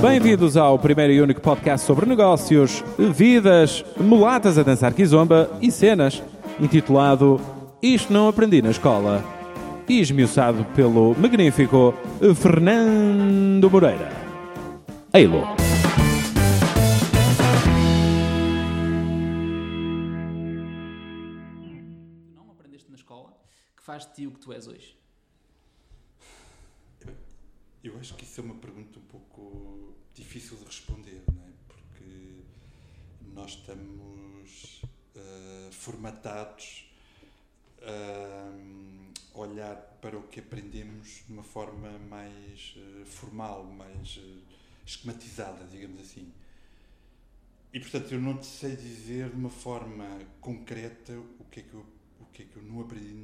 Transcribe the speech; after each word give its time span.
Bem-vindos 0.00 0.58
ao 0.58 0.78
primeiro 0.78 1.12
e 1.12 1.20
único 1.22 1.40
podcast 1.40 1.86
sobre 1.86 2.04
negócios, 2.04 2.84
vidas, 3.14 3.82
mulatas 3.98 4.58
a 4.58 4.62
dançar 4.62 4.92
kizomba 4.92 5.50
e 5.60 5.70
cenas, 5.72 6.22
intitulado 6.60 7.40
Isto 7.82 8.12
Não 8.12 8.28
Aprendi 8.28 8.60
na 8.60 8.70
Escola, 8.70 9.24
e 9.88 9.98
esmiuçado 9.98 10.64
pelo 10.76 11.14
magnífico 11.18 11.94
Fernando 12.34 13.70
Moreira. 13.70 14.10
Eilo. 15.14 15.40
Não 22.34 22.50
aprendeste 22.50 22.90
na 22.90 22.96
escola 22.96 23.30
que 23.74 23.82
faz 23.82 24.06
de 24.06 24.12
ti 24.12 24.26
o 24.26 24.32
que 24.32 24.40
tu 24.40 24.52
és 24.52 24.68
hoje? 24.68 25.05
Eu 27.86 27.96
acho 27.98 28.16
que 28.16 28.24
isso 28.24 28.40
é 28.40 28.42
uma 28.44 28.56
pergunta 28.56 28.98
um 28.98 29.02
pouco 29.02 29.94
difícil 30.12 30.56
de 30.56 30.64
responder, 30.64 31.22
não 31.32 31.40
é? 31.44 31.52
Porque 31.68 32.42
nós 33.32 33.52
estamos 33.52 34.82
ah, 35.14 35.68
formatados 35.70 36.90
a 39.32 39.38
olhar 39.38 39.76
para 40.02 40.18
o 40.18 40.24
que 40.24 40.40
aprendemos 40.40 41.22
de 41.28 41.32
uma 41.32 41.44
forma 41.44 41.96
mais 42.10 42.74
ah, 42.76 43.06
formal, 43.06 43.62
mais 43.62 44.18
ah, 44.20 44.54
esquematizada, 44.84 45.64
digamos 45.66 46.00
assim. 46.00 46.32
E 47.72 47.78
portanto 47.78 48.12
eu 48.12 48.20
não 48.20 48.36
te 48.36 48.46
sei 48.46 48.74
dizer 48.74 49.30
de 49.30 49.36
uma 49.36 49.50
forma 49.50 50.18
concreta 50.40 51.16
o 51.38 51.44
que 51.44 51.60
é 51.60 51.62
que 51.62 51.74
eu, 51.74 51.86
o 52.20 52.26
que 52.32 52.42
é 52.42 52.46
que 52.46 52.56
eu 52.56 52.64
não 52.64 52.80
aprendi 52.80 53.14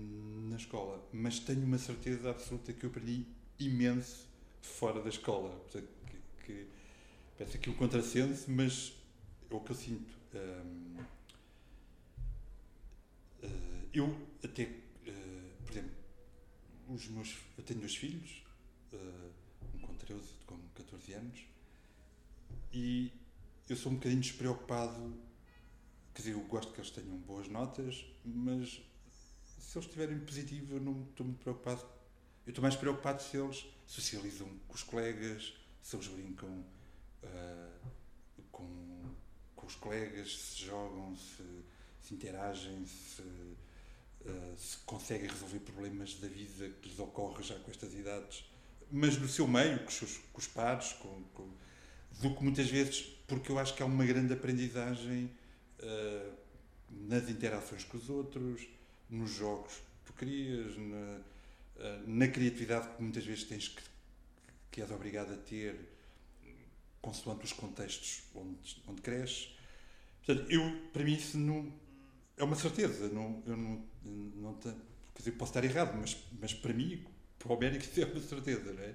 na 0.48 0.55
escola, 0.55 1.05
mas 1.12 1.41
tenho 1.41 1.65
uma 1.65 1.79
certeza 1.79 2.31
absoluta 2.31 2.73
que 2.73 2.87
eu 2.87 2.91
aprendi 2.91 3.27
imenso 3.59 4.31
fora 4.62 5.02
da 5.02 5.09
escola. 5.09 5.51
Portanto, 5.51 5.89
que, 6.07 6.47
que 6.47 6.66
parece 7.37 7.57
aqui 7.57 7.70
um 7.70 7.75
contrassenso, 7.75 8.51
mas 8.51 8.95
é 9.50 9.55
o 9.55 9.61
que 9.61 9.70
eu 9.70 9.77
sinto. 9.77 10.14
Hum, 10.34 11.05
eu 13.92 14.17
até, 14.42 14.62
eh, 14.62 15.51
por 15.64 15.73
exemplo, 15.73 15.91
os 16.89 17.09
meus, 17.09 17.36
eu 17.59 17.64
tenho 17.64 17.81
dois 17.81 17.95
filhos, 17.95 18.42
eh, 18.92 19.31
um 19.75 19.78
com 19.81 19.95
13 19.95 20.23
e 20.41 20.45
com 20.45 20.59
14 20.75 21.12
anos, 21.12 21.45
e 22.73 23.12
eu 23.69 23.77
sou 23.77 23.92
um 23.92 23.97
bocadinho 23.97 24.20
despreocupado, 24.23 25.14
quer 26.14 26.23
dizer, 26.23 26.33
eu 26.33 26.41
gosto 26.41 26.73
que 26.73 26.81
eles 26.81 26.91
tenham 26.91 27.17
boas 27.19 27.48
notas, 27.48 28.05
mas 28.25 28.81
se 29.45 29.79
eles 29.79 29.86
estiverem 29.86 30.19
positivo 30.20 30.77
eu 30.77 30.81
não 30.81 31.03
estou 31.11 31.27
muito 31.27 31.41
preocupado. 31.41 31.84
Eu 32.45 32.51
estou 32.51 32.62
mais 32.62 32.75
preocupado 32.75 33.23
se 33.23 33.37
eles 33.37 33.65
socializam 33.87 34.48
com 34.67 34.75
os 34.75 34.83
colegas, 34.83 35.55
se 35.81 35.95
eles 35.95 36.09
brincam 36.09 36.65
ah, 37.23 37.71
com, 38.51 38.67
com 39.55 39.67
os 39.67 39.77
colegas, 39.77 40.37
se 40.37 40.65
jogam, 40.65 41.17
se, 41.17 41.45
se 42.01 42.15
interagem, 42.15 42.85
se, 42.85 43.23
ah, 44.27 44.55
se 44.57 44.79
conseguem 44.79 45.29
resolver 45.29 45.61
problemas 45.61 46.15
da 46.15 46.27
vida 46.27 46.69
que 46.81 46.89
lhes 46.89 46.98
ocorre 46.98 47.45
já 47.45 47.57
com 47.61 47.70
estas 47.70 47.95
idades, 47.95 48.45
mas 48.91 49.17
no 49.17 49.29
seu 49.29 49.47
meio, 49.47 49.79
com 49.79 49.89
os, 49.89 49.95
seus, 49.95 50.19
com 50.33 50.39
os 50.39 50.48
pares, 50.48 50.93
com, 50.95 51.23
com, 51.35 51.48
do 52.20 52.35
que 52.35 52.43
muitas 52.43 52.69
vezes, 52.69 53.03
porque 53.29 53.53
eu 53.53 53.59
acho 53.59 53.75
que 53.75 53.83
há 53.83 53.87
uma 53.87 54.05
grande 54.05 54.33
aprendizagem 54.33 55.31
ah, 55.81 56.31
nas 56.91 57.29
interações 57.29 57.85
com 57.85 57.97
os 57.97 58.11
outros, 58.11 58.67
nos 59.09 59.31
jogos 59.31 59.75
que 59.75 60.07
tu 60.07 60.13
crias, 60.15 60.77
na, 60.77 61.20
na 62.06 62.28
criatividade 62.28 62.89
que 62.95 63.03
muitas 63.03 63.25
vezes 63.25 63.45
tens 63.45 63.69
que, 63.69 63.83
que 64.70 64.81
és 64.81 64.91
obrigado 64.91 65.33
a 65.33 65.37
ter 65.37 65.77
consoante 67.01 67.45
os 67.45 67.53
contextos 67.53 68.23
onde, 68.34 68.83
onde 68.87 69.03
cresces. 69.03 69.56
Portanto, 70.25 70.51
eu, 70.51 70.62
para 70.92 71.03
mim, 71.03 71.14
isso 71.14 71.37
não, 71.37 71.73
é 72.37 72.45
uma 72.45 72.57
certeza. 72.57 73.08
Não, 73.08 73.42
eu 73.46 73.57
não, 73.57 73.85
não 74.05 74.55
quer 74.55 74.74
dizer, 75.19 75.33
posso 75.33 75.51
estar 75.51 75.64
errado, 75.64 75.96
mas, 75.98 76.17
mas 76.41 76.55
para 76.55 76.73
mim, 76.73 77.05
para 77.39 77.52
o 77.52 77.57
América, 77.57 77.85
isso 77.91 78.01
é 78.01 78.05
uma 78.05 78.20
certeza, 78.20 78.73
não 78.73 78.83
é? 78.83 78.95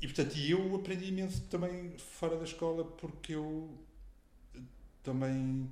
E, 0.00 0.06
portanto, 0.06 0.36
eu 0.36 0.74
aprendi 0.74 1.06
imenso 1.06 1.42
também 1.48 1.96
fora 1.96 2.36
da 2.36 2.44
escola, 2.44 2.84
porque 2.84 3.34
eu 3.34 3.70
também 5.02 5.70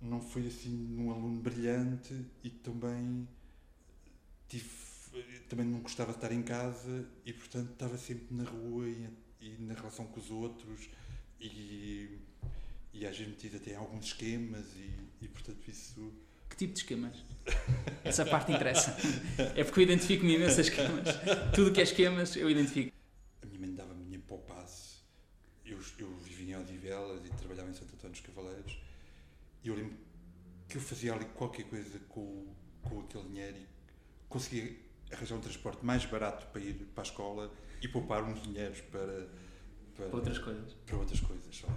não 0.00 0.20
fui 0.20 0.46
assim 0.46 0.96
um 0.96 1.10
aluno 1.10 1.40
brilhante 1.40 2.24
e 2.44 2.50
também 2.50 3.26
tive, 4.48 4.68
também 5.48 5.66
não 5.66 5.80
gostava 5.80 6.12
de 6.12 6.18
estar 6.18 6.32
em 6.32 6.42
casa 6.42 7.08
e, 7.24 7.32
portanto, 7.32 7.72
estava 7.72 7.98
sempre 7.98 8.26
na 8.30 8.44
rua 8.44 8.88
e, 8.88 9.08
e 9.40 9.56
na 9.58 9.74
relação 9.74 10.06
com 10.06 10.20
os 10.20 10.30
outros 10.30 10.88
e, 11.40 12.18
e 12.92 13.06
às 13.06 13.16
vezes 13.16 13.32
metido 13.32 13.56
até 13.56 13.72
em 13.72 13.76
alguns 13.76 14.06
esquemas 14.06 14.64
e, 14.76 14.90
e 15.24 15.28
portanto, 15.28 15.68
isso... 15.68 16.12
Que 16.48 16.56
tipo 16.56 16.72
de 16.74 16.80
esquemas? 16.80 17.24
Essa 18.04 18.24
parte 18.26 18.52
interessa. 18.52 18.96
É 19.54 19.62
porque 19.62 19.80
eu 19.80 19.84
identifico-me 19.84 20.34
imenso 20.34 20.58
a 20.58 20.62
esquemas. 20.62 21.08
Tudo 21.54 21.72
que 21.72 21.80
é 21.80 21.84
esquemas, 21.84 22.34
eu 22.34 22.50
identifico. 22.50 22.92
A 23.42 23.46
minha 23.46 23.60
mãe 23.60 23.74
dava-me 23.74 24.02
dinheiro 24.02 24.24
para 24.26 24.36
o 24.36 24.40
passe. 24.40 24.98
Eu, 25.64 25.78
eu 25.98 26.16
vivia 26.18 26.56
em 26.56 26.60
Odivelas 26.60 27.24
e 27.24 27.30
trabalhava 27.30 27.70
em 27.70 27.74
Santo 27.74 27.94
Antônio 27.94 28.10
dos 28.10 28.20
Cavaleiros. 28.20 28.78
E 29.62 29.68
eu 29.68 29.76
lembro 29.76 29.96
que 30.68 30.76
eu 30.76 30.80
fazia 30.80 31.14
ali 31.14 31.24
qualquer 31.26 31.64
coisa 31.64 32.00
com, 32.08 32.46
com 32.82 33.00
aquele 33.00 33.24
dinheiro 33.28 33.56
e 33.56 33.66
conseguia 34.28 34.76
arranjar 35.12 35.36
um 35.36 35.40
transporte 35.40 35.84
mais 35.84 36.04
barato 36.06 36.46
para 36.48 36.60
ir 36.60 36.74
para 36.94 37.02
a 37.02 37.06
escola 37.06 37.52
e 37.82 37.88
poupar 37.88 38.22
uns 38.24 38.42
dinheiros 38.42 38.80
para, 38.82 39.28
para, 39.96 40.06
Para 40.06 40.16
outras 40.16 40.38
coisas. 40.38 40.72
para 40.86 40.96
outras 40.96 41.20
coisas. 41.20 41.54
Já, 41.54 41.68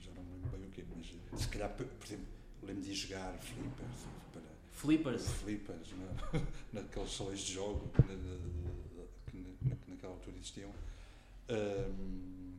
já 0.00 0.10
não 0.12 0.22
me 0.22 0.32
lembro 0.34 0.58
bem 0.58 0.68
o 0.68 0.70
quê, 0.70 0.84
mas 1.32 1.40
se 1.42 1.48
calhar, 1.48 1.70
por 1.74 1.86
exemplo, 2.04 2.26
lembro 2.62 2.82
de 2.82 2.90
ir 2.90 2.94
jogar 2.94 3.32
flippers 3.38 4.06
para 4.32 4.42
Flippers. 4.72 5.28
flippers 5.28 5.88
na, 5.92 6.40
naqueles 6.82 7.12
salões 7.16 7.40
de 7.40 7.52
jogo 7.54 7.90
na- 7.98 9.30
que 9.30 9.36
na- 9.38 9.76
naquela 9.88 10.12
altura 10.14 10.36
existiam. 10.36 10.70
Ahm, 11.48 12.54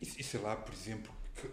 e, 0.00 0.04
e 0.20 0.22
sei 0.24 0.40
lá, 0.40 0.56
por 0.56 0.74
exemplo, 0.74 1.12
que, 1.34 1.46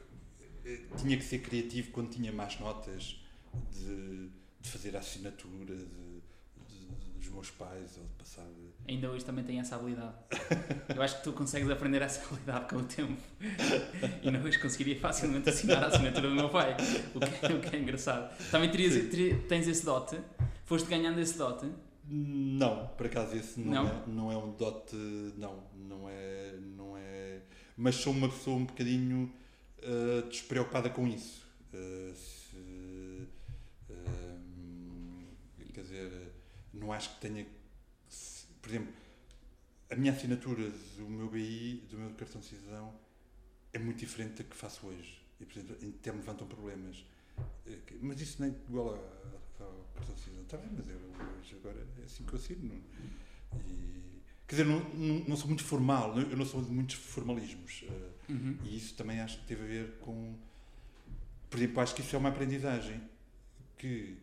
eh, 0.70 0.82
tinha 0.98 1.18
que 1.18 1.24
ser 1.24 1.40
criativo 1.40 1.92
quando 1.92 2.10
tinha 2.10 2.32
más 2.32 2.60
notas 2.60 3.24
de, 3.72 4.30
de 4.62 4.70
fazer 4.70 4.96
a 4.96 5.00
assinatura 5.00 5.76
de, 5.76 5.86
de- 5.86 7.20
dos 7.20 7.30
meus 7.30 7.52
pais 7.52 7.98
ou 7.98 8.04
de 8.04 8.10
passar. 8.18 8.46
Ainda 8.88 9.10
hoje 9.12 9.24
também 9.26 9.44
tenho 9.44 9.60
essa 9.62 9.76
habilidade. 9.76 10.16
Eu 10.96 11.02
acho 11.02 11.18
que 11.18 11.24
tu 11.24 11.34
consegues 11.34 11.70
aprender 11.70 12.02
essa 12.02 12.26
habilidade 12.26 12.68
com 12.70 12.78
o 12.78 12.84
tempo. 12.84 13.22
E 14.24 14.28
ainda 14.28 14.40
hoje 14.46 14.60
conseguiria 14.60 15.00
facilmente 15.00 15.50
assinar 15.50 15.84
a 15.84 15.88
assinatura 15.88 16.30
do 16.30 16.36
meu 16.36 16.50
pai. 16.50 16.76
O 17.16 17.20
que, 17.20 17.54
o 17.54 17.62
que 17.62 17.76
é 17.76 17.80
engraçado. 17.80 18.36
Também 18.52 18.70
terias, 18.72 18.94
teri- 19.10 19.36
tens 19.48 19.68
esse 19.68 19.86
dote? 19.86 20.18
Foste 20.66 20.88
ganhando 20.90 21.20
esse 21.20 21.38
dote? 21.38 21.70
Não, 22.12 22.88
por 22.98 23.06
acaso 23.06 23.36
esse 23.36 23.60
não, 23.60 23.84
Não? 23.84 23.88
É, 23.88 24.04
não 24.08 24.32
é 24.32 24.38
um 24.38 24.52
dote, 24.54 24.96
não, 25.38 25.64
não 25.76 26.10
é, 26.10 26.56
não 26.76 26.98
é, 26.98 27.42
mas 27.78 27.96
sou 27.96 28.12
uma 28.14 28.28
pessoa 28.28 28.58
um 28.58 28.66
bocadinho 28.66 29.32
ah, 29.84 30.28
despreocupada 30.28 30.90
com 30.90 31.08
isso. 31.08 31.46
Ah, 31.74 32.12
se, 32.16 33.28
ah, 33.92 34.38
quer 35.80 35.84
dizer, 35.84 36.32
não 36.74 36.92
acho 36.92 37.16
que 37.16 37.22
tenha, 37.22 37.46
por 38.62 38.70
exemplo, 38.70 38.94
a 39.90 39.96
minha 39.96 40.12
assinatura 40.12 40.70
do 40.98 41.06
meu 41.10 41.30
BI, 41.30 41.84
do 41.90 41.98
meu 41.98 42.10
cartão 42.12 42.42
de 42.42 42.48
cidadão, 42.48 42.94
é 43.74 43.80
muito 43.80 44.00
diferente 44.00 44.44
da 44.44 44.44
que 44.44 44.56
faço 44.56 44.86
hoje. 44.88 45.22
E, 45.40 45.46
por 45.46 45.58
exemplo, 45.58 45.76
até 46.00 46.12
me 46.12 46.18
levantam 46.20 46.48
problemas. 46.48 47.06
Eh, 47.66 47.78
Mas 48.02 48.20
isso 48.20 48.42
nem 48.42 48.52
é 48.52 48.56
igual 48.68 48.94
a- 48.96 49.64
ao 49.64 49.86
cartão 49.96 50.14
de 50.16 50.22
cidadão. 50.22 50.44
Está 50.44 50.58
bem, 50.58 50.70
mas 50.78 50.88
eu 50.90 50.98
hoje 51.40 51.56
agora 51.56 51.88
é 52.00 52.04
assim 52.04 52.24
que 52.26 52.34
eu 52.34 52.40
assino. 52.40 52.68
não- 52.74 53.60
E, 53.68 54.22
quer 54.48 54.56
dizer, 54.58 54.66
não, 54.66 54.80
não, 54.94 55.24
não 55.30 55.38
sou 55.38 55.48
muito 55.48 55.64
formal, 55.64 56.14
não- 56.16 56.30
eu 56.30 56.36
não 56.38 56.46
sou 56.46 56.62
de 56.62 56.70
muitos 56.72 56.96
formalismos. 56.96 57.84
eh, 57.88 58.10
Uhum. 58.32 58.58
e 58.66 58.76
isso 58.78 58.96
também 58.96 59.20
acho 59.22 59.40
que 59.40 59.46
teve 59.48 59.64
a 59.64 59.66
ver 59.68 59.98
com. 60.02 60.36
Por 61.50 61.58
exemplo, 61.58 61.80
acho 61.82 61.96
que 61.96 62.02
isso 62.02 62.16
é 62.16 62.20
uma 62.20 62.30
aprendizagem 62.30 63.02
que 63.78 64.18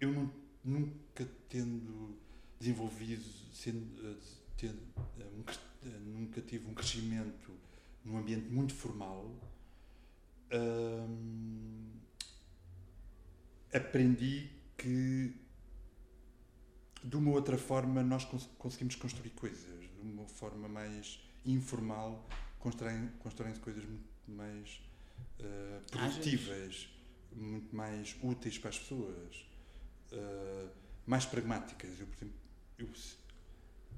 eu 0.00 0.12
nu- 0.12 0.32
nunca 0.66 1.26
tendo 1.48 2.18
desenvolvido, 2.58 3.24
sendo, 3.52 3.86
eh, 4.08 4.16
tendo, 4.56 4.78
eh, 5.18 5.54
eh, 5.84 5.88
nunca 6.04 6.40
tive 6.42 6.66
um 6.68 6.74
crescimento 6.74 7.52
num 8.04 8.18
ambiente 8.18 8.48
muito 8.48 8.74
formal. 8.74 9.30
hum, 10.52 11.90
aprendi 13.72 14.48
que 14.78 15.32
de 17.02 17.16
uma 17.16 17.30
outra 17.32 17.58
forma 17.58 18.02
nós 18.02 18.24
cons- 18.24 18.48
conseguimos 18.58 18.94
construir 18.96 19.30
coisas, 19.30 19.80
de 19.80 20.00
uma 20.02 20.24
forma 20.26 20.68
mais 20.68 21.20
informal 21.44 22.26
constroem- 22.58 23.10
constroem-se 23.18 23.60
coisas 23.60 23.84
muito 23.84 24.08
mais 24.28 24.80
eh, 25.40 25.80
produtivas, 25.90 26.88
muito 27.32 27.74
mais 27.74 28.16
úteis 28.22 28.58
para 28.58 28.70
as 28.70 28.78
pessoas, 28.78 29.44
eh, 30.12 30.68
mais 31.06 31.24
pragmáticas. 31.24 31.98
Eu, 32.00 32.06
por 32.06 32.16
exemplo, 32.16 32.34
eu, 32.78 32.88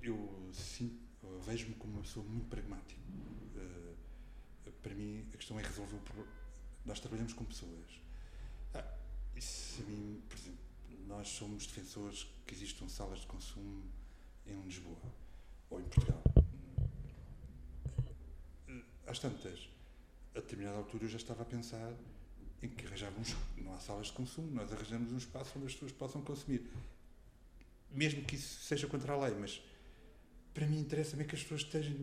eu 0.03 0.51
sinto, 0.53 0.99
vejo-me 1.45 1.75
como 1.75 1.95
uma 1.95 2.03
pessoa 2.03 2.25
muito 2.25 2.49
pragmática. 2.49 3.01
Uh, 3.57 3.97
para 4.83 4.95
mim, 4.95 5.27
a 5.33 5.37
questão 5.37 5.59
é 5.59 5.63
resolver 5.63 5.97
o 5.97 6.01
problema. 6.01 6.31
Nós 6.85 7.01
trabalhamos 7.01 7.33
com 7.33 7.45
pessoas. 7.45 8.01
Ah, 8.75 8.85
isso 9.35 9.83
a 9.83 9.85
mim, 9.87 10.23
por 10.29 10.39
exemplo, 10.39 10.61
nós 11.07 11.29
somos 11.29 11.67
defensores 11.67 12.29
que 12.47 12.55
existam 12.55 12.89
salas 12.89 13.21
de 13.21 13.27
consumo 13.27 13.83
em 14.47 14.61
Lisboa 14.63 14.97
ou 15.71 15.81
em 15.81 15.85
Portugal. 15.85 16.23
Às 19.07 19.19
tantas, 19.19 19.71
a 20.35 20.41
determinada 20.41 20.77
altura 20.77 21.05
eu 21.05 21.09
já 21.09 21.17
estava 21.17 21.43
a 21.43 21.47
pensar 21.47 21.95
em 22.63 22.69
que 22.69 22.87
arranjávamos, 22.87 23.35
não 23.57 23.75
há 23.75 23.79
salas 23.79 24.09
de 24.09 24.13
consumo, 24.13 24.51
nós 24.53 24.73
arranjamos 24.73 25.13
um 25.13 25.19
espaço 25.19 25.53
onde 25.57 25.67
as 25.67 25.73
pessoas 25.75 25.93
possam 25.93 26.23
consumir. 26.23 26.63
Mesmo 27.91 28.23
que 28.23 28.35
isso 28.35 28.65
seja 28.65 28.87
contra 28.87 29.13
a 29.13 29.27
lei, 29.27 29.37
mas 29.39 29.63
para 30.53 30.67
mim 30.67 30.81
interessa-me 30.81 31.25
que 31.25 31.35
as 31.35 31.43
pessoas 31.43 31.63
estejam, 31.63 31.95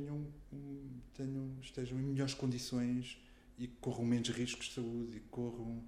tenham, 1.13 1.51
estejam 1.61 1.99
em 1.99 2.03
melhores 2.03 2.33
condições 2.33 3.17
e 3.57 3.67
corram 3.67 4.05
menos 4.05 4.29
riscos 4.29 4.67
de 4.67 4.73
saúde 4.75 5.17
e 5.17 5.19
corram. 5.31 5.83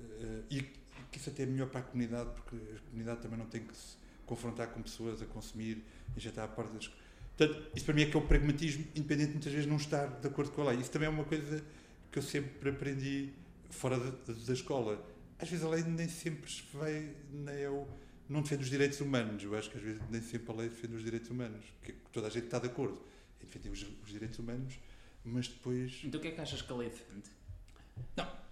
Uh, 0.00 0.44
e 0.48 0.62
que 1.10 1.18
isso 1.18 1.28
até 1.28 1.42
é 1.42 1.46
melhor 1.46 1.68
para 1.68 1.80
a 1.80 1.82
comunidade, 1.82 2.30
porque 2.30 2.56
a 2.56 2.80
comunidade 2.88 3.20
também 3.20 3.38
não 3.38 3.46
tem 3.46 3.62
que 3.62 3.76
se 3.76 3.96
confrontar 4.24 4.68
com 4.68 4.80
pessoas 4.80 5.20
a 5.20 5.26
consumir 5.26 5.84
está 6.16 6.44
à 6.44 6.48
porta 6.48 6.72
das. 6.72 6.90
Portanto, 7.36 7.70
isso 7.74 7.84
para 7.84 7.94
mim 7.94 8.02
é 8.02 8.06
que 8.06 8.16
é 8.16 8.20
o 8.20 8.22
pragmatismo, 8.22 8.86
independente 8.94 9.28
de 9.28 9.32
muitas 9.32 9.52
vezes 9.52 9.66
não 9.66 9.76
estar 9.76 10.06
de 10.06 10.26
acordo 10.26 10.52
com 10.52 10.62
a 10.62 10.70
lei. 10.70 10.80
Isso 10.80 10.90
também 10.90 11.06
é 11.06 11.10
uma 11.10 11.24
coisa 11.24 11.62
que 12.10 12.18
eu 12.18 12.22
sempre 12.22 12.70
aprendi 12.70 13.30
fora 13.72 13.98
da, 13.98 14.32
da 14.32 14.52
escola. 14.52 15.04
Às 15.38 15.48
vezes 15.48 15.64
a 15.64 15.68
lei 15.68 15.82
nem 15.82 16.08
sempre 16.08 16.50
vai, 16.72 17.16
nem 17.30 17.62
é 17.62 17.68
o, 17.68 17.88
não 18.28 18.42
defende 18.42 18.62
os 18.62 18.70
direitos 18.70 19.00
humanos. 19.00 19.42
Eu 19.42 19.56
acho 19.56 19.70
que 19.70 19.76
às 19.76 19.82
vezes 19.82 20.02
nem 20.10 20.22
sempre 20.22 20.52
a 20.52 20.54
lei 20.56 20.68
defende 20.68 20.94
os 20.94 21.02
direitos 21.02 21.30
humanos, 21.30 21.64
que 21.82 21.92
toda 22.12 22.28
a 22.28 22.30
gente 22.30 22.44
está 22.44 22.58
de 22.58 22.66
acordo 22.66 23.02
em 23.40 23.46
defender 23.46 23.70
os, 23.70 23.82
os 23.82 24.08
direitos 24.08 24.38
humanos, 24.38 24.78
mas 25.24 25.48
depois. 25.48 26.00
Então 26.04 26.18
o 26.18 26.22
que 26.22 26.28
é 26.28 26.30
que 26.32 26.40
achas 26.40 26.62
que 26.62 26.72
a 26.72 26.76
lei 26.76 26.88
defende? 26.88 27.30
Não. 28.16 28.42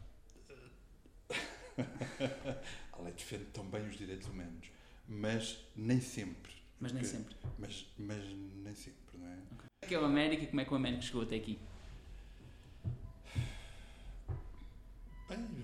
a 2.93 3.03
lei 3.03 3.13
defende 3.13 3.45
também 3.53 3.89
os 3.89 3.97
direitos 3.97 4.29
humanos, 4.29 4.71
mas 5.07 5.59
nem 5.77 6.01
sempre. 6.01 6.53
Mas 6.81 6.93
nem 6.93 7.05
sempre. 7.05 7.37
Mas, 7.59 7.87
mas 7.99 8.25
nem 8.65 8.75
sempre, 8.75 9.19
não 9.19 9.29
é? 9.29 9.35
Okay. 9.35 9.67
O 9.85 9.89
que 9.89 9.95
é 9.95 10.01
o 10.01 10.05
América 10.05 10.45
e 10.45 10.47
como 10.47 10.61
é 10.61 10.65
que 10.65 10.73
o 10.73 10.77
América 10.77 11.03
chegou 11.03 11.23
até 11.23 11.37
aqui? 11.37 11.59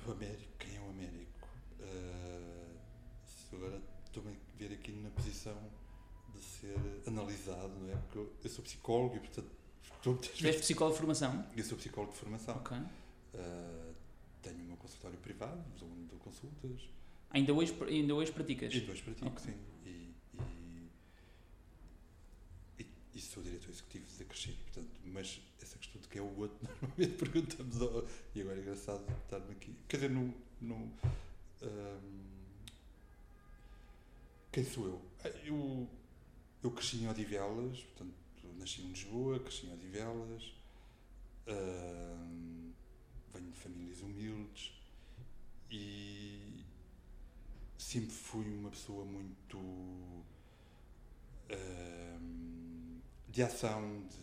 O 0.09 0.13
Américo, 0.13 0.53
quem 0.59 0.77
é 0.77 0.81
o 0.81 0.91
Américo? 0.91 1.49
Uh, 1.81 3.57
agora 3.57 3.81
estou-me 4.05 4.31
a 4.31 4.59
ver 4.59 4.73
aqui 4.73 4.93
na 4.93 5.11
posição 5.11 5.57
de 6.35 6.41
ser 6.41 6.77
analisado, 7.07 7.75
não 7.81 7.91
é? 7.91 7.97
Porque 7.97 8.19
eu, 8.19 8.33
eu 8.43 8.51
sou 8.51 8.65
psicólogo 8.65 9.17
e, 9.17 9.21
portanto, 9.21 9.51
estou 9.83 10.13
muitas 10.15 10.41
vezes. 10.41 10.61
psicólogo 10.61 10.95
de 10.95 11.01
formação? 11.01 11.47
Eu 11.57 11.65
sou 11.65 11.77
psicólogo 11.79 12.13
de 12.13 12.19
formação. 12.19 12.57
Ok. 12.57 12.77
Uh, 12.77 13.95
tenho 14.43 14.59
meu 14.59 14.77
consultório 14.77 15.19
privado, 15.19 15.63
dou, 15.79 15.89
dou 15.89 16.19
consultas. 16.21 16.89
Ainda 17.31 17.53
hoje, 17.53 17.77
ainda 17.83 18.15
hoje 18.15 18.33
praticas? 18.33 18.73
Ainda 18.73 18.93
hoje 18.93 19.03
pratico, 19.03 19.27
okay. 19.27 19.53
sim. 19.53 19.59
E, 19.85 20.06
e, 23.17 23.21
sou 23.21 23.43
diretor 23.43 23.71
executivo 23.71 24.05
da 24.19 24.25
Crescer, 24.27 24.55
portanto, 24.65 24.91
mas 25.07 25.41
essa 25.63 25.79
questão 25.79 26.01
de 26.01 26.09
quem 26.09 26.21
é 26.21 26.23
o 26.23 26.39
outro, 26.39 26.59
normalmente 26.83 27.15
perguntamos, 27.15 27.81
ao, 27.81 28.07
e 28.35 28.43
agora 28.43 28.59
é 28.59 28.61
engraçado 28.61 29.03
estar-me 29.25 29.53
aqui. 29.53 29.75
Quer 29.89 29.97
dizer, 29.97 30.11
no 30.11 30.35
um, 31.63 32.27
quem 34.53 34.65
sou 34.65 34.87
eu? 34.87 35.03
Ah, 35.25 35.29
eu, 35.45 35.89
eu 36.63 36.71
cresci 36.71 36.99
em 36.99 37.09
Odivelas, 37.09 37.81
portanto, 37.81 38.15
nasci 38.59 38.83
em 38.83 38.89
Lisboa, 38.89 39.41
cresci 39.41 39.67
em 39.67 39.73
Odivelas, 39.73 40.55
um, 41.47 42.73
venho 43.33 43.51
de 43.51 43.59
famílias 43.59 44.01
humildes 44.01 44.73
e 45.71 46.65
sempre 47.79 48.15
fui 48.15 48.47
uma 48.57 48.71
pessoa 48.71 49.05
muito 49.05 49.59
um, 49.59 50.23
de 53.29 53.43
ação, 53.43 54.07
de, 54.07 54.17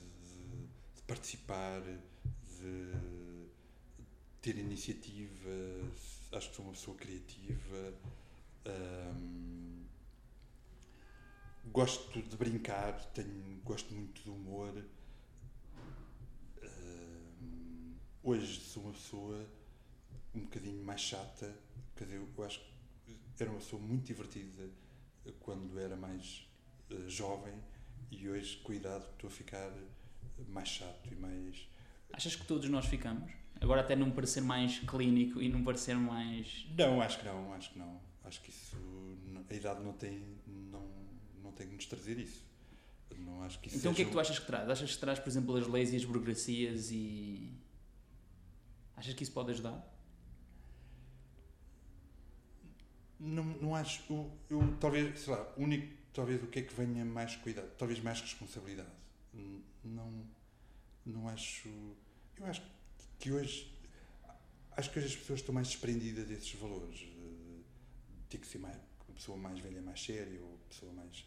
de, 0.96 1.02
participar, 1.08 1.82
de 1.82 3.04
ter 4.42 4.58
iniciativa, 4.58 5.50
acho 6.34 6.50
que 6.50 6.56
sou 6.56 6.66
uma 6.66 6.74
pessoa 6.74 6.98
criativa. 6.98 7.94
Um, 8.66 9.86
gosto 11.66 12.22
de 12.22 12.36
brincar, 12.36 12.94
tenho, 13.14 13.62
gosto 13.64 13.94
muito 13.94 14.22
do 14.24 14.34
humor. 14.34 14.74
Um, 16.62 17.96
hoje 18.24 18.60
sou 18.62 18.84
uma 18.84 18.94
pessoa 18.94 19.48
um 20.36 20.42
bocadinho 20.42 20.84
mais 20.84 21.02
chata, 21.02 21.56
quer 21.96 22.06
dizer, 22.06 22.28
eu 22.38 22.44
acho 22.44 22.60
que 23.06 23.18
era 23.40 23.52
uma 23.52 23.60
pessoa 23.60 23.82
muito 23.82 24.06
divertida 24.06 24.70
quando 25.40 25.80
era 25.80 25.96
mais 25.96 26.48
uh, 26.90 27.10
jovem 27.10 27.54
e 28.19 28.30
hoje, 28.30 28.57
cuidado, 28.57 29.06
estou 29.12 29.27
a 29.27 29.31
ficar 29.31 29.71
mais 30.48 30.68
chato 30.68 31.12
e 31.12 31.15
mais. 31.15 31.68
Achas 32.12 32.36
que 32.36 32.45
todos 32.45 32.69
nós 32.69 32.86
ficamos? 32.86 33.31
Agora 33.60 33.81
até 33.81 33.95
não 33.95 34.12
parecer 34.12 34.42
mais 34.42 34.80
clínico 34.80 35.42
e 35.42 35.50
não 35.50 35.63
parecer 35.63 35.95
mais. 35.95 36.65
Não, 36.77 37.01
acho 37.01 37.19
que 37.19 37.25
não, 37.25 37.54
acho 37.54 37.71
que 37.71 37.80
não. 37.80 38.01
Acho 38.24 38.42
que 38.42 38.50
isso. 38.50 38.77
A 39.50 39.54
idade 39.54 39.83
não 39.83 39.94
tem, 39.94 40.24
não, 40.48 40.86
não 41.42 41.51
tem 41.51 41.68
que 41.68 41.75
nos 41.75 41.86
trazer 41.86 42.18
isso. 42.18 42.44
Não 43.18 43.44
acho 43.44 43.60
que 43.60 43.68
isso 43.68 43.77
então 43.77 43.92
o 43.92 43.95
que 43.95 44.01
é 44.01 44.06
que 44.06 44.12
tu 44.12 44.19
achas 44.19 44.39
que 44.39 44.45
traz? 44.45 44.69
Achas 44.69 44.94
que 44.94 45.00
traz, 45.00 45.19
por 45.19 45.30
exemplo, 45.30 45.56
as 45.56 45.68
leis 45.68 45.94
e 45.94 45.95
as 45.95 46.06
burocracias 46.06 46.92
e. 46.92 47.51
Achas 48.95 49.13
que 49.13 49.24
isso 49.24 49.31
pode 49.31 49.51
ajudar? 49.51 49.89
Não, 53.19 53.44
não 53.44 53.75
acho. 53.75 54.04
Eu, 54.09 54.31
eu 54.50 54.77
talvez, 54.80 55.19
sei 55.19 55.33
lá, 55.33 55.54
único, 55.57 55.94
talvez 56.13 56.42
o 56.42 56.48
que 56.48 56.60
é 56.60 56.62
que 56.62 56.74
venha 56.74 57.04
mais 57.04 57.36
cuidado, 57.36 57.69
talvez 57.77 58.00
mais 58.00 58.21
responsabilidade. 58.21 58.89
Não, 59.83 60.25
não 61.06 61.27
acho. 61.27 61.68
Eu 62.38 62.45
acho 62.45 62.62
que 63.19 63.31
hoje. 63.31 63.71
Acho 64.71 64.92
que 64.92 65.00
hoje 65.00 65.07
as 65.10 65.15
pessoas 65.15 65.39
estão 65.39 65.54
mais 65.54 65.68
desprendidas 65.68 66.27
desses 66.27 66.54
valores. 66.54 67.06
Tem 68.30 68.39
que 68.39 68.48
ser 68.48 68.57
mais, 68.57 68.75
uma 69.07 69.15
pessoa 69.15 69.38
mais 69.38 69.60
velha, 69.60 69.81
mais 69.81 70.04
séria, 70.04 70.42
ou 70.42 70.57
pessoa 70.69 70.92
mais. 70.94 71.25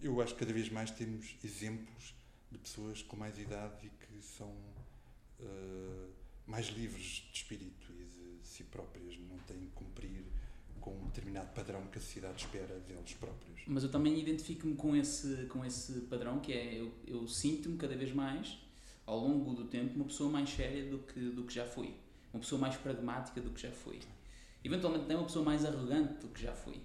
Eu 0.00 0.20
acho 0.20 0.34
que 0.34 0.40
cada 0.40 0.52
vez 0.52 0.68
mais 0.68 0.90
temos 0.90 1.36
exemplos 1.42 2.14
de 2.52 2.58
pessoas 2.58 3.02
com 3.02 3.16
mais 3.16 3.36
idade 3.38 3.86
e 3.86 3.90
que 3.90 4.22
são 4.22 4.50
uh, 5.40 6.12
mais 6.46 6.66
livres 6.66 7.26
de 7.32 7.38
espírito 7.38 7.92
e 7.92 8.04
de 8.04 8.46
si 8.46 8.62
próprias, 8.64 9.18
não 9.18 9.38
têm 9.38 9.58
que 9.58 9.72
cumprir 9.74 10.24
com 10.84 10.90
um 10.90 11.06
determinado 11.06 11.48
padrão 11.54 11.80
que 11.90 11.96
a 11.96 12.00
sociedade 12.00 12.44
espera 12.44 12.78
deles 12.80 13.14
próprios. 13.14 13.62
Mas 13.66 13.84
eu 13.84 13.90
também 13.90 14.20
identifico-me 14.20 14.74
com 14.74 14.94
esse, 14.94 15.46
com 15.46 15.64
esse 15.64 16.00
padrão, 16.02 16.40
que 16.40 16.52
é 16.52 16.78
eu, 16.78 16.92
eu 17.06 17.26
sinto-me 17.26 17.78
cada 17.78 17.96
vez 17.96 18.12
mais, 18.12 18.58
ao 19.06 19.18
longo 19.18 19.54
do 19.54 19.64
tempo, 19.64 19.94
uma 19.96 20.04
pessoa 20.04 20.30
mais 20.30 20.50
séria 20.50 20.84
do 20.90 20.98
que, 20.98 21.18
do 21.30 21.44
que 21.44 21.54
já 21.54 21.64
fui. 21.64 21.94
Uma 22.34 22.40
pessoa 22.40 22.60
mais 22.60 22.76
pragmática 22.76 23.40
do 23.40 23.48
que 23.48 23.62
já 23.62 23.70
fui. 23.70 23.98
Eventualmente, 24.62 25.06
até 25.06 25.16
uma 25.16 25.24
pessoa 25.24 25.42
mais 25.42 25.64
arrogante 25.64 26.20
do 26.20 26.28
que 26.28 26.42
já 26.42 26.52
fui. 26.52 26.78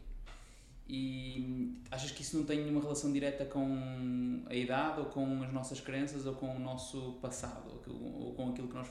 E 0.88 1.77
achas 1.91 2.10
que 2.12 2.22
isso 2.22 2.38
não 2.38 2.46
tem 2.46 2.62
nenhuma 2.62 2.79
relação 2.79 3.12
direta 3.12 3.44
com 3.44 4.46
a 4.50 4.56
idade, 4.56 5.01
ou 5.01 5.08
com 5.08 5.44
as 5.44 5.51
nossas 5.51 5.82
crenças, 5.82 6.25
ou 6.25 6.36
com 6.36 6.56
o 6.56 6.60
nosso 6.60 7.20
passado, 7.22 7.82
ou, 7.86 8.34
com 8.34 8.51
aquilo 8.51 8.70
que 8.70 8.75
nós 8.75 8.88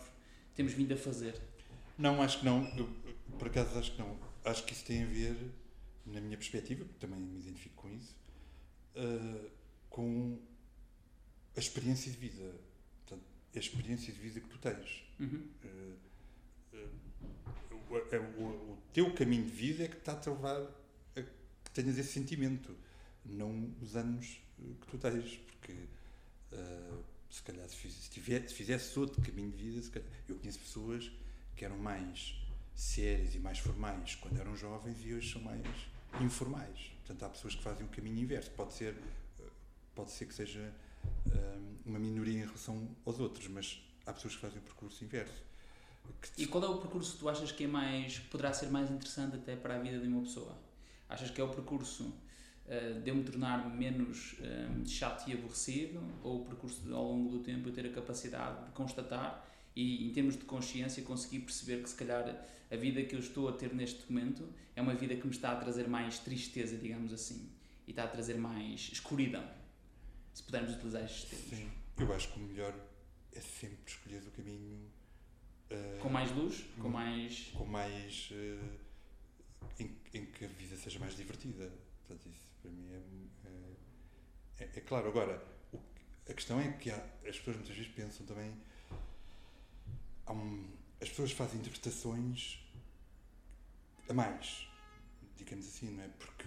temos 0.54 0.74
vindo 0.74 0.92
a 0.92 0.98
fazer? 0.98 1.40
Não, 1.96 2.20
acho 2.20 2.40
que 2.40 2.44
não. 2.44 2.62
Eu, 2.76 2.86
por 3.38 3.48
acaso, 3.48 3.78
acho 3.78 3.92
que 3.92 4.02
não 4.02 4.27
acho 4.44 4.64
que 4.64 4.72
isso 4.72 4.84
tem 4.84 5.02
a 5.02 5.06
ver, 5.06 5.36
na 6.06 6.20
minha 6.20 6.36
perspectiva, 6.36 6.84
porque 6.84 6.98
também 6.98 7.20
me 7.20 7.38
identifico 7.40 7.74
com 7.76 7.90
isso, 7.90 8.16
uh, 8.96 9.50
com 9.88 10.38
a 11.56 11.60
experiência 11.60 12.10
de 12.10 12.18
vida. 12.18 12.54
Portanto, 13.06 13.24
a 13.54 13.58
experiência 13.58 14.12
de 14.12 14.18
vida 14.18 14.40
que 14.40 14.48
tu 14.48 14.58
tens. 14.58 15.04
Uhum. 15.20 15.48
Uh, 15.64 16.76
uh, 16.76 17.74
o, 17.90 18.42
o, 18.42 18.72
o, 18.72 18.78
teu 18.92 19.12
caminho 19.14 19.44
de 19.44 19.52
vida 19.52 19.84
é 19.84 19.88
que 19.88 19.96
está 19.96 20.12
a 20.12 20.30
levar 20.30 20.60
a 21.16 21.22
que 21.22 21.70
tenhas 21.72 21.98
esse 21.98 22.12
sentimento, 22.12 22.76
não 23.24 23.74
os 23.80 23.96
anos 23.96 24.40
que 24.80 24.86
tu 24.88 24.98
tens, 24.98 25.36
porque 25.36 25.74
se 27.30 27.42
calhar 27.42 27.68
se, 27.68 27.90
se, 27.90 28.10
tiver, 28.10 28.48
se 28.48 28.54
fizesse 28.54 28.98
outro 28.98 29.20
caminho 29.22 29.50
de 29.50 29.56
vida, 29.56 29.90
calhar, 29.90 30.08
eu 30.28 30.36
conheço 30.36 30.58
pessoas 30.58 31.10
que 31.54 31.64
eram 31.64 31.78
mais 31.78 32.34
sérias 32.78 33.34
e 33.34 33.40
mais 33.40 33.58
formais 33.58 34.14
quando 34.14 34.38
eram 34.38 34.56
jovens 34.56 35.04
e 35.04 35.12
hoje 35.12 35.32
são 35.32 35.42
mais 35.42 35.66
informais. 36.20 36.92
Portanto, 37.00 37.24
há 37.24 37.28
pessoas 37.28 37.56
que 37.56 37.62
fazem 37.62 37.84
o 37.84 37.88
caminho 37.88 38.20
inverso. 38.20 38.50
Pode 38.52 38.72
ser, 38.72 38.94
pode 39.96 40.12
ser 40.12 40.26
que 40.26 40.34
seja 40.34 40.72
um, 41.26 41.90
uma 41.90 41.98
minoria 41.98 42.38
em 42.38 42.46
relação 42.46 42.88
aos 43.04 43.18
outros, 43.18 43.48
mas 43.48 43.82
há 44.06 44.12
pessoas 44.12 44.36
que 44.36 44.40
fazem 44.40 44.58
o 44.58 44.62
percurso 44.62 45.04
inverso. 45.04 45.42
E 46.36 46.46
qual 46.46 46.62
é 46.62 46.68
o 46.68 46.78
percurso 46.78 47.14
que 47.14 47.18
tu 47.18 47.28
achas 47.28 47.50
que 47.50 47.64
é 47.64 47.66
mais, 47.66 48.20
poderá 48.20 48.52
ser 48.52 48.70
mais 48.70 48.88
interessante 48.90 49.34
até 49.34 49.56
para 49.56 49.74
a 49.74 49.78
vida 49.80 49.98
de 49.98 50.06
uma 50.06 50.22
pessoa? 50.22 50.56
Achas 51.08 51.30
que 51.30 51.40
é 51.40 51.44
o 51.44 51.48
percurso 51.48 52.04
uh, 52.04 53.00
de 53.02 53.10
eu 53.10 53.16
me 53.16 53.24
tornar 53.24 53.68
menos 53.74 54.36
chato 54.86 55.28
e 55.28 55.32
aborrecido, 55.32 56.00
ou 56.22 56.42
o 56.42 56.44
percurso 56.44 56.80
de, 56.82 56.92
ao 56.92 57.02
longo 57.02 57.28
do 57.28 57.40
tempo 57.40 57.68
eu 57.68 57.72
ter 57.72 57.86
a 57.86 57.92
capacidade 57.92 58.66
de 58.66 58.70
constatar 58.70 59.44
e, 59.74 60.08
em 60.08 60.12
termos 60.12 60.36
de 60.36 60.44
consciência, 60.44 61.02
conseguir 61.02 61.40
perceber 61.40 61.82
que 61.82 61.90
se 61.90 61.96
calhar 61.96 62.24
a 62.70 62.76
vida 62.76 63.02
que 63.02 63.14
eu 63.14 63.20
estou 63.20 63.48
a 63.48 63.52
ter 63.52 63.74
neste 63.74 64.10
momento 64.10 64.48
é 64.76 64.82
uma 64.82 64.94
vida 64.94 65.16
que 65.16 65.26
me 65.26 65.32
está 65.32 65.52
a 65.52 65.56
trazer 65.56 65.88
mais 65.88 66.18
tristeza, 66.18 66.76
digamos 66.76 67.12
assim, 67.12 67.50
e 67.86 67.90
está 67.90 68.04
a 68.04 68.08
trazer 68.08 68.36
mais 68.36 68.90
escuridão, 68.92 69.46
se 70.34 70.42
pudermos 70.42 70.74
utilizar 70.74 71.04
estes 71.04 71.24
termos. 71.24 71.58
Sim, 71.58 71.70
eu 71.98 72.12
acho 72.12 72.32
que 72.32 72.38
o 72.38 72.42
melhor 72.42 72.74
é 73.32 73.40
sempre 73.40 73.92
escolher 73.92 74.22
o 74.26 74.30
caminho. 74.30 74.90
Uh, 75.70 75.98
com 76.00 76.08
mais 76.08 76.30
luz, 76.32 76.64
com 76.78 76.88
mais. 76.88 77.50
Com 77.54 77.64
mais. 77.64 78.30
Uh, 78.30 78.78
em, 79.80 79.96
em, 80.14 80.26
que 80.26 80.44
a 80.44 80.48
vida 80.48 80.76
seja 80.76 80.98
mais 80.98 81.16
divertida. 81.16 81.70
Portanto, 82.06 82.28
isso 82.28 82.48
para 82.62 82.70
mim 82.70 82.88
é. 82.90 84.64
É, 84.64 84.64
é, 84.64 84.80
claro. 84.80 85.08
Agora, 85.08 85.42
o, 85.72 85.78
a 86.28 86.34
questão 86.34 86.60
é 86.60 86.72
que 86.72 86.90
há, 86.90 86.96
as 87.26 87.38
pessoas 87.38 87.56
muitas 87.56 87.76
vezes 87.76 87.92
pensam 87.92 88.26
também. 88.26 88.52
Um, 90.28 90.77
as 91.00 91.08
pessoas 91.08 91.32
fazem 91.32 91.60
interpretações 91.60 92.58
a 94.08 94.12
mais, 94.12 94.68
digamos 95.36 95.66
assim, 95.66 95.90
não 95.90 96.02
é? 96.02 96.08
Porque 96.08 96.44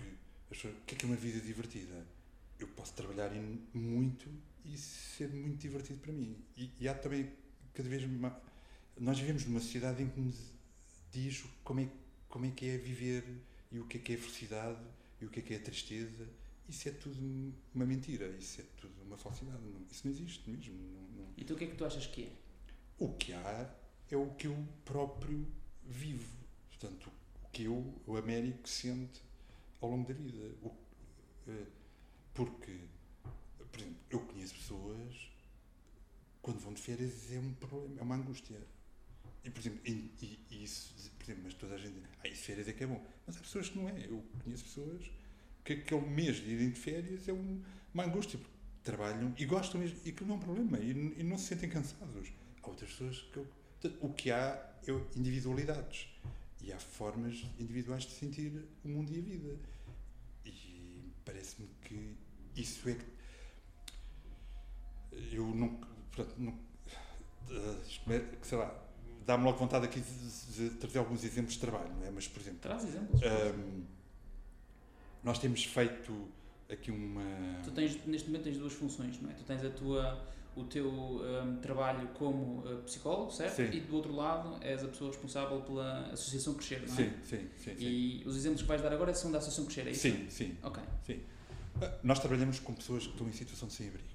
pessoas, 0.50 0.76
o 0.76 0.82
que 0.82 0.96
é 0.96 0.98
que 0.98 1.06
é 1.06 1.08
uma 1.08 1.18
vida 1.18 1.40
divertida? 1.40 2.06
Eu 2.60 2.68
posso 2.68 2.94
trabalhar 2.94 3.36
em 3.36 3.62
muito 3.74 4.30
e 4.66 4.78
ser 4.78 5.30
muito 5.30 5.58
divertido 5.58 6.00
para 6.00 6.12
mim. 6.12 6.38
E, 6.58 6.72
e 6.80 6.88
há 6.88 6.94
também 6.94 7.32
cada 7.74 7.88
vez 7.88 8.06
mais. 8.06 8.34
Nós 9.00 9.18
vivemos 9.18 9.46
numa 9.46 9.60
sociedade 9.60 10.04
em 10.04 10.10
que 10.10 10.20
nos 10.20 10.38
diz 11.12 11.44
como 11.64 11.80
é, 11.80 11.90
como 12.30 12.46
é 12.46 12.52
que 12.52 12.70
é 12.70 12.78
viver 12.78 13.24
e 13.72 13.80
o 13.80 13.86
que 13.86 13.98
é 13.98 14.00
que 14.02 14.14
é 14.14 14.18
felicidade 14.18 14.80
e 15.20 15.26
o 15.26 15.30
que 15.30 15.40
é 15.40 15.44
que 15.44 15.54
é 15.54 15.60
tristeza. 15.60 16.28
Isso 16.68 16.88
é 16.88 16.92
tudo 16.92 17.18
uma 17.74 17.86
mentira, 17.86 18.28
isso 18.40 18.62
é 18.62 18.66
tudo 18.78 19.02
uma 19.04 19.18
falsidade. 19.18 19.62
Não, 19.64 19.82
isso 19.90 20.06
não 20.06 20.14
existe 20.14 20.50
mesmo. 20.50 20.76
Não, 20.76 21.24
não. 21.24 21.34
E 21.38 21.44
tu 21.44 21.54
o 21.54 21.58
que 21.58 21.64
é 21.64 21.68
que 21.68 21.76
tu 21.76 21.86
achas 21.86 22.06
que 22.06 22.24
é? 22.26 22.32
O 23.00 23.14
que 23.14 23.34
há 23.34 23.74
é 24.12 24.18
o 24.18 24.30
que 24.32 24.48
eu 24.48 24.68
próprio 24.86 25.48
vivo. 25.84 26.36
Portanto, 26.70 27.12
o 27.44 27.50
que 27.50 27.64
eu, 27.64 27.94
o 28.06 28.18
Américo, 28.18 28.68
sente 28.68 29.22
ao 29.80 29.90
longo 29.90 30.08
da 30.08 30.14
vida. 30.14 30.56
O, 30.62 30.72
eh, 31.48 31.66
porque 32.34 32.80
por 33.72 33.80
exemplo, 33.80 33.98
eu 34.10 34.20
conheço 34.20 34.54
pessoas 34.56 35.32
quando 36.42 36.60
vão 36.60 36.74
de 36.74 36.82
férias 36.82 37.32
é 37.32 37.40
um 37.40 37.54
problema, 37.54 38.00
é 38.00 38.04
uma 38.04 38.16
angústia. 38.16 38.58
E, 39.44 39.50
por 39.50 39.60
exemplo, 39.60 39.80
e, 39.86 40.40
e, 40.52 40.64
isso, 40.64 40.94
por 41.18 41.26
exemplo, 41.26 41.44
mas 41.46 41.54
toda 41.54 41.76
a 41.76 41.78
gente 41.78 41.94
diz, 41.94 42.04
ah, 42.24 42.28
isso 42.28 42.44
férias 42.44 42.68
é 42.68 42.74
que 42.74 42.84
é 42.84 42.88
bom. 42.88 43.04
Mas 43.26 43.38
há 43.38 43.40
pessoas 43.40 43.70
que 43.70 43.78
não 43.78 43.90
é. 43.90 44.06
Eu 44.08 44.24
conheço 44.44 44.64
pessoas 44.66 45.10
que 45.64 45.74
aquele 45.74 46.02
mês 46.08 46.38
de 46.38 46.50
irem 46.50 46.72
de 46.72 46.80
férias 46.80 47.28
é 47.28 47.34
um, 47.34 47.62
uma 47.94 48.06
angústia, 48.06 48.40
porque 48.40 48.54
trabalham 48.84 49.34
e 49.38 49.46
gostam 49.46 49.80
mesmo, 49.80 50.00
e 50.04 50.12
que 50.12 50.24
não 50.24 50.36
é 50.36 50.38
um 50.38 50.42
problema, 50.42 50.80
e, 50.80 50.92
e 51.20 51.24
não 51.24 51.38
se 51.38 51.46
sentem 51.46 51.70
cansados. 51.70 52.32
Há 52.62 52.68
outras 52.68 52.90
pessoas 52.92 53.22
que. 53.22 53.38
Eu, 53.38 53.48
o 54.00 54.10
que 54.10 54.32
há 54.32 54.72
é 54.88 54.92
individualidades. 55.16 56.08
E 56.62 56.72
há 56.72 56.80
formas 56.80 57.44
individuais 57.60 58.04
de 58.04 58.12
sentir 58.12 58.68
o 58.84 58.88
mundo 58.88 59.12
e 59.12 59.20
a 59.20 59.22
vida. 59.22 59.58
E 60.46 61.12
parece-me 61.26 61.68
que 61.84 62.16
isso 62.56 62.88
é 62.90 62.94
que 62.94 63.06
eu 65.36 65.48
não. 65.48 65.80
Portanto, 66.12 66.36
não 66.38 66.72
eh, 67.50 68.38
sei 68.42 68.58
lá, 68.58 68.74
dá-me 69.26 69.44
logo 69.44 69.58
vontade 69.58 69.86
aqui 69.86 70.02
de, 70.02 70.70
de, 70.70 70.76
trazer 70.78 71.00
alguns 71.00 71.24
exemplos 71.24 71.56
de 71.56 71.60
trabalho, 71.60 71.94
não 72.00 72.08
é? 72.08 72.12
Mas, 72.12 72.28
por 72.28 72.42
exemplo. 72.42 72.60
Traz 72.60 72.84
exemplos. 72.86 73.22
Um, 73.22 73.84
nós 75.24 75.40
temos 75.40 75.64
feito 75.64 76.28
aqui 76.70 76.92
uma. 76.92 77.24
Tu 77.64 77.72
tens, 77.72 78.06
neste 78.06 78.28
momento, 78.28 78.44
tens 78.44 78.58
duas 78.58 78.74
funções, 78.74 79.20
não 79.22 79.30
é? 79.30 79.34
Tu 79.34 79.44
tens 79.44 79.64
a 79.64 79.70
tua 79.70 80.28
o 80.56 80.64
teu 80.66 80.88
um, 80.90 81.58
trabalho 81.62 82.08
como 82.10 82.60
uh, 82.60 82.82
psicólogo, 82.84 83.32
certo? 83.32 83.56
Sim. 83.56 83.72
E 83.72 83.80
do 83.80 83.96
outro 83.96 84.14
lado 84.14 84.58
és 84.62 84.84
a 84.84 84.88
pessoa 84.88 85.12
responsável 85.12 85.62
pela 85.62 86.08
Associação 86.08 86.54
Crescer, 86.56 86.82
não 86.88 86.94
é? 86.94 86.98
Sim, 86.98 87.14
sim, 87.24 87.50
sim. 87.58 87.72
E 87.78 88.20
sim. 88.20 88.30
os 88.30 88.36
exemplos 88.36 88.62
que 88.62 88.68
vais 88.68 88.82
dar 88.82 88.92
agora 88.92 89.14
são 89.14 89.32
da 89.32 89.38
Associação 89.38 89.66
Crescer, 89.66 89.88
é 89.88 89.92
isso? 89.92 90.02
Sim, 90.02 90.30
sim. 90.30 90.58
Ok. 90.62 90.84
Sim. 91.06 91.14
Uh, 91.14 91.90
nós 92.04 92.20
trabalhamos 92.20 92.60
com 92.60 92.74
pessoas 92.74 93.06
que 93.06 93.14
estão 93.14 93.28
em 93.28 93.32
situação 93.32 93.68
de 93.68 93.76
sem-abrigo 93.76 94.12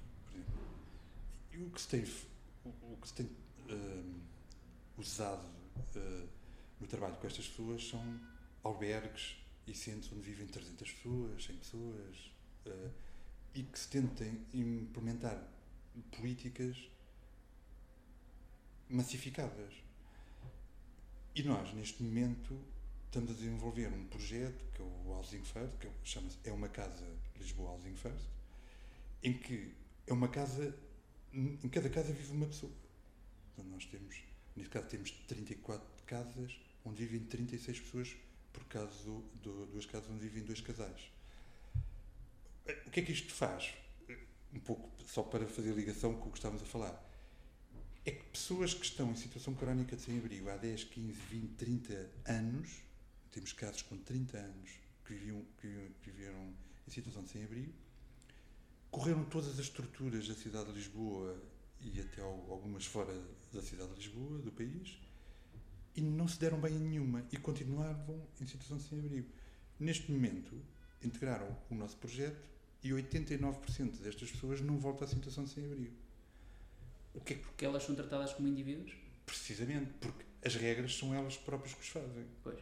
o 1.61 1.69
que 1.71 1.81
se 1.81 1.87
tem, 1.87 2.05
o, 2.65 2.97
que 2.97 3.07
se 3.07 3.13
tem 3.13 3.25
uh, 3.25 4.15
usado 4.97 5.45
uh, 5.95 6.27
no 6.79 6.87
trabalho 6.87 7.15
com 7.15 7.27
estas 7.27 7.47
pessoas 7.47 7.87
são 7.87 8.19
albergues 8.63 9.37
e 9.65 9.73
centros 9.73 10.11
onde 10.13 10.21
vivem 10.21 10.47
300 10.47 10.91
pessoas, 10.91 11.45
100 11.45 11.55
pessoas, 11.57 12.31
uh, 12.67 12.91
e 13.55 13.63
que 13.63 13.79
se 13.79 13.87
tentem 13.89 14.45
implementar 14.53 15.41
políticas 16.15 16.77
massificadas. 18.89 19.73
E 21.35 21.43
nós, 21.43 21.73
neste 21.73 22.01
momento, 22.01 22.59
estamos 23.05 23.31
a 23.31 23.33
desenvolver 23.33 23.87
um 23.87 24.05
projeto 24.07 24.65
que 24.73 24.81
é 24.81 24.85
o 24.85 25.09
Housing 25.09 25.43
First, 25.43 25.77
que 25.79 25.89
chama-se 26.03 26.37
É 26.43 26.51
uma 26.51 26.69
Casa 26.69 27.05
Lisboa 27.37 27.71
Housing 27.71 27.95
First, 27.95 28.25
em 29.23 29.33
que 29.33 29.73
é 30.07 30.13
uma 30.13 30.27
casa 30.27 30.75
em 31.33 31.69
cada 31.69 31.89
casa 31.89 32.13
vive 32.13 32.31
uma 32.31 32.47
pessoa. 32.47 32.71
Então 33.53 33.65
nós 33.65 33.85
temos, 33.85 34.15
neste 34.55 34.71
caso, 34.71 34.87
temos 34.87 35.11
34 35.11 36.03
casas 36.05 36.59
onde 36.85 37.05
vivem 37.05 37.27
36 37.27 37.79
pessoas, 37.81 38.15
por 38.53 38.63
caso 38.65 39.23
do, 39.43 39.65
duas 39.67 39.85
casas 39.85 40.09
onde 40.09 40.21
vivem 40.21 40.43
dois 40.43 40.61
casais. 40.61 41.11
O 42.85 42.89
que 42.89 43.01
é 43.01 43.03
que 43.03 43.11
isto 43.11 43.33
faz? 43.33 43.73
Um 44.53 44.59
pouco 44.59 44.89
só 45.05 45.23
para 45.23 45.45
fazer 45.47 45.73
ligação 45.73 46.13
com 46.15 46.29
o 46.29 46.31
que 46.31 46.37
estávamos 46.37 46.63
a 46.63 46.65
falar. 46.65 47.03
É 48.05 48.11
que 48.11 48.23
pessoas 48.25 48.73
que 48.73 48.85
estão 48.85 49.11
em 49.11 49.15
situação 49.15 49.53
crónica 49.53 49.95
de 49.95 50.01
sem-abrigo 50.01 50.49
há 50.49 50.55
10, 50.55 50.85
15, 50.85 51.11
20, 51.29 51.55
30 51.55 52.09
anos, 52.25 52.69
temos 53.31 53.51
casos 53.51 53.81
com 53.81 53.97
30 53.97 54.37
anos 54.37 54.69
que, 55.05 55.13
viviam, 55.13 55.43
que 55.59 55.89
viveram 56.11 56.53
em 56.87 56.91
situação 56.91 57.23
de 57.23 57.29
sem-abrigo, 57.29 57.73
correram 58.89 59.25
todas 59.25 59.49
as 59.49 59.59
estruturas 59.59 60.27
da 60.27 60.33
cidade 60.33 60.67
de 60.67 60.73
Lisboa 60.73 61.37
e 61.81 61.99
até 61.99 62.21
algumas 62.21 62.85
fora 62.85 63.13
da 63.53 63.61
cidade 63.61 63.89
de 63.93 63.95
Lisboa, 63.95 64.39
do 64.39 64.51
país, 64.51 64.97
e 65.95 66.01
não 66.01 66.27
se 66.27 66.39
deram 66.39 66.59
bem 66.59 66.73
em 66.75 66.79
nenhuma 66.79 67.25
e 67.31 67.37
continuavam 67.37 68.25
em 68.39 68.45
situação 68.45 68.77
de 68.77 68.83
sem-abrigo. 68.83 69.29
Neste 69.79 70.11
momento, 70.11 70.59
integraram 71.03 71.55
o 71.69 71.75
nosso 71.75 71.97
projeto 71.97 72.41
e 72.87 72.91
89% 72.91 74.01
destas 74.01 74.31
pessoas 74.31 74.61
não 74.61 74.77
voltam 74.77 75.05
à 75.05 75.09
situação 75.09 75.43
de 75.43 75.49
sem-abrigo. 75.49 75.95
O 77.13 77.19
que 77.19 77.33
é 77.33 77.37
porque 77.37 77.65
elas 77.65 77.83
são 77.83 77.95
tratadas 77.95 78.33
como 78.33 78.47
indivíduos? 78.47 78.93
Precisamente, 79.25 79.91
porque 79.99 80.23
as 80.45 80.55
regras 80.55 80.95
são 80.95 81.13
elas 81.13 81.35
próprias 81.35 81.73
que 81.73 81.81
os 81.81 81.87
fazem. 81.89 82.25
Pois. 82.43 82.59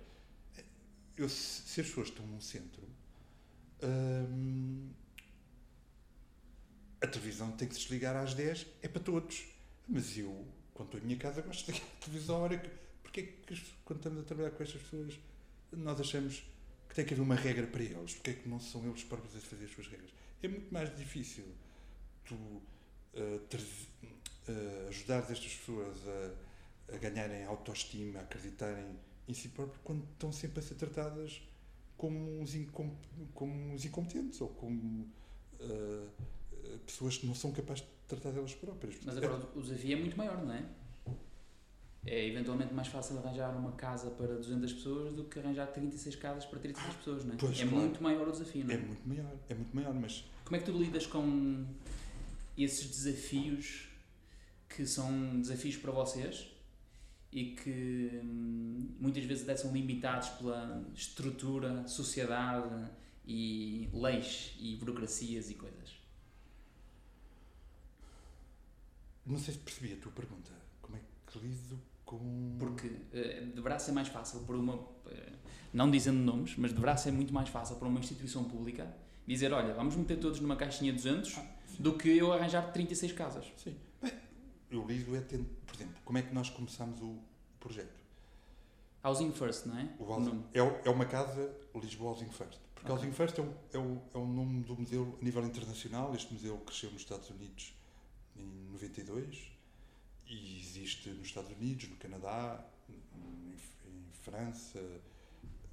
Eu, 1.17 1.29
se 1.29 1.79
as 1.79 1.87
pessoas 1.87 2.07
estão 2.07 2.25
num 2.25 2.41
centro, 2.41 2.83
hum, 3.83 4.89
a 7.01 7.07
televisão 7.07 7.51
tem 7.51 7.67
que 7.67 7.75
se 7.75 7.81
desligar 7.81 8.15
às 8.15 8.33
10, 8.33 8.65
é 8.81 8.87
para 8.87 9.01
todos. 9.01 9.45
Mas 9.87 10.17
eu, 10.17 10.45
quando 10.73 10.87
estou 10.87 11.01
em 11.01 11.03
minha 11.03 11.17
casa, 11.19 11.41
gosto 11.41 11.65
de 11.65 11.71
ligar 11.73 11.87
a 11.87 12.03
televisão 12.03 12.35
à 12.37 12.39
hora 12.39 12.57
que. 12.57 12.69
Porque 13.03 13.19
é 13.19 13.23
que, 13.23 13.63
quando 13.85 13.99
estamos 13.99 14.19
a 14.19 14.23
trabalhar 14.23 14.51
com 14.51 14.63
estas 14.63 14.81
pessoas, 14.81 15.19
nós 15.71 15.99
achamos 15.99 16.43
que 16.95 17.01
tem 17.01 17.05
que 17.05 17.13
haver 17.13 17.23
uma 17.23 17.35
regra 17.35 17.67
para 17.67 17.83
eles? 17.83 18.13
Porque 18.13 18.31
é 18.31 18.33
que 18.33 18.47
não 18.47 18.59
são 18.59 18.85
eles 18.85 19.03
próprios 19.03 19.35
a 19.35 19.39
fazer 19.39 19.65
as 19.65 19.71
suas 19.71 19.87
regras? 19.87 20.09
É 20.41 20.47
muito 20.47 20.73
mais 20.73 20.95
difícil 20.95 21.43
tu 22.23 22.35
uh, 22.35 23.39
ter, 23.49 23.59
uh, 23.59 24.87
ajudar 24.87 25.19
estas 25.19 25.55
pessoas 25.55 25.97
a, 26.07 26.95
a 26.95 26.97
ganharem 26.97 27.43
autoestima, 27.43 28.19
a 28.19 28.21
acreditarem 28.23 28.85
em 29.27 29.33
si 29.33 29.49
próprios, 29.49 29.81
quando 29.83 30.03
estão 30.13 30.31
sempre 30.31 30.59
a 30.59 30.63
ser 30.63 30.75
tratadas 30.75 31.41
como 31.97 32.39
uns, 32.39 32.55
incom 32.55 32.95
como 33.33 33.73
uns 33.73 33.83
incompetentes 33.85 34.39
ou 34.39 34.49
como. 34.49 35.09
Uh, 35.59 36.09
pessoas 36.85 37.17
que 37.17 37.27
não 37.27 37.35
são 37.35 37.51
capazes 37.51 37.83
de 37.83 37.89
tratar 38.07 38.31
delas 38.31 38.53
próprias. 38.55 38.95
Mas 39.05 39.17
agora 39.17 39.47
o 39.55 39.61
desafio 39.61 39.93
é 39.93 39.99
muito 39.99 40.17
maior, 40.17 40.43
não 40.43 40.53
é? 40.53 40.65
É 42.07 42.27
eventualmente 42.27 42.71
mais 42.71 42.87
fácil 42.87 43.17
arranjar 43.17 43.55
uma 43.57 43.71
casa 43.71 44.11
para 44.11 44.35
200 44.35 44.73
pessoas 44.73 45.13
do 45.13 45.23
que 45.23 45.39
arranjar 45.39 45.65
36 45.67 46.15
casas 46.17 46.45
para 46.45 46.59
36 46.59 46.93
ah, 46.93 46.97
pessoas, 46.97 47.25
não 47.25 47.33
é? 47.33 47.37
Pois, 47.37 47.59
é 47.59 47.63
claro. 47.63 47.77
muito 47.77 48.03
maior 48.03 48.27
o 48.27 48.31
desafio, 48.31 48.63
não 48.63 48.71
é? 48.71 48.75
É 48.75 48.79
muito 48.79 49.07
maior, 49.07 49.35
é 49.49 49.55
muito 49.55 49.75
maior, 49.75 49.93
mas... 49.93 50.23
Como 50.43 50.55
é 50.55 50.59
que 50.59 50.65
tu 50.65 50.77
lidas 50.77 51.07
com 51.07 51.65
esses 52.55 52.87
desafios 52.87 53.87
que 54.69 54.85
são 54.85 55.41
desafios 55.41 55.77
para 55.77 55.91
vocês 55.91 56.47
e 57.31 57.55
que 57.55 58.21
hum, 58.23 58.95
muitas 58.99 59.25
vezes 59.25 59.59
são 59.59 59.73
limitados 59.73 60.29
pela 60.29 60.87
estrutura, 60.93 61.87
sociedade 61.87 62.87
e 63.25 63.89
leis 63.91 64.55
e 64.59 64.75
burocracias 64.75 65.49
e 65.49 65.55
coisas? 65.55 65.95
Não 69.25 69.39
sei 69.39 69.55
se 69.55 69.59
percebi 69.59 69.93
a 69.93 69.97
tua 69.97 70.11
pergunta. 70.11 70.51
Como 70.83 70.95
é 70.97 71.01
que 71.25 71.39
lido 71.39 71.81
com. 72.05 72.55
Porque 72.59 72.87
uh, 72.87 73.45
deverá 73.55 73.79
ser 73.79 73.91
mais 73.91 74.07
fácil 74.07 74.41
por 74.41 74.55
uma. 74.55 74.75
Uh, 74.75 75.35
não 75.73 75.91
dizendo 75.91 76.19
nomes, 76.19 76.55
mas 76.57 76.71
deverá 76.71 76.95
ser 76.95 77.11
muito 77.11 77.33
mais 77.33 77.49
fácil 77.49 77.75
para 77.75 77.87
uma 77.87 77.99
instituição 77.99 78.43
pública 78.45 78.95
dizer, 79.27 79.51
olha, 79.51 79.73
vamos 79.73 79.95
meter 79.95 80.17
todos 80.19 80.39
numa 80.39 80.55
caixinha 80.55 80.93
200 80.93 81.37
Ah, 81.37 81.45
do 81.79 81.97
que 81.97 82.09
eu 82.17 82.31
arranjar 82.31 82.71
36 82.71 83.11
casas. 83.11 83.45
Sim. 83.57 83.75
Bem, 84.01 84.13
eu 84.71 84.85
lido 84.87 85.15
é, 85.15 85.19
tendo, 85.21 85.45
por 85.65 85.75
exemplo, 85.75 85.95
como 86.05 86.17
é 86.17 86.21
que 86.21 86.33
nós 86.33 86.49
começámos 86.49 87.01
o 87.01 87.17
projeto? 87.59 88.05
Housing 89.03 89.31
First, 89.33 89.65
não 89.65 89.77
é? 89.77 89.89
O 89.99 90.03
Housing- 90.05 90.43
é, 90.53 90.61
o- 90.63 90.79
é 90.85 90.89
uma 90.89 91.05
casa 91.05 91.53
Lisboa 91.75 92.11
Housing 92.11 92.29
First. 92.29 92.59
Porque 92.73 92.91
Ok. 92.91 92.95
Housing 93.05 93.11
First 93.15 93.37
é 93.37 93.41
o, 93.41 93.53
é, 93.73 93.77
o, 93.77 94.01
é 94.13 94.17
o 94.17 94.25
nome 94.25 94.63
do 94.63 94.75
museu 94.77 95.17
a 95.19 95.23
nível 95.25 95.45
internacional. 95.45 96.13
Este 96.15 96.33
museu 96.33 96.57
cresceu 96.59 96.89
nos 96.91 97.01
Estados 97.01 97.29
Unidos 97.29 97.75
em 98.37 98.71
92 98.71 99.51
e 100.27 100.59
existe 100.59 101.09
nos 101.09 101.27
Estados 101.27 101.51
Unidos, 101.51 101.89
no 101.89 101.95
Canadá, 101.97 102.65
em, 102.89 102.93
em 102.93 104.11
França, 104.23 104.79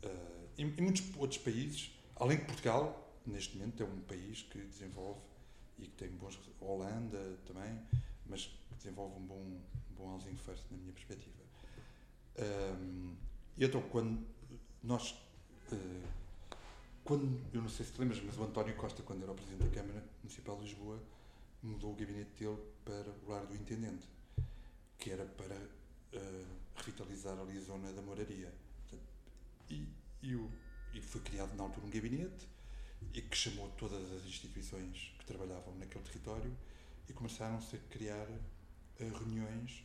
eh, 0.03 0.47
em, 0.59 0.67
em 0.67 0.83
muitos 0.83 1.03
outros 1.17 1.41
países. 1.41 1.91
Além 2.17 2.39
de 2.39 2.45
Portugal, 2.45 3.13
neste 3.27 3.57
momento 3.57 3.83
é 3.83 3.87
um 3.87 4.01
país 4.03 4.43
que 4.43 4.59
desenvolve 4.59 5.21
e 5.79 5.87
que 5.87 5.97
tem 5.97 6.11
bons. 6.11 6.39
Holanda 6.61 7.39
também, 7.47 7.81
mas 8.27 8.47
que 8.47 8.75
desenvolve 8.77 9.17
um 9.19 9.27
bom, 9.27 9.41
um 9.41 9.95
bom 9.97 10.13
Housing 10.13 10.37
First, 10.37 10.65
na 10.71 10.77
minha 10.77 10.93
perspectiva. 10.93 11.43
Ahm, 12.39 13.15
e 13.57 13.65
então, 13.65 13.83
quando 13.83 14.25
nós. 14.83 15.15
eh, 15.73 16.03
quando, 17.05 17.41
eu 17.53 17.61
não 17.61 17.69
sei 17.69 17.85
se 17.85 17.93
te 17.93 18.01
lembras, 18.01 18.23
mas 18.23 18.39
o 18.39 18.45
António 18.45 18.77
Costa, 18.77 19.03
quando 19.03 19.23
era 19.25 19.33
o 19.33 19.35
Presidente 19.35 19.65
da 19.65 19.75
Câmara 19.75 20.05
Municipal 20.23 20.57
de 20.59 20.65
Lisboa, 20.65 21.03
mudou 21.61 21.93
o 21.93 21.97
gabinete 21.97 22.31
dele 22.39 22.59
para 22.85 23.11
o 23.27 23.29
lar 23.29 23.45
do 23.45 23.57
Intendente, 23.57 24.09
que 25.03 25.11
era 25.11 25.25
para 25.25 25.57
eh, 26.13 26.45
revitalizar 26.77 27.37
ali 27.39 27.59
a 27.59 27.61
zona 27.61 27.93
da 27.93 28.03
moraria. 28.03 28.53
E, 29.69 29.89
e, 30.23 30.37
o- 30.37 30.51
e 30.93 31.01
foi 31.01 31.21
criado 31.23 31.55
na 31.57 31.65
altura 31.65 31.87
um 31.87 31.91
gabinete 31.91 32.47
e 33.13 33.21
que 33.23 33.37
chamou 33.37 33.69
todas 33.71 34.05
as 34.13 34.25
instituições 34.25 35.13
que 35.19 35.25
trabalhavam 35.25 35.75
naquele 35.79 36.05
território 36.05 36.57
e 37.09 37.13
começaram-se 37.13 37.75
a 37.77 37.79
criar 37.91 38.29
eh, 39.01 39.09
reuniões 39.21 39.85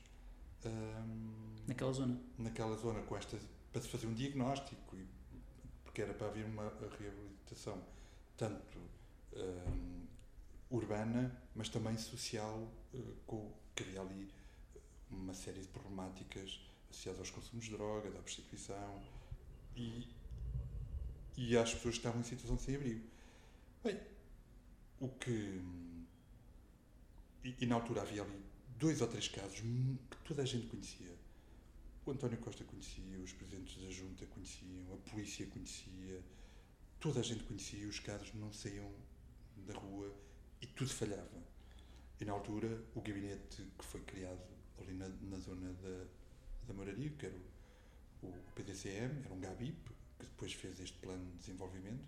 ahm, 0.65 1.55
Naquela 1.67 1.93
zona. 1.93 2.19
naquela 2.37 2.75
zona 2.77 3.01
com 3.03 3.17
estas 3.17 3.41
para 3.71 3.81
se 3.81 3.87
fazer 3.89 4.07
um 4.07 4.13
diagnóstico 4.13 4.95
e, 4.95 5.05
porque 5.83 6.01
era 6.01 6.13
para 6.13 6.27
haver 6.27 6.45
uma 6.45 6.71
reabilitação 6.99 7.83
tanto 8.37 8.77
hum, 9.33 10.05
urbana 10.69 11.35
mas 11.55 11.69
também 11.69 11.97
social 11.97 12.71
eh, 12.93 12.97
com 13.25 13.51
que 13.75 13.83
havia 13.83 14.01
ali 14.01 14.29
uma 15.09 15.33
série 15.33 15.61
de 15.61 15.67
problemáticas 15.67 16.59
associadas 16.89 17.19
aos 17.19 17.31
consumos 17.31 17.65
de 17.65 17.71
droga, 17.71 18.09
da 18.11 18.19
prostituição 18.19 19.03
e, 19.75 20.07
e 21.35 21.57
às 21.57 21.73
pessoas 21.73 21.95
que 21.95 21.99
estavam 21.99 22.21
em 22.21 22.23
situação 22.23 22.55
de 22.55 22.61
sem-abrigo. 22.61 23.05
Bem, 23.83 23.99
o 24.99 25.09
que 25.09 25.61
e, 27.43 27.55
e 27.61 27.65
na 27.65 27.75
altura 27.75 28.01
havia 28.01 28.23
ali 28.23 28.43
dois 28.77 29.01
ou 29.01 29.07
três 29.07 29.27
casos 29.27 29.61
que 29.61 30.17
toda 30.25 30.41
a 30.41 30.45
gente 30.45 30.67
conhecia. 30.67 31.15
O 32.05 32.11
António 32.11 32.37
Costa 32.37 32.63
conhecia, 32.63 33.19
os 33.19 33.33
presidentes 33.33 33.83
da 33.83 33.89
Junta 33.89 34.25
conheciam, 34.27 34.93
a 34.93 35.09
polícia 35.09 35.45
conhecia, 35.47 36.23
toda 36.99 37.19
a 37.19 37.23
gente 37.23 37.43
conhecia, 37.43 37.87
os 37.87 37.99
casos 37.99 38.33
não 38.33 38.51
saíam 38.53 38.89
da 39.57 39.73
rua 39.73 40.13
e 40.61 40.67
tudo 40.67 40.89
falhava. 40.89 41.43
E 42.19 42.25
na 42.25 42.33
altura, 42.33 42.83
o 42.95 43.01
gabinete 43.01 43.63
que 43.77 43.85
foi 43.85 44.01
criado 44.01 44.56
ali 44.79 44.93
na, 44.93 45.07
na 45.07 45.37
zona 45.39 45.73
da, 45.73 46.05
da 46.67 46.73
moraria, 46.73 47.09
que 47.11 47.25
era 47.25 47.35
o, 48.21 48.27
o 48.27 48.51
PDCM, 48.55 49.23
era 49.25 49.33
um 49.33 49.39
GABIP, 49.39 49.89
que 50.19 50.25
depois 50.25 50.53
fez 50.53 50.79
este 50.79 50.97
plano 50.99 51.25
de 51.31 51.37
desenvolvimento. 51.37 52.03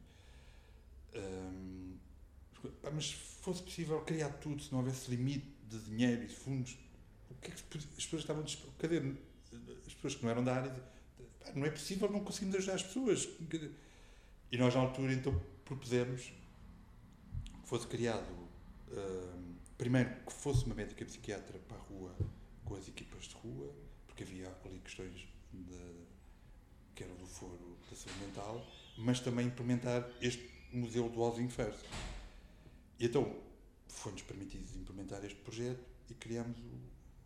Pá, 2.82 2.92
mas 2.92 3.10
se 3.10 3.16
fosse 3.16 3.64
possível 3.64 4.02
criar 4.02 4.30
tudo, 4.30 4.62
se 4.62 4.72
não 4.72 4.80
houvesse 4.80 5.10
limite 5.10 5.48
de 5.70 5.80
dinheiro 5.80 6.24
e 6.24 6.28
de 6.28 6.36
fundos, 6.36 6.78
o 7.30 7.36
que 7.36 7.52
é 7.52 7.56
que 7.56 7.78
as 7.78 7.86
pessoas 7.86 8.22
estavam 8.24 8.44
cadê 8.78 8.98
as 9.88 9.94
pessoas 9.94 10.16
que 10.16 10.24
não 10.24 10.30
eram 10.30 10.44
da 10.44 10.56
área 10.56 10.76
não 11.56 11.66
é 11.66 11.72
possível 11.72 12.12
não 12.12 12.24
conseguimos 12.24 12.56
ajudar 12.58 12.76
as 12.76 12.84
pessoas 12.84 13.30
e 14.52 14.58
nós 14.58 14.76
na 14.76 14.82
altura 14.82 15.14
então 15.14 15.40
propusemos 15.66 16.32
que 17.62 17.68
fosse 17.68 17.88
criado 17.88 18.32
hum, 18.92 19.56
primeiro 19.78 20.10
que 20.26 20.34
fosse 20.34 20.66
uma 20.66 20.76
médica 20.76 21.06
psiquiatra 21.06 21.58
para 21.60 21.78
a 21.78 21.82
rua 21.82 22.16
com 22.70 22.76
as 22.76 22.88
equipas 22.88 23.26
de 23.26 23.36
rua 23.36 23.74
porque 24.08 24.24
havia 24.24 24.48
ali 24.64 24.80
questões 24.80 25.28
de, 25.52 26.06
que 26.96 27.04
era 27.04 27.14
do 27.16 27.26
foro 27.26 27.78
da 27.90 27.98
saúde 27.98 28.20
mental 28.20 28.66
mas 28.98 29.20
também 29.20 29.48
implementar 29.48 30.10
este 30.22 30.50
museu 30.72 31.10
do 31.10 31.20
Housing 31.20 31.50
First 31.50 31.84
e 33.00 33.06
então 33.06 33.36
foi-nos 33.88 34.22
permitido 34.22 34.64
implementar 34.78 35.24
este 35.26 35.40
projeto 35.40 35.84
e 36.10 36.14
criámos 36.14 36.58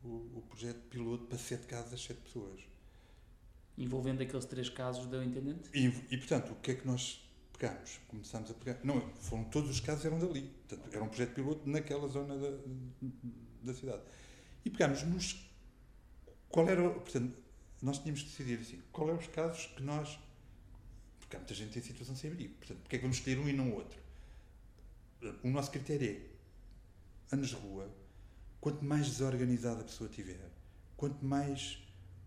o, 0.04 0.08
o, 0.08 0.38
o 0.38 0.42
projeto 0.50 0.80
piloto 0.90 1.26
para 1.26 1.38
sete 1.38 1.66
casas, 1.68 2.02
sete 2.02 2.20
pessoas. 2.22 2.62
Envolvendo 3.78 4.22
aqueles 4.22 4.46
três 4.46 4.70
casos 4.70 5.06
do 5.08 5.24
intendente. 5.24 5.70
E, 5.74 5.88
e, 6.12 6.18
portanto, 6.18 6.52
o 6.52 6.56
que 6.56 6.72
é 6.72 6.76
que 6.76 6.86
nós 6.86 7.28
pegámos? 7.58 8.00
Começámos 8.08 8.52
a 8.52 8.54
pegar. 8.54 8.80
Não, 8.84 9.02
foram 9.16 9.46
todos 9.46 9.70
os 9.70 9.80
casos 9.80 10.06
eram 10.06 10.20
dali. 10.20 10.42
Portanto, 10.68 10.94
era 10.94 11.04
um 11.04 11.08
projeto 11.08 11.34
piloto 11.34 11.68
naquela 11.68 12.08
zona 12.08 12.38
da, 12.38 12.52
da 13.64 13.74
cidade. 13.74 14.04
E 14.66 14.70
pegámos 14.70 15.04
nos. 15.04 15.50
Qual 16.50 16.68
era. 16.68 16.90
Portanto, 16.90 17.42
nós 17.82 18.00
tínhamos 18.00 18.22
que 18.22 18.30
decidir 18.30 18.60
assim: 18.60 18.82
qual 18.92 19.10
eram 19.10 19.20
os 19.20 19.28
casos 19.28 19.68
que 19.68 19.84
nós. 19.84 20.20
Porque 21.20 21.36
há 21.36 21.40
muita 21.40 21.54
gente 21.54 21.78
em 21.78 21.82
situação 21.82 22.16
sem 22.16 22.32
abrigo. 22.32 22.56
Portanto, 22.56 22.80
porque 22.80 22.96
é 22.96 23.00
que 23.00 23.04
vamos 23.04 23.18
escolher 23.18 23.40
um 23.40 23.50
e 23.50 23.54
não 23.54 23.74
outro? 23.74 24.00
O 25.44 25.50
nosso 25.50 25.72
critério 25.72 26.10
é 26.10 26.34
anos 27.34 27.50
de 27.50 27.56
rua, 27.56 27.90
quanto 28.60 28.84
mais 28.84 29.08
desorganizada 29.08 29.82
a 29.82 29.84
pessoa 29.84 30.10
tiver, 30.10 30.52
quanto 30.96 31.26
mais 31.26 31.80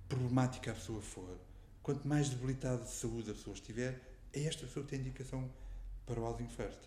problemática 0.08 0.70
a 0.70 0.74
pessoa 0.74 1.00
for, 1.00 1.38
quanto 1.82 2.06
mais 2.06 2.28
debilitada 2.28 2.82
de 2.84 2.90
saúde 2.90 3.30
a 3.30 3.34
pessoa 3.34 3.54
estiver, 3.54 4.00
é 4.32 4.44
esta 4.44 4.66
pessoa 4.66 4.84
que 4.84 4.90
tem 4.90 5.00
indicação 5.00 5.50
para 6.04 6.20
o 6.20 6.24
Housing 6.24 6.48
First. 6.48 6.80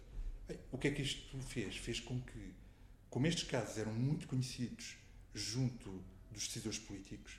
O 0.71 0.77
que 0.77 0.87
é 0.87 0.91
que 0.91 1.01
isto 1.01 1.37
fez? 1.41 1.77
Fez 1.77 1.99
com 1.99 2.19
que, 2.21 2.53
como 3.09 3.27
estes 3.27 3.43
casos 3.43 3.77
eram 3.77 3.93
muito 3.93 4.27
conhecidos 4.27 4.97
junto 5.33 6.03
dos 6.31 6.47
decisores 6.47 6.79
políticos, 6.79 7.37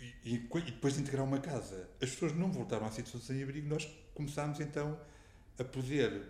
e, 0.00 0.34
e, 0.34 0.38
depois 0.38 0.94
de 0.94 1.00
integrar 1.00 1.24
uma 1.24 1.38
casa, 1.38 1.88
as 2.00 2.10
pessoas 2.10 2.32
não 2.34 2.50
voltaram 2.50 2.86
à 2.86 2.90
situação 2.90 3.20
sem 3.20 3.42
abrigo, 3.42 3.68
nós 3.68 3.86
começámos 4.14 4.58
então 4.60 4.98
a 5.58 5.64
poder 5.64 6.28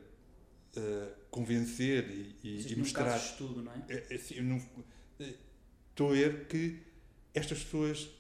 eh, 0.77 1.15
convencer 1.31 2.11
e, 2.11 2.37
e, 2.43 2.73
e 2.73 2.77
mostrar. 2.77 3.05
caso 3.05 3.27
estudo, 3.33 3.63
não 3.63 3.73
é? 3.73 4.15
Assim, 4.15 4.41
não- 4.43 4.63
é, 5.21 5.35
estou 5.91 6.11
a 6.11 6.13
ver 6.13 6.47
que 6.49 6.83
estas 7.35 7.63
pessoas, 7.65 8.11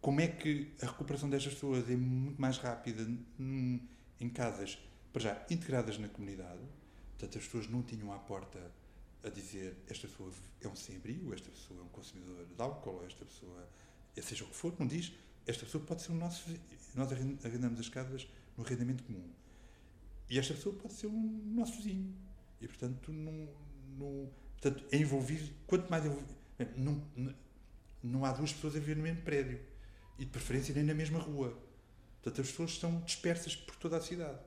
como 0.00 0.20
é 0.20 0.28
que 0.28 0.72
a 0.80 0.86
recuperação 0.86 1.28
destas 1.28 1.52
pessoas 1.54 1.88
é 1.90 1.96
muito 1.96 2.40
mais 2.40 2.56
rápida 2.58 3.06
num- 3.38 3.80
em 4.20 4.28
casas, 4.30 4.78
para 5.12 5.22
já, 5.22 5.46
integradas 5.50 5.98
na 5.98 6.08
comunidade, 6.08 6.60
portanto 7.18 7.38
as 7.38 7.44
pessoas 7.44 7.68
não 7.68 7.82
tinham 7.82 8.12
à 8.12 8.18
porta 8.18 8.58
a 9.24 9.28
dizer 9.28 9.76
esta 9.88 10.06
pessoa 10.06 10.32
é 10.60 10.68
um 10.68 10.76
sem-abrigo, 10.76 11.34
esta 11.34 11.50
pessoa 11.50 11.80
é 11.80 11.82
um 11.82 11.88
consumidor 11.88 12.46
de 12.46 12.62
álcool, 12.62 13.04
esta 13.04 13.24
pessoa, 13.24 13.68
é 14.16 14.22
seja 14.22 14.44
o 14.44 14.48
que 14.48 14.54
for, 14.56 14.74
não 14.78 14.86
diz, 14.86 15.12
esta 15.46 15.64
pessoa 15.64 15.82
pode 15.84 16.02
ser 16.02 16.12
o 16.12 16.14
nosso, 16.14 16.44
nós 16.94 17.10
arren- 17.12 17.38
arrendamos 17.44 17.80
as 17.80 17.88
casas 17.88 18.28
no 18.56 18.64
arrendamento 18.64 19.02
comum. 19.04 19.28
E 20.30 20.38
esta 20.38 20.54
pessoa 20.54 20.74
pode 20.74 20.94
ser 20.94 21.06
um 21.06 21.42
nosso 21.54 21.76
vizinho. 21.76 22.14
E, 22.60 22.68
portanto, 22.68 23.10
não, 23.12 23.48
não, 23.96 24.30
portanto 24.60 24.84
é 24.92 24.96
envolvido, 24.98 25.50
quanto 25.66 25.88
mais 25.90 26.04
envolvido, 26.04 26.34
não, 26.76 27.02
não 28.02 28.24
há 28.24 28.32
duas 28.32 28.52
pessoas 28.52 28.76
a 28.76 28.78
viver 28.78 28.96
no 28.96 29.02
mesmo 29.02 29.22
prédio. 29.22 29.60
E, 30.18 30.24
de 30.24 30.30
preferência, 30.30 30.74
nem 30.74 30.82
na 30.82 30.94
mesma 30.94 31.18
rua. 31.20 31.56
Portanto, 32.20 32.40
as 32.42 32.50
pessoas 32.50 32.70
estão 32.72 33.00
dispersas 33.02 33.54
por 33.54 33.76
toda 33.76 33.96
a 33.96 34.00
cidade. 34.00 34.38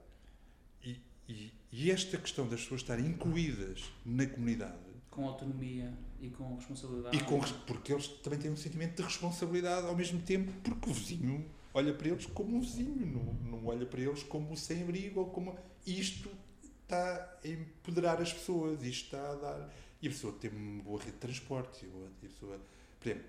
E, 1.28 1.52
e, 1.72 1.92
esta 1.92 2.18
questão 2.18 2.48
das 2.48 2.62
pessoas 2.62 2.82
estarem 2.82 3.06
incluídas 3.06 3.92
na 4.06 4.26
comunidade 4.26 4.78
Com 5.10 5.28
autonomia 5.28 5.94
e 6.20 6.30
com 6.30 6.56
responsabilidade. 6.56 7.16
e 7.18 7.24
com, 7.24 7.40
porque 7.66 7.94
eles 7.94 8.08
também 8.08 8.40
têm 8.40 8.52
um 8.52 8.56
sentimento 8.58 8.98
de 8.98 9.04
responsabilidade 9.04 9.88
ao 9.88 9.96
mesmo 9.96 10.22
tempo, 10.22 10.52
porque 10.64 10.90
o 10.90 10.94
vizinho 10.94 11.46
olha 11.74 11.94
para 11.94 12.10
eles 12.10 12.26
como 12.26 12.58
um 12.58 12.62
vizinho, 12.62 13.06
não, 13.06 13.34
não 13.60 13.66
olha 13.68 13.86
para 13.86 14.02
eles 14.02 14.24
como 14.24 14.56
sem-abrigo 14.58 15.22
ou 15.22 15.30
como. 15.30 15.58
Isto 15.88 16.30
está 16.84 17.40
a 17.44 17.48
empoderar 17.48 18.22
as 18.22 18.34
pessoas, 18.34 18.84
isto 18.84 19.06
está 19.06 19.32
a 19.32 19.36
dar. 19.36 19.74
E 20.02 20.08
a 20.08 20.12
pessoa 20.12 20.34
tem 20.34 20.50
uma 20.52 20.84
boa 20.84 21.00
rede 21.00 21.12
de 21.14 21.18
transporte, 21.20 21.86
e 21.86 21.88
a 21.88 22.28
pessoa. 22.28 22.60
Por 23.00 23.08
exemplo, 23.10 23.28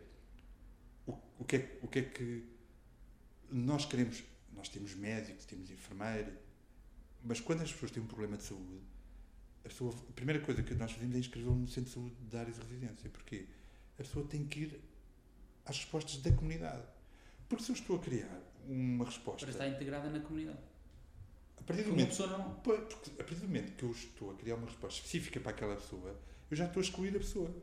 o, 1.06 1.12
o, 1.38 1.44
que 1.44 1.56
é, 1.56 1.58
que- 1.60 1.78
o 1.82 1.88
que 1.88 1.98
é 1.98 2.02
que 2.02 2.44
nós 3.50 3.84
queremos? 3.84 4.24
Nós 4.54 4.68
temos 4.68 4.94
médicos, 4.94 5.44
temos 5.44 5.70
enfermeira, 5.70 6.34
mas 7.24 7.40
quando 7.40 7.62
as 7.62 7.72
pessoas 7.72 7.90
têm 7.90 8.02
um 8.02 8.06
problema 8.06 8.36
de 8.36 8.42
saúde, 8.44 8.80
a, 9.64 9.68
pessoa, 9.68 9.94
a 10.08 10.12
primeira 10.12 10.40
coisa 10.40 10.62
que 10.62 10.74
nós 10.74 10.92
fazemos 10.92 11.14
é 11.14 11.18
inscrevê-lo 11.18 11.54
no 11.54 11.68
centro 11.68 11.84
de 11.84 11.90
saúde 11.94 12.14
da 12.30 12.40
área 12.40 12.52
de 12.52 12.60
residência. 12.60 13.08
Porquê? 13.10 13.46
A 13.98 14.02
pessoa 14.02 14.26
tem 14.26 14.44
que 14.44 14.60
ir 14.60 14.80
às 15.64 15.76
respostas 15.78 16.16
da 16.22 16.32
comunidade. 16.32 16.82
Porque 17.48 17.62
se 17.64 17.70
eu 17.70 17.74
estou 17.76 17.96
a 17.96 17.98
criar 18.00 18.40
uma 18.66 19.04
resposta. 19.04 19.40
Para 19.46 19.50
estar 19.52 19.68
integrada 19.68 20.08
na 20.10 20.20
comunidade. 20.20 20.58
A 21.58 21.62
partir 21.62 21.82
do 21.84 21.90
momento, 21.90 22.08
pessoa. 22.08 22.38
Pô, 22.64 22.76
porque 22.76 23.10
a 23.10 23.14
partir 23.24 23.34
do 23.36 23.46
momento 23.46 23.76
que 23.76 23.84
eu 23.84 23.90
estou 23.92 24.30
a 24.32 24.34
criar 24.34 24.56
uma 24.56 24.66
resposta 24.66 24.98
específica 24.98 25.38
para 25.38 25.52
aquela 25.52 25.76
pessoa, 25.76 26.18
eu 26.50 26.56
já 26.56 26.66
estou 26.66 26.80
a 26.80 26.84
excluir 26.84 27.10
a 27.14 27.20
pessoa. 27.20 27.54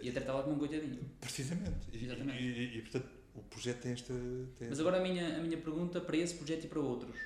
E 0.00 0.08
a 0.08 0.12
tratá-la 0.12 0.42
como 0.44 0.56
um 0.56 0.58
coitadinho. 0.58 1.00
Precisamente. 1.20 1.88
E, 1.92 2.04
Exatamente. 2.04 2.42
e- 2.42 2.46
e- 2.46 2.78
e, 2.78 2.82
portanto, 2.82 3.08
o 3.34 3.42
projeto 3.42 3.80
tem 3.82 3.92
esta. 3.92 4.12
Tem 4.12 4.68
Mas 4.68 4.70
esta- 4.78 4.82
agora 4.82 4.98
a 4.98 5.02
minha, 5.02 5.38
a 5.38 5.40
minha 5.42 5.58
pergunta 5.58 6.00
para 6.00 6.16
esse 6.16 6.34
projeto 6.34 6.64
e 6.64 6.68
para 6.68 6.80
outros. 6.80 7.16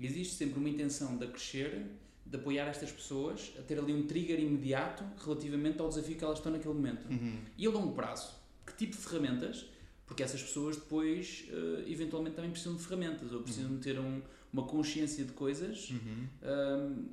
Existe 0.00 0.34
sempre 0.34 0.58
uma 0.58 0.68
intenção 0.68 1.16
de 1.16 1.26
crescer, 1.26 1.86
de 2.24 2.36
apoiar 2.36 2.66
estas 2.66 2.90
pessoas, 2.90 3.52
a 3.58 3.62
ter 3.62 3.78
ali 3.78 3.92
um 3.92 4.06
trigger 4.06 4.38
imediato 4.40 5.04
relativamente 5.24 5.80
ao 5.80 5.88
desafio 5.88 6.16
que 6.16 6.24
elas 6.24 6.38
estão 6.38 6.52
naquele 6.52 6.74
momento. 6.74 7.06
Uhum. 7.10 7.40
E 7.58 7.66
a 7.66 7.70
longo 7.70 7.92
prazo, 7.94 8.34
que 8.66 8.74
tipo 8.74 8.96
de 8.96 9.02
ferramentas? 9.02 9.66
Porque 10.06 10.22
essas 10.22 10.42
pessoas 10.42 10.76
depois, 10.76 11.44
eh, 11.50 11.84
eventualmente, 11.88 12.34
também 12.36 12.50
precisam 12.50 12.74
de 12.76 12.82
ferramentas 12.82 13.32
ou 13.32 13.42
precisam 13.42 13.74
de 13.76 13.80
ter 13.82 13.98
um- 13.98 14.20
uma 14.52 14.64
consciência 14.64 15.24
de 15.24 15.32
coisas 15.32 15.90
Uhum. 15.90 16.26
ahm, 16.42 17.04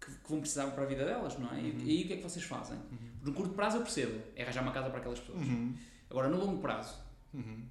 que, 0.00 0.10
que 0.10 0.28
vão 0.30 0.40
precisar 0.40 0.66
para 0.72 0.82
a 0.84 0.86
vida 0.86 1.04
delas, 1.04 1.38
não 1.38 1.50
é? 1.54 1.60
E- 1.62 1.70
Uhum. 1.70 1.78
E, 1.84 1.90
aí 1.90 2.04
o 2.04 2.06
que 2.06 2.12
é 2.12 2.16
que 2.18 2.22
vocês 2.22 2.44
fazem? 2.44 2.78
No 3.22 3.32
curto 3.32 3.54
prazo 3.54 3.78
eu 3.78 3.82
percebo, 3.82 4.20
é 4.36 4.42
arranjar 4.42 4.62
uma 4.62 4.72
casa 4.72 4.90
para 4.90 4.98
aquelas 4.98 5.18
pessoas. 5.20 5.40
Uhum. 5.46 5.74
Agora, 6.10 6.28
no 6.28 6.38
longo 6.38 6.60
prazo, 6.60 7.02
Uhum. 7.32 7.64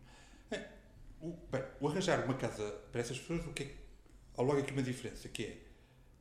É, 0.52 0.68
o, 1.22 1.32
bem, 1.52 1.64
o 1.80 1.88
arranjar 1.88 2.26
uma 2.26 2.34
casa 2.34 2.70
para 2.92 3.00
essas 3.02 3.18
pessoas, 3.20 3.46
o 3.46 3.54
que 3.54 3.64
é, 3.64 3.76
há 4.38 4.42
logo 4.42 4.60
aqui 4.60 4.72
uma 4.72 4.84
diferença, 4.84 5.28
que 5.30 5.44
é 5.44 5.62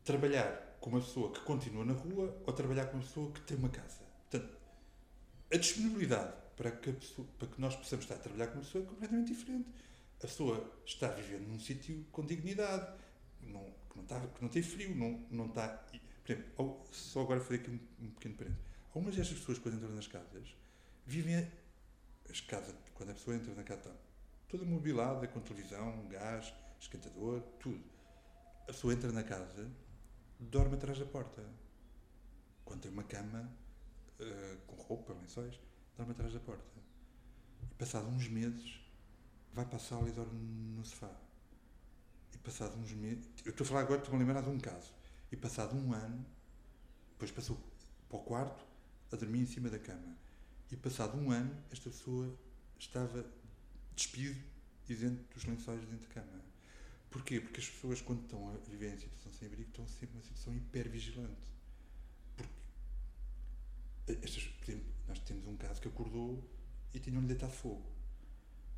trabalhar 0.04 0.76
com 0.80 0.90
uma 0.90 1.00
pessoa 1.00 1.32
que 1.32 1.40
continua 1.40 1.84
na 1.84 1.92
rua 1.92 2.36
ou 2.46 2.52
trabalhar 2.52 2.86
com 2.86 2.96
uma 2.96 3.02
pessoa 3.04 3.30
que 3.32 3.40
tem 3.42 3.56
uma 3.56 3.68
casa. 3.68 4.00
Portanto, 4.30 4.56
a 5.52 5.56
disponibilidade 5.56 6.32
para 6.56 6.70
que, 6.70 6.92
pessoa- 6.92 7.28
para 7.38 7.48
que 7.48 7.60
nós 7.60 7.76
possamos 7.76 8.04
estar 8.04 8.16
a 8.16 8.18
trabalhar 8.18 8.48
com 8.48 8.54
uma 8.54 8.64
pessoa 8.64 8.84
é 8.84 8.86
completamente 8.86 9.32
diferente. 9.32 9.68
A 10.18 10.26
pessoa 10.26 10.72
está 10.86 11.08
viver 11.08 11.40
num 11.40 11.58
sítio 11.58 12.04
com 12.12 12.24
dignidade, 12.24 12.86
não, 13.42 13.64
que, 13.90 13.96
não 13.96 14.02
está, 14.04 14.20
que 14.20 14.42
não 14.42 14.48
tem 14.48 14.62
frio, 14.62 14.94
não, 14.94 15.24
não 15.30 15.46
está... 15.46 15.68
Por 16.24 16.32
exemplo, 16.32 16.86
só 16.92 17.22
agora 17.22 17.40
fazer 17.40 17.56
aqui 17.56 17.70
um, 17.70 17.80
um 18.06 18.10
pequeno 18.10 18.34
parênteses. 18.36 18.64
Algumas 18.94 19.16
destas 19.16 19.38
pessoas, 19.38 19.58
quando 19.58 19.76
entram 19.76 19.90
nas 19.90 20.06
casas, 20.06 20.54
vivem 21.06 21.50
as 22.30 22.40
casas, 22.40 22.74
quando 22.94 23.10
a 23.10 23.14
pessoa 23.14 23.34
entra 23.36 23.52
na 23.54 23.64
casa, 23.64 23.90
toda 24.48 24.64
mobilada, 24.64 25.26
com 25.26 25.40
televisão, 25.40 26.06
gás, 26.08 26.52
esquentador, 26.80 27.40
tudo. 27.58 27.82
A 28.62 28.66
pessoa 28.66 28.94
entra 28.94 29.10
na 29.10 29.24
casa, 29.24 29.68
dorme 30.38 30.76
atrás 30.76 30.96
da 30.96 31.04
porta. 31.04 31.44
Quando 32.64 32.82
tem 32.82 32.92
uma 32.92 33.02
cama, 33.02 33.50
eh, 34.20 34.56
com 34.68 34.76
roupa, 34.76 35.12
lençóis, 35.12 35.58
dorme 35.96 36.12
atrás 36.12 36.32
da 36.32 36.38
porta. 36.38 36.80
E 37.70 37.74
passado 37.74 38.06
uns 38.08 38.28
meses, 38.28 38.80
vai 39.52 39.66
para 39.66 39.76
a 39.76 39.80
sala 39.80 40.08
e 40.08 40.12
dorme 40.12 40.38
no 40.76 40.84
sofá. 40.84 41.10
E 42.32 42.38
passado 42.38 42.76
uns 42.78 42.92
meses. 42.92 43.28
Eu 43.44 43.50
estou 43.50 43.64
a 43.64 43.68
falar 43.68 43.80
agora, 43.80 43.98
estou-me 43.98 44.22
a 44.22 44.26
lembrar 44.26 44.42
de 44.42 44.48
um 44.48 44.58
caso. 44.60 44.94
E 45.32 45.36
passado 45.36 45.76
um 45.76 45.92
ano, 45.92 46.24
depois 47.10 47.32
passou 47.32 47.58
para 48.08 48.18
o 48.18 48.22
quarto 48.22 48.64
a 49.10 49.16
dormir 49.16 49.40
em 49.40 49.46
cima 49.46 49.70
da 49.70 49.78
cama. 49.78 50.16
E 50.70 50.76
passado 50.76 51.18
um 51.18 51.32
ano, 51.32 51.52
esta 51.72 51.90
pessoa 51.90 52.32
estava 52.78 53.26
despido 53.96 54.40
e 54.88 54.94
dentro 54.94 55.24
dos 55.34 55.44
lençóis 55.44 55.84
dentro 55.84 56.08
da 56.08 56.14
cama. 56.14 56.51
Porquê? 57.12 57.40
Porque 57.40 57.60
as 57.60 57.68
pessoas, 57.68 58.00
quando 58.00 58.22
estão 58.22 58.48
a 58.48 58.70
viver 58.70 58.94
em 58.94 58.98
situação 58.98 59.30
sem 59.32 59.46
abrigo, 59.46 59.68
estão 59.68 59.86
sempre 59.86 60.14
numa 60.14 60.22
situação 60.22 60.56
hipervigilante. 60.56 61.36
Porque 62.34 62.52
estas, 64.22 64.44
por 64.44 64.70
exemplo, 64.70 64.92
nós 65.06 65.18
temos 65.20 65.46
um 65.46 65.56
caso 65.56 65.80
que 65.80 65.88
acordou 65.88 66.42
e 66.94 66.98
tinham-lhe 66.98 67.26
deitado 67.26 67.52
fogo. 67.52 67.84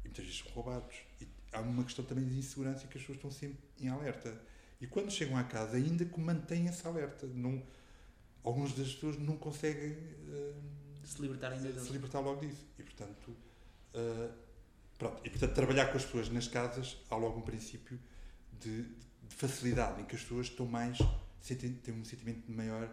E 0.03 0.09
muitas 0.09 0.25
vezes 0.25 0.41
são 0.41 0.53
roubados. 0.53 0.97
E 1.21 1.29
há 1.53 1.61
uma 1.61 1.85
questão 1.85 2.05
também 2.05 2.27
de 2.27 2.37
insegurança 2.37 2.89
que 2.89 2.99
as 2.99 3.05
pessoas 3.05 3.19
estão 3.19 3.31
sempre 3.31 3.59
em 3.81 3.89
alerta. 3.89 4.37
E 4.81 4.87
quando 4.89 5.13
chegam 5.13 5.37
à 5.37 5.45
casa, 5.45 5.77
ainda 5.77 6.05
que 6.05 6.21
mantêm 6.21 6.67
esse 6.67 6.85
alerta. 6.85 7.29
Não, 7.29 7.63
algumas 8.43 8.73
das 8.73 8.93
pessoas 8.93 9.17
não 9.17 9.37
conseguem. 9.37 9.93
eh, 9.93 10.55
se 11.05 11.23
libertarem 11.23 11.59
se 11.61 11.69
deles. 11.69 11.89
libertar 11.89 12.19
logo 12.19 12.41
disso. 12.45 12.67
E 12.79 12.83
portanto, 12.83 13.29
uh, 13.31 14.35
pronto. 14.99 15.21
E 15.25 15.31
portanto, 15.31 15.55
trabalhar 15.55 15.87
com 15.87 15.99
as 15.99 16.05
pessoas 16.05 16.29
nas 16.31 16.49
casas 16.49 16.97
há 17.09 17.15
logo 17.15 17.39
um 17.39 17.43
princípio 17.43 17.99
de, 18.61 18.83
de 18.83 19.35
facilidade, 19.35 20.03
em 20.03 20.05
que 20.05 20.15
as 20.15 20.23
pessoas 20.23 20.47
estão 20.47 20.67
mais, 20.67 20.99
têm 21.47 21.95
um 21.95 22.05
sentimento 22.05 22.47
de 22.47 22.53
maior 22.53 22.89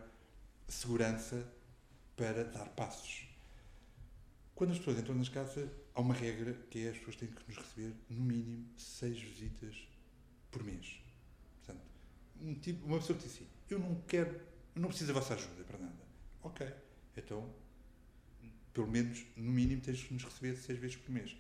segurança 0.68 1.48
para 2.16 2.44
dar 2.44 2.70
passos. 2.70 3.28
Quando 4.56 4.72
as 4.72 4.78
pessoas 4.78 5.00
entram 5.00 5.16
nas 5.16 5.30
casas, 5.30 5.70
há 5.96 6.02
uma 6.02 6.14
regra 6.14 6.54
que 6.70 6.86
é 6.86 6.90
as 6.90 6.98
pessoas 6.98 7.16
têm 7.16 7.30
que 7.30 7.42
nos 7.48 7.58
receber 7.58 7.94
no 8.10 8.22
mínimo 8.22 8.68
seis 8.78 9.20
visitas 9.20 9.76
por 10.52 10.64
mês. 10.64 11.02
Portanto, 11.58 11.86
um 12.42 12.54
tipo, 12.56 12.86
uma 12.86 13.00
pessoa 13.00 13.18
que 13.18 13.26
diz 13.26 13.36
assim, 13.36 13.48
eu 13.70 13.80
não 13.80 13.96
quero, 14.08 14.40
eu 14.76 14.82
não 14.82 14.90
preciso 14.90 15.14
da 15.14 15.20
vossa 15.20 15.34
ajuda 15.34 15.64
para 15.64 15.80
nada. 15.80 16.02
Ok, 16.44 16.68
então 17.18 17.50
pelo 18.74 18.88
menos, 18.88 19.24
no 19.36 19.52
mínimo, 19.52 19.82
tens 19.82 20.04
que 20.04 20.14
nos 20.14 20.24
receber 20.24 20.56
seis 20.56 20.80
vezes 20.80 20.96
por 20.96 21.12
mês. 21.12 21.36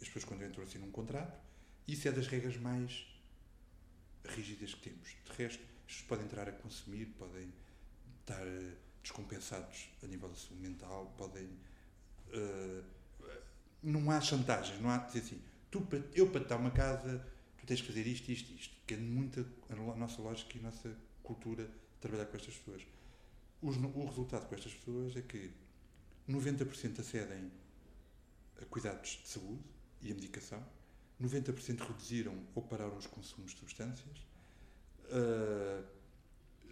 As 0.00 0.06
pessoas, 0.06 0.24
quando 0.24 0.44
entram 0.44 0.62
assim 0.62 0.78
num 0.78 0.90
contrato, 0.90 1.40
isso 1.86 2.06
é 2.06 2.12
das 2.12 2.26
regras 2.26 2.56
mais 2.56 3.06
rígidas 4.34 4.74
que 4.74 4.90
temos. 4.90 5.08
De 5.24 5.32
resto, 5.42 5.62
as 5.88 6.00
podem 6.02 6.24
entrar 6.26 6.48
a 6.48 6.52
consumir, 6.52 7.06
podem 7.18 7.52
estar 8.20 8.46
eh, 8.46 8.74
descompensados 9.02 9.88
a 10.02 10.06
nível 10.06 10.28
de 10.30 10.38
saúde 10.38 10.60
mental, 10.62 11.14
podem. 11.16 11.48
eh, 12.32 12.82
não 13.82 14.10
há 14.10 14.20
chantagem, 14.20 14.76
não 14.80 14.90
há 14.90 14.98
dizer 14.98 15.20
assim, 15.20 15.40
tu, 15.70 15.86
eu 16.14 16.28
para 16.30 16.42
te 16.42 16.48
dar 16.48 16.56
uma 16.56 16.70
casa, 16.72 17.24
tu 17.56 17.64
tens 17.66 17.80
que 17.80 17.86
fazer 17.86 18.06
isto, 18.06 18.28
isto, 18.30 18.52
isto. 18.52 18.74
Que 18.86 18.94
é 18.94 18.96
muito 18.96 19.46
a 19.70 19.74
lo- 19.74 19.92
a 19.92 19.96
nossa 19.96 20.20
lógica 20.20 20.56
e 20.56 20.60
a 20.60 20.62
nossa 20.64 20.96
cultura 21.22 21.70
trabalhar 22.00 22.26
com 22.26 22.36
estas 22.36 22.56
pessoas. 22.56 22.82
Os- 23.62 23.76
o 23.76 24.04
resultado 24.06 24.48
com 24.48 24.54
estas 24.54 24.72
pessoas 24.74 25.16
é 25.16 25.22
que 25.22 25.50
90% 26.26 27.00
acedem 27.00 27.50
a 28.60 28.64
cuidados 28.66 29.10
de 29.22 29.28
saúde 29.28 29.62
e 30.02 30.10
a 30.10 30.14
medicação, 30.14 30.64
90% 31.20 31.80
reduziram 31.80 32.34
ou 32.54 32.62
pararam 32.62 32.96
os 32.96 33.06
consumos 33.06 33.52
de 33.52 33.58
substâncias. 33.60 34.18
Ah, 35.10 35.82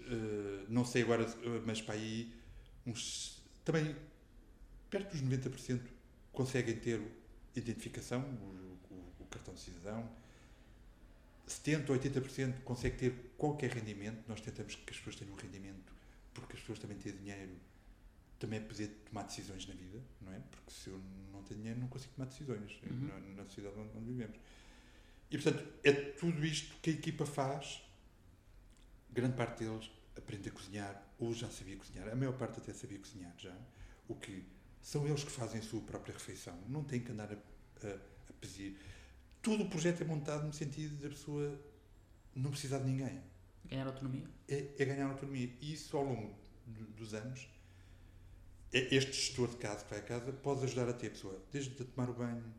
ah, 0.08 0.64
não 0.68 0.84
sei 0.84 1.02
agora, 1.02 1.24
ah, 1.26 1.62
mas 1.66 1.80
para 1.82 1.94
aí, 1.94 2.32
uns, 2.86 3.42
também 3.64 3.96
perto 4.90 5.12
dos 5.12 5.22
90% 5.22 5.82
conseguem 6.32 6.76
ter 6.76 7.00
identificação, 7.54 8.20
o, 8.22 8.94
o- 8.94 9.12
o 9.20 9.26
cartão 9.26 9.54
de 9.54 9.60
cidadão. 9.60 10.08
70% 11.46 11.90
ou 11.90 11.96
80% 11.96 12.60
consegue 12.64 12.96
ter 12.96 13.12
qualquer 13.38 13.70
rendimento. 13.70 14.24
Nós 14.28 14.40
tentamos 14.40 14.74
que 14.74 14.90
as 14.92 14.96
pessoas 14.98 15.16
tenham 15.16 15.34
rendimento, 15.36 15.92
porque 16.34 16.54
as 16.54 16.60
pessoas 16.60 16.78
também 16.78 16.96
têm 16.98 17.12
dinheiro 17.16 17.52
também 18.38 18.58
é 18.58 18.62
poder 18.62 18.88
tomar 19.08 19.22
decisões 19.24 19.66
na 19.66 19.74
vida, 19.74 20.00
não 20.20 20.32
é? 20.32 20.40
Porque 20.50 20.70
se 20.70 20.88
eu 20.90 21.00
não 21.32 21.42
tenho 21.42 21.60
dinheiro, 21.60 21.80
não 21.80 21.88
consigo 21.88 22.12
tomar 22.14 22.26
decisões 22.28 22.78
Uhum. 22.82 23.08
na, 23.08 23.18
na 23.42 23.44
sociedade 23.44 23.78
onde, 23.78 23.96
onde 23.96 24.06
vivemos. 24.06 24.36
E, 25.30 25.38
portanto, 25.38 25.66
é 25.82 25.92
tudo 25.92 26.44
isto 26.44 26.76
que 26.80 26.90
a 26.90 26.92
equipa 26.92 27.24
faz. 27.26 27.82
Grande 29.10 29.34
parte 29.36 29.64
deles 29.64 29.90
aprende 30.16 30.48
a 30.48 30.52
cozinhar 30.52 31.14
ou 31.18 31.32
já 31.34 31.48
sabia 31.50 31.76
cozinhar. 31.76 32.08
A 32.08 32.14
maior 32.14 32.36
parte 32.36 32.58
até 32.58 32.72
sabia 32.72 32.98
cozinhar 32.98 33.34
já. 33.38 33.56
O 34.08 34.14
que 34.14 34.44
são 34.82 35.06
eles 35.06 35.24
que 35.24 35.30
fazem 35.30 35.60
a 35.60 35.62
sua 35.62 35.80
própria 35.80 36.12
refeição. 36.12 36.56
Não 36.68 36.84
têm 36.84 37.00
que 37.00 37.10
andar 37.12 37.32
a, 37.32 37.36
a, 37.86 37.94
a 37.94 38.32
pedir. 38.40 38.78
Todo 39.42 39.64
o 39.64 39.68
projeto 39.70 40.02
é 40.02 40.04
montado 40.04 40.46
no 40.46 40.52
sentido 40.52 40.96
da 41.02 41.08
pessoa 41.08 41.58
não 42.34 42.50
precisar 42.50 42.78
de 42.80 42.84
ninguém 42.84 43.20
Ganhar 43.64 43.86
autonomia. 43.86 44.26
é, 44.48 44.68
é 44.78 44.84
ganhar 44.84 45.06
autonomia. 45.08 45.50
E 45.60 45.72
isso, 45.72 45.96
ao 45.96 46.04
longo 46.04 46.36
do- 46.66 46.86
dos 46.92 47.14
anos, 47.14 47.40
é- 47.40 47.55
este 48.72 49.12
gestor 49.12 49.48
de 49.48 49.56
casa 49.56 49.84
que 49.84 49.90
vai 49.90 50.00
a 50.00 50.02
casa 50.02 50.32
pode 50.32 50.64
ajudar 50.64 50.88
a 50.88 50.92
ter 50.92 51.08
a 51.08 51.10
pessoa, 51.10 51.42
desde 51.52 51.82
a 51.82 51.84
tomar 51.84 52.10
o 52.10 52.14
banho, 52.14 52.54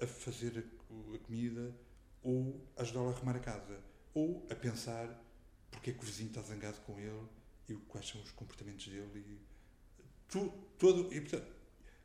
a 0.00 0.06
fazer 0.06 0.58
a, 0.58 1.18
comida, 1.18 1.74
ou 2.22 2.66
ajudá-lo 2.76 3.08
a 3.08 3.12
arrumar 3.12 3.36
a 3.36 3.40
casa, 3.40 3.80
ou 4.14 4.46
a 4.50 4.54
pensar 4.54 5.20
porque 5.70 5.90
é 5.90 5.92
que 5.92 6.00
o 6.00 6.02
vizinho 6.02 6.28
está 6.28 6.42
zangado 6.42 6.80
com 6.82 6.98
ele 6.98 7.26
e 7.68 7.74
quais 7.74 8.08
são 8.08 8.20
os 8.20 8.30
comportamentos 8.30 8.86
dele. 8.86 9.18
E, 9.18 9.38
tu, 10.28 10.50
todo, 10.78 11.12
e, 11.12 11.20
portanto, 11.20 11.50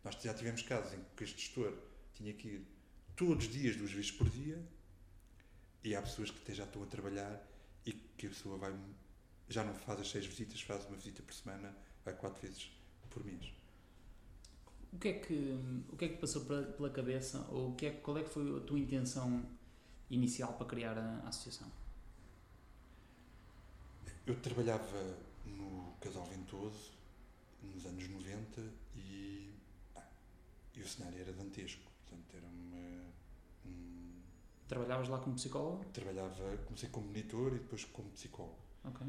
nós 0.04 0.16
já 0.22 0.34
tivemos 0.34 0.62
casos 0.64 0.94
em 0.94 1.04
que 1.16 1.24
este 1.24 1.42
gestor 1.42 1.78
tinha 2.14 2.34
que 2.34 2.48
ir 2.48 2.68
todos 3.16 3.46
os 3.46 3.52
dias, 3.52 3.76
duas 3.76 3.92
vezes 3.92 4.12
por 4.12 4.30
dia, 4.30 4.64
e 5.84 5.96
há 5.96 6.02
pessoas 6.02 6.32
que 6.32 6.40
até 6.40 6.54
já 6.54 6.64
estão 6.64 6.84
a 6.84 6.86
trabalhar 6.86 7.46
e 7.86 7.92
que 7.92 8.28
a 8.28 8.30
pessoa 8.30 8.58
vai 8.58 8.74
já 9.50 9.64
não 9.64 9.74
faz 9.74 10.02
as 10.02 10.10
seis 10.10 10.26
visitas, 10.26 10.62
faz 10.62 10.86
uma 10.86 10.98
visita 10.98 11.24
por 11.24 11.34
semana, 11.34 11.76
vai 12.04 12.14
quatro 12.14 12.42
vezes 12.42 12.70
por 13.18 13.26
mês. 13.26 13.52
O 14.94 15.00
que 15.00 15.08
é 15.10 15.14
que, 15.14 15.34
o 15.92 15.98
que, 15.98 16.06
é 16.06 16.08
que 16.10 16.18
passou 16.18 16.46
pela, 16.46 16.90
cabeça, 16.90 17.46
ou 17.52 17.72
o 17.72 17.76
que 17.76 17.88
é, 17.88 17.92
qual 17.92 18.18
é 18.18 18.24
que 18.24 18.30
foi 18.30 18.58
a 18.58 18.62
tua 18.62 18.80
intenção 18.80 19.44
inicial 20.10 20.54
para 20.54 20.66
criar 20.68 20.98
a, 20.98 21.22
a 21.26 21.28
associação? 21.30 21.68
Eu 24.26 24.36
trabalhava 24.40 25.18
no 25.46 25.94
Casal 26.02 26.26
Ventoso 26.26 26.92
nos 27.64 27.86
anos 27.86 28.08
90 28.10 28.62
e, 28.96 29.52
ah, 29.96 30.02
e 30.76 30.82
o 30.82 30.88
cenário 30.88 31.20
era 31.20 31.34
dantesco. 31.34 31.82
Portanto, 32.06 32.36
era 32.36 32.46
uma, 32.46 33.04
um- 33.66 34.22
Trabalhavas 34.68 35.10
lá 35.10 35.20
como 35.20 35.36
psicólogo? 35.36 35.86
Trabalhava, 35.94 36.58
comecei 36.66 36.90
como 36.90 37.08
monitor 37.08 37.54
e 37.54 37.60
depois 37.60 37.86
como 37.86 38.10
psicólogo. 38.12 38.58
Ok. 38.84 39.08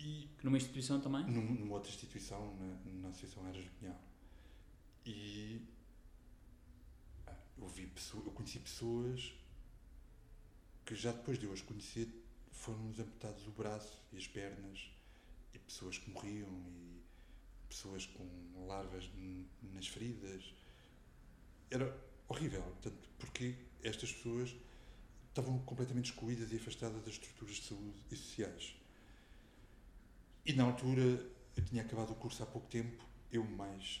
E 0.00 0.28
Numa 0.42 0.56
instituição 0.56 1.00
também? 1.00 1.24
num- 1.24 1.54
numa 1.54 1.74
outra 1.74 1.90
instituição, 1.90 2.54
na, 2.56 2.92
na 3.02 3.08
Associação 3.08 3.46
Eras 3.48 3.64
do 3.64 3.70
Pinhal. 3.72 4.00
E 5.04 5.60
ah, 7.26 7.34
eu, 7.58 7.68
vi 7.68 7.86
pessoa, 7.86 8.22
eu 8.24 8.30
conheci 8.32 8.58
pessoas 8.60 9.32
que 10.84 10.94
já 10.94 11.12
depois 11.12 11.38
de 11.38 11.46
eu 11.46 11.52
as 11.52 11.60
conhecer 11.62 12.08
foram-nos 12.52 12.98
amputados 13.00 13.46
o 13.46 13.50
braço 13.50 13.98
e 14.12 14.16
as 14.16 14.26
pernas 14.26 14.90
e 15.52 15.58
pessoas 15.58 15.98
que 15.98 16.10
morriam 16.10 16.48
e 16.68 17.02
pessoas 17.68 18.06
com 18.06 18.66
larvas 18.66 19.08
nas 19.74 19.86
feridas. 19.88 20.54
Era 21.70 21.94
horrível, 22.28 22.62
portanto, 22.62 23.08
porque 23.18 23.54
estas 23.82 24.12
pessoas 24.12 24.54
estavam 25.28 25.58
completamente 25.60 26.10
excluídas 26.10 26.52
e 26.52 26.56
afastadas 26.56 27.00
das 27.04 27.14
estruturas 27.14 27.56
de 27.56 27.62
saúde 27.66 27.98
e 28.10 28.16
sociais. 28.16 28.74
E 30.48 30.52
na 30.52 30.64
altura, 30.64 31.02
eu 31.56 31.64
tinha 31.64 31.82
acabado 31.82 32.10
o 32.10 32.14
curso 32.16 32.42
há 32.42 32.46
pouco 32.46 32.66
tempo, 32.68 33.04
eu 33.30 33.44
mais 33.44 34.00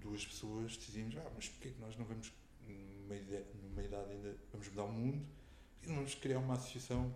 duas 0.00 0.24
pessoas 0.24 0.76
decidimos, 0.76 1.16
ah, 1.18 1.30
mas 1.34 1.48
porquê 1.48 1.70
que 1.70 1.80
nós 1.80 1.96
não 1.98 2.04
vamos, 2.06 2.32
numa, 2.66 3.14
ide- 3.16 3.44
numa 3.62 3.82
idade 3.82 4.10
ainda, 4.12 4.34
vamos 4.52 4.68
mudar 4.68 4.84
o 4.84 4.92
mundo, 4.92 5.20
e 5.82 5.86
não 5.88 5.96
vamos 5.96 6.14
criar 6.14 6.38
uma 6.38 6.54
associação 6.54 7.12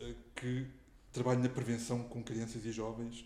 eh, 0.00 0.14
que 0.36 0.66
trabalhe 1.12 1.42
na 1.42 1.48
prevenção 1.50 2.04
com 2.08 2.22
crianças 2.24 2.64
e 2.66 2.72
jovens 2.72 3.24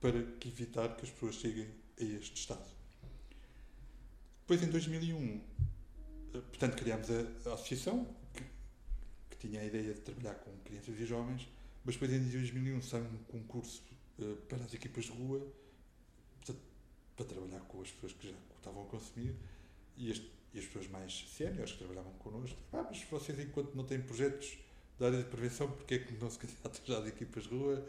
para 0.00 0.22
que 0.38 0.48
evitar 0.48 0.96
que 0.96 1.04
as 1.04 1.10
pessoas 1.10 1.36
cheguem 1.36 1.68
a 2.00 2.04
este 2.04 2.36
estado. 2.40 2.64
Depois, 4.42 4.62
em 4.62 4.70
2001, 4.70 5.40
eh, 6.34 6.40
portanto, 6.40 6.76
criámos 6.76 7.08
a, 7.10 7.50
a 7.50 7.54
associação, 7.54 8.06
que, 8.34 8.42
que 9.30 9.48
tinha 9.48 9.60
a 9.60 9.64
ideia 9.64 9.94
de 9.94 10.00
trabalhar 10.00 10.34
com 10.36 10.50
crianças 10.64 10.98
e 11.00 11.06
jovens, 11.06 11.48
mas 11.84 11.94
depois, 11.94 12.12
em 12.12 12.28
2001, 12.28 12.82
saiu 12.82 13.04
um 13.04 13.18
concurso 13.24 13.82
para 14.48 14.64
as 14.64 14.74
equipas 14.74 15.04
de 15.04 15.10
rua, 15.12 15.46
para 17.16 17.26
trabalhar 17.26 17.60
com 17.60 17.80
as 17.80 17.90
pessoas 17.90 18.12
que 18.12 18.28
já 18.28 18.34
estavam 18.56 18.82
a 18.82 18.86
consumir, 18.86 19.34
e 19.96 20.10
as, 20.10 20.20
e 20.52 20.58
as 20.58 20.64
pessoas 20.66 20.88
mais 20.88 21.24
séniores 21.36 21.72
que 21.72 21.78
trabalhavam 21.78 22.12
connosco, 22.14 22.56
ah, 22.72 22.82
mas 22.82 23.02
vocês, 23.02 23.38
enquanto 23.38 23.74
não 23.74 23.84
têm 23.84 24.00
projetos 24.00 24.58
da 24.98 25.06
área 25.06 25.18
de 25.18 25.28
prevenção, 25.28 25.70
porque 25.70 25.94
é 25.94 25.98
que 25.98 26.12
não 26.14 26.30
se 26.30 26.38
candidatam 26.38 26.80
já 26.84 26.98
às 26.98 27.06
equipas 27.06 27.44
de 27.44 27.50
rua? 27.50 27.86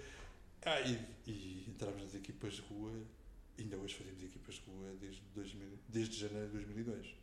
Ah, 0.63 0.81
e, 0.81 0.99
e 1.27 1.65
entramos 1.67 2.01
nas 2.01 2.15
equipas 2.15 2.53
de 2.53 2.61
rua, 2.61 2.91
ainda 3.57 3.77
hoje 3.77 3.95
fazemos 3.95 4.23
equipas 4.23 4.55
de 4.55 4.61
rua 4.61 4.95
desde, 4.99 5.21
2000, 5.33 5.67
desde 5.87 6.17
janeiro 6.17 6.47
de 6.47 6.53
2002. 6.53 7.15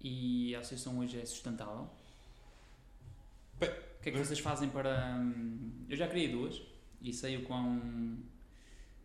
E 0.00 0.54
a 0.54 0.60
associação 0.60 0.98
hoje 0.98 1.18
é 1.18 1.24
sustentável? 1.24 1.88
Bem, 3.58 3.70
o 3.70 4.02
que 4.02 4.10
é 4.10 4.12
que 4.12 4.18
vocês 4.18 4.38
fazem 4.38 4.68
para. 4.68 5.16
hum, 5.18 5.86
Eu 5.88 5.96
já 5.96 6.06
criei 6.06 6.28
duas 6.28 6.60
e 7.06 7.12
sei 7.12 7.36
o 7.36 7.44
quão. 7.44 7.80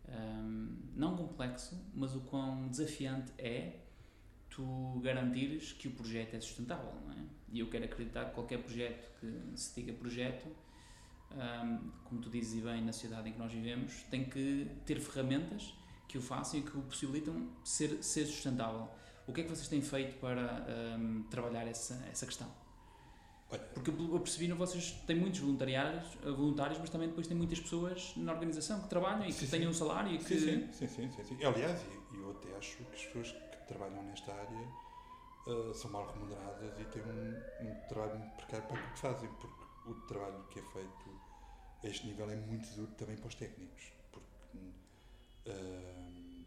hum, 0.08 0.76
não 0.94 1.16
complexo, 1.16 1.80
mas 1.94 2.14
o 2.14 2.20
quão 2.22 2.68
desafiante 2.68 3.32
é 3.38 3.78
tu 4.50 5.00
garantires 5.02 5.72
que 5.72 5.88
o 5.88 5.92
projeto 5.92 6.34
é 6.34 6.40
sustentável, 6.40 6.92
não 7.06 7.12
é? 7.12 7.24
E 7.52 7.60
eu 7.60 7.70
quero 7.70 7.84
acreditar 7.84 8.26
que 8.26 8.34
qualquer 8.34 8.58
projeto 8.58 9.10
que 9.20 9.56
se 9.56 9.80
diga 9.80 9.92
projeto, 9.92 10.48
hum, 11.32 11.90
como 12.04 12.20
tu 12.20 12.28
dizes 12.28 12.58
e 12.58 12.60
bem, 12.60 12.82
na 12.82 12.92
sociedade 12.92 13.28
em 13.28 13.32
que 13.32 13.38
nós 13.38 13.52
vivemos, 13.52 14.02
tem 14.10 14.24
que 14.24 14.68
ter 14.84 15.00
ferramentas 15.00 15.72
que 16.08 16.18
o 16.18 16.20
façam 16.20 16.60
e 16.60 16.62
que 16.62 16.76
o 16.76 16.82
possibilitam 16.82 17.48
ser, 17.64 18.02
ser 18.02 18.26
sustentável. 18.26 18.88
O 19.26 19.32
que 19.32 19.42
é 19.42 19.44
que 19.44 19.50
vocês 19.50 19.68
têm 19.68 19.80
feito 19.80 20.18
para 20.18 20.66
hum, 20.98 21.24
trabalhar 21.30 21.66
essa, 21.66 21.94
essa 22.10 22.26
questão? 22.26 22.61
Porque 23.58 23.90
eu 23.90 24.20
percebi 24.20 24.46
que 24.46 24.54
vocês 24.54 24.92
têm 25.06 25.16
muitos 25.16 25.40
voluntariados, 25.40 26.08
eh, 26.24 26.30
voluntários, 26.30 26.78
mas 26.78 26.88
também 26.88 27.08
depois 27.08 27.26
têm 27.26 27.36
muitas 27.36 27.60
pessoas 27.60 28.12
na 28.16 28.32
organização 28.32 28.80
que 28.80 28.88
trabalham 28.88 29.24
e 29.24 29.26
que 29.26 29.32
Sim, 29.32 29.46
têm 29.46 29.60
sim. 29.60 29.66
um 29.66 29.72
salário 29.74 30.12
e 30.14 30.18
que. 30.18 30.24
Sim, 30.24 30.72
sim, 30.72 30.88
sim, 30.88 31.10
sim, 31.10 31.24
sim. 31.24 31.44
Aliás, 31.44 31.80
eu 32.14 32.30
até 32.30 32.56
acho 32.56 32.76
que 32.78 32.82
as 32.94 33.04
pessoas 33.04 33.32
que 33.32 33.66
trabalham 33.66 34.02
nesta 34.04 34.32
área 34.32 34.68
ah, 35.46 35.72
são 35.74 35.90
mal 35.90 36.10
remuneradas 36.12 36.78
e 36.78 36.84
têm 36.84 37.02
um, 37.02 37.42
um 37.60 37.74
trabalho 37.88 38.18
muito 38.18 38.36
precário 38.36 38.66
para 38.68 38.78
o 38.80 38.92
que 38.92 38.98
fazem, 38.98 39.28
porque 39.40 39.64
o 39.86 39.94
trabalho 40.06 40.44
que 40.50 40.58
é 40.60 40.62
feito 40.62 41.10
a 41.82 41.86
este 41.88 42.06
nível 42.06 42.30
é 42.30 42.36
muito 42.36 42.68
duro 42.74 42.92
também 42.92 43.16
para 43.16 43.28
os 43.28 43.34
técnicos, 43.34 43.92
porque 44.10 44.58
ah, 45.48 46.44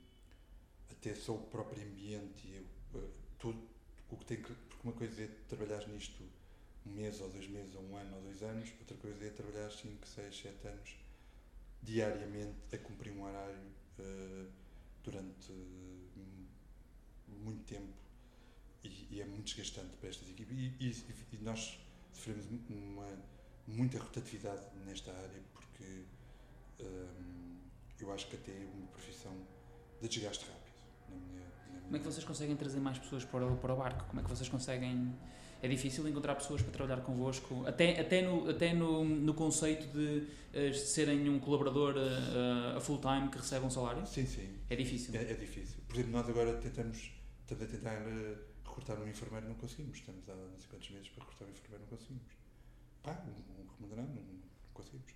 até 0.92 1.14
só 1.14 1.34
o 1.36 1.40
próprio 1.40 1.84
ambiente 1.86 2.48
e 2.48 2.66
ah, 2.96 3.00
tudo 3.38 3.62
o 4.10 4.18
que 4.18 4.26
tem 4.26 4.38
que. 4.42 4.54
Porque 4.54 4.88
uma 4.88 4.94
coisa 4.94 5.24
é 5.24 5.28
trabalhar 5.48 5.86
nisto 5.88 6.24
um 6.86 6.92
mês 6.92 7.20
ou 7.22 7.30
dois 7.30 7.48
meses, 7.48 7.74
ou 7.76 7.82
um 7.84 7.96
ano 7.98 8.16
ou 8.18 8.22
dois 8.24 8.42
anos, 8.44 8.72
outra 8.80 8.96
coisa 8.98 9.26
é 9.26 9.30
trabalhar 9.30 9.70
5, 9.72 10.08
6, 10.08 10.38
7 10.40 10.68
anos 10.68 10.96
diariamente 11.82 12.56
a 12.74 12.78
cumprir 12.80 13.12
um 13.14 13.24
horário 13.24 13.60
eh, 14.00 14.46
durante 15.04 15.52
hum, 15.52 16.46
muito 17.28 17.64
tempo 17.66 17.94
e, 18.84 19.08
e 19.12 19.22
é 19.22 19.26
muito 19.26 19.46
desgastante 19.46 19.96
para 19.98 20.10
estas 20.10 20.28
equipes 20.30 20.56
e, 20.58 20.74
e- 20.80 21.06
e 21.34 21.38
nós 21.38 21.80
sofremos 22.14 22.46
uma 22.70 23.08
muita 23.68 23.98
rotatividade 24.00 24.66
nesta 24.86 25.12
área 25.12 25.42
porque 25.54 26.06
hum, 26.82 27.58
eu 28.00 28.12
acho 28.14 28.28
que 28.28 28.36
até 28.36 28.52
é 28.52 28.66
uma 28.74 28.88
profissão 28.88 29.36
de 30.02 30.08
desgaste 30.08 30.46
rápido 30.46 30.76
na 31.10 31.16
minha, 31.16 31.44
na 31.44 31.50
Como 31.50 31.76
é 31.78 31.82
que 31.82 31.90
minha- 32.00 32.12
vocês 32.12 32.24
conseguem 32.26 32.56
trazer 32.56 32.80
mais 32.80 32.98
pessoas 33.00 33.24
para 33.26 33.46
o, 33.46 33.58
para 33.58 33.74
o 33.74 33.78
barco? 33.78 34.06
Como 34.08 34.20
é 34.20 34.24
que 34.24 34.30
vocês 34.30 34.50
conseguem. 34.50 35.16
É 35.62 35.68
difícil 35.68 36.08
encontrar 36.08 36.36
pessoas 36.36 36.62
para 36.62 36.72
trabalhar 36.72 37.02
convosco, 37.02 37.66
até, 37.66 38.00
até, 38.00 38.22
no, 38.22 38.48
até 38.50 38.74
no, 38.74 39.04
no 39.04 39.34
conceito 39.34 39.88
de 39.88 40.28
eh, 40.54 40.74
serem 40.74 41.28
um 41.30 41.40
colaborador 41.40 41.96
eh, 41.98 42.78
a 42.78 42.80
full 42.80 43.00
time 43.00 43.30
que 43.30 43.38
recebe 43.38 43.66
um 43.66 43.70
salário? 43.70 44.06
sim, 44.06 44.26
sim 44.26 44.48
É 44.70 44.76
difícil. 44.76 45.16
É, 45.16 45.24
é 45.24 45.34
difícil. 45.34 45.78
Por 45.88 45.96
exemplo, 45.96 46.12
nós 46.12 46.30
agora 46.30 46.54
tentamos, 46.58 47.10
estamos 47.42 47.64
a 47.64 47.68
tentar 47.68 47.96
eh, 47.96 48.36
recrutar 48.64 49.00
um 49.00 49.08
enfermeiro, 49.08 49.48
não 49.48 49.56
conseguimos. 49.56 49.98
Estamos 49.98 50.28
há 50.30 50.36
não 50.36 50.60
sei 50.60 50.68
quantos 50.70 50.90
meses 50.92 51.10
para 51.10 51.24
recrutar 51.24 51.48
um 51.48 51.52
enfermeiro, 51.52 51.84
não 51.84 51.98
conseguimos. 51.98 52.34
Pá, 53.02 53.24
um, 53.26 53.62
um 53.62 53.68
remunerado, 53.76 54.10
não, 54.14 54.22
não 54.24 54.40
conseguimos. 54.74 55.14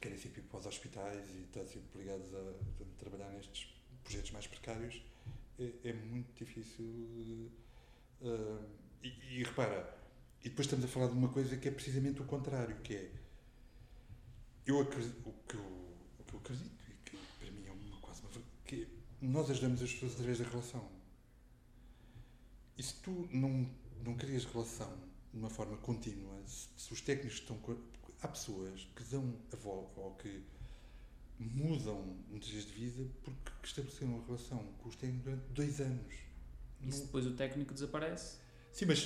Querem 0.00 0.18
sempre 0.18 0.40
ir 0.42 0.44
para 0.44 0.60
os 0.60 0.66
hospitais 0.66 1.30
e 1.30 1.42
estar 1.44 1.64
sempre 1.66 1.98
ligados 1.98 2.32
a, 2.34 2.38
a 2.38 2.84
trabalhar 2.98 3.30
nestes 3.30 3.72
projetos 4.02 4.30
mais 4.32 4.46
precários. 4.46 5.02
É, 5.58 5.70
é 5.88 5.92
muito 5.92 6.32
difícil. 6.34 7.50
eh, 8.22 8.83
e, 9.06 9.38
e 9.40 9.44
repara, 9.44 9.96
e 10.40 10.48
depois 10.48 10.66
estamos 10.66 10.84
a 10.84 10.88
falar 10.88 11.06
de 11.08 11.12
uma 11.12 11.28
coisa 11.28 11.56
que 11.56 11.68
é 11.68 11.70
precisamente 11.70 12.20
o 12.20 12.24
contrário, 12.24 12.76
que 12.82 12.94
é 12.94 13.10
eu 14.66 14.80
acredito, 14.80 15.28
o 15.28 15.32
que 15.46 15.54
eu, 15.56 15.60
o 16.18 16.24
que 16.26 16.34
eu 16.34 16.40
acredito 16.40 16.74
e 16.88 16.94
que 17.10 17.16
para 17.38 17.50
mim 17.50 17.66
é 17.66 17.70
uma 17.70 18.00
quase 18.00 18.22
uma 18.22 18.30
que 18.64 18.88
nós 19.20 19.50
ajudamos 19.50 19.82
as 19.82 19.92
pessoas 19.92 20.12
através 20.12 20.38
da 20.38 20.44
relação. 20.44 20.88
E 22.76 22.82
se 22.82 22.94
tu 23.02 23.28
não, 23.32 23.70
não 24.04 24.16
crias 24.16 24.44
relação 24.44 24.92
de 25.32 25.38
uma 25.38 25.50
forma 25.50 25.76
contínua, 25.78 26.34
se, 26.46 26.68
se 26.76 26.92
os 26.92 27.00
técnicos 27.00 27.38
estão. 27.38 27.58
Há 28.22 28.28
pessoas 28.28 28.88
que 28.96 29.04
dão 29.04 29.38
a 29.52 29.56
volta 29.56 30.00
ou 30.00 30.14
que 30.14 30.42
mudam 31.38 32.00
muitas 32.30 32.48
vezes 32.48 32.66
de 32.66 32.72
vida 32.72 33.10
porque 33.22 33.50
estabeleceram 33.64 34.14
uma 34.14 34.24
relação 34.24 34.64
com 34.78 34.88
os 34.88 34.96
técnicos 34.96 35.24
durante 35.24 35.46
dois 35.52 35.80
anos. 35.80 36.14
E 36.80 36.86
Não- 36.86 37.00
depois 37.00 37.26
o 37.26 37.34
técnico 37.34 37.74
desaparece? 37.74 38.38
Sim, 38.74 38.86
mas 38.86 39.00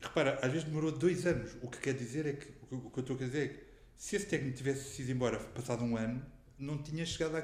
repara, 0.00 0.38
às 0.42 0.50
vezes 0.52 0.64
demorou 0.64 0.92
dois 0.92 1.26
anos. 1.26 1.50
O 1.62 1.68
que 1.68 1.78
quer 1.80 1.94
dizer 1.94 2.26
é 2.26 2.32
que, 2.34 2.46
o 2.70 2.90
que- 2.90 2.98
eu 3.00 3.02
estou 3.02 3.16
a 3.16 3.20
dizer 3.20 3.42
é 3.44 3.48
que 3.54 3.60
se 3.96 4.16
esse 4.16 4.26
técnico 4.26 4.56
tivesse 4.58 5.02
ido 5.02 5.10
embora 5.12 5.38
passado 5.58 5.84
um 5.84 5.96
ano, 5.96 6.24
não 6.58 6.78
tinha 6.82 7.04
chegado 7.06 7.36
a. 7.36 7.42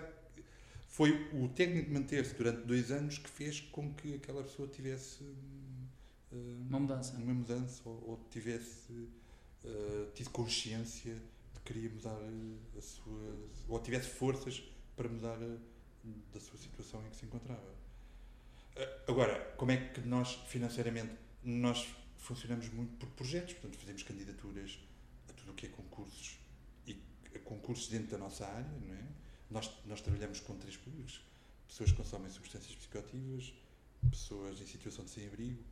Foi 0.88 1.10
o 1.32 1.48
técnico 1.48 1.90
manter-se 1.92 2.34
durante 2.34 2.66
dois 2.66 2.92
anos 2.92 3.18
que 3.18 3.30
fez 3.30 3.60
com 3.60 3.92
que 3.94 4.14
aquela 4.16 4.42
pessoa 4.44 4.68
tivesse. 4.68 5.24
hum, 6.32 6.66
Uma 6.68 6.80
mudança. 6.80 7.16
Uma 7.16 7.34
mudança, 7.34 7.82
ou, 7.86 7.94
ou 8.10 8.28
tivesse 8.30 8.92
uh, 9.64 10.10
tido 10.14 10.30
consciência 10.30 11.14
de 11.14 11.60
que 11.64 11.72
queria 11.74 11.90
mudar 11.90 12.16
uh, 12.20 12.58
a 12.78 12.82
sua. 12.82 13.36
ou 13.68 13.80
tivesse 13.80 14.10
forças 14.10 14.62
para 14.96 15.08
mudar 15.08 15.38
uh, 15.40 15.60
da 16.32 16.40
sua 16.40 16.58
situação 16.58 17.04
em 17.06 17.10
que 17.10 17.16
se 17.16 17.26
encontrava. 17.26 17.74
Uh, 18.76 19.10
Agora, 19.10 19.54
como 19.56 19.70
é 19.72 19.76
que 19.88 20.00
nós, 20.02 20.34
financeiramente, 20.48 21.12
nós 21.44 21.86
funcionamos 22.18 22.68
muito 22.70 22.96
por 22.96 23.08
projetos, 23.10 23.52
portanto, 23.54 23.78
fazemos 23.78 24.02
candidaturas 24.02 24.78
a 25.28 25.32
tudo 25.32 25.52
o 25.52 25.54
que 25.54 25.66
é 25.66 25.68
concursos 25.68 26.38
e 26.86 26.94
concursos 27.44 27.88
dentro 27.88 28.12
da 28.12 28.18
nossa 28.18 28.46
área, 28.46 28.70
não 28.86 28.94
é? 28.94 29.04
Nós, 29.50 29.70
nós 29.86 30.00
trabalhamos 30.00 30.40
com 30.40 30.56
três 30.56 30.76
públicos: 30.76 31.20
pessoas 31.68 31.90
que 31.90 31.96
consomem 31.96 32.30
substâncias 32.30 32.74
psicoativas, 32.74 33.52
pessoas 34.10 34.60
em 34.60 34.66
situação 34.66 35.04
de 35.04 35.10
sem-abrigo 35.10 35.62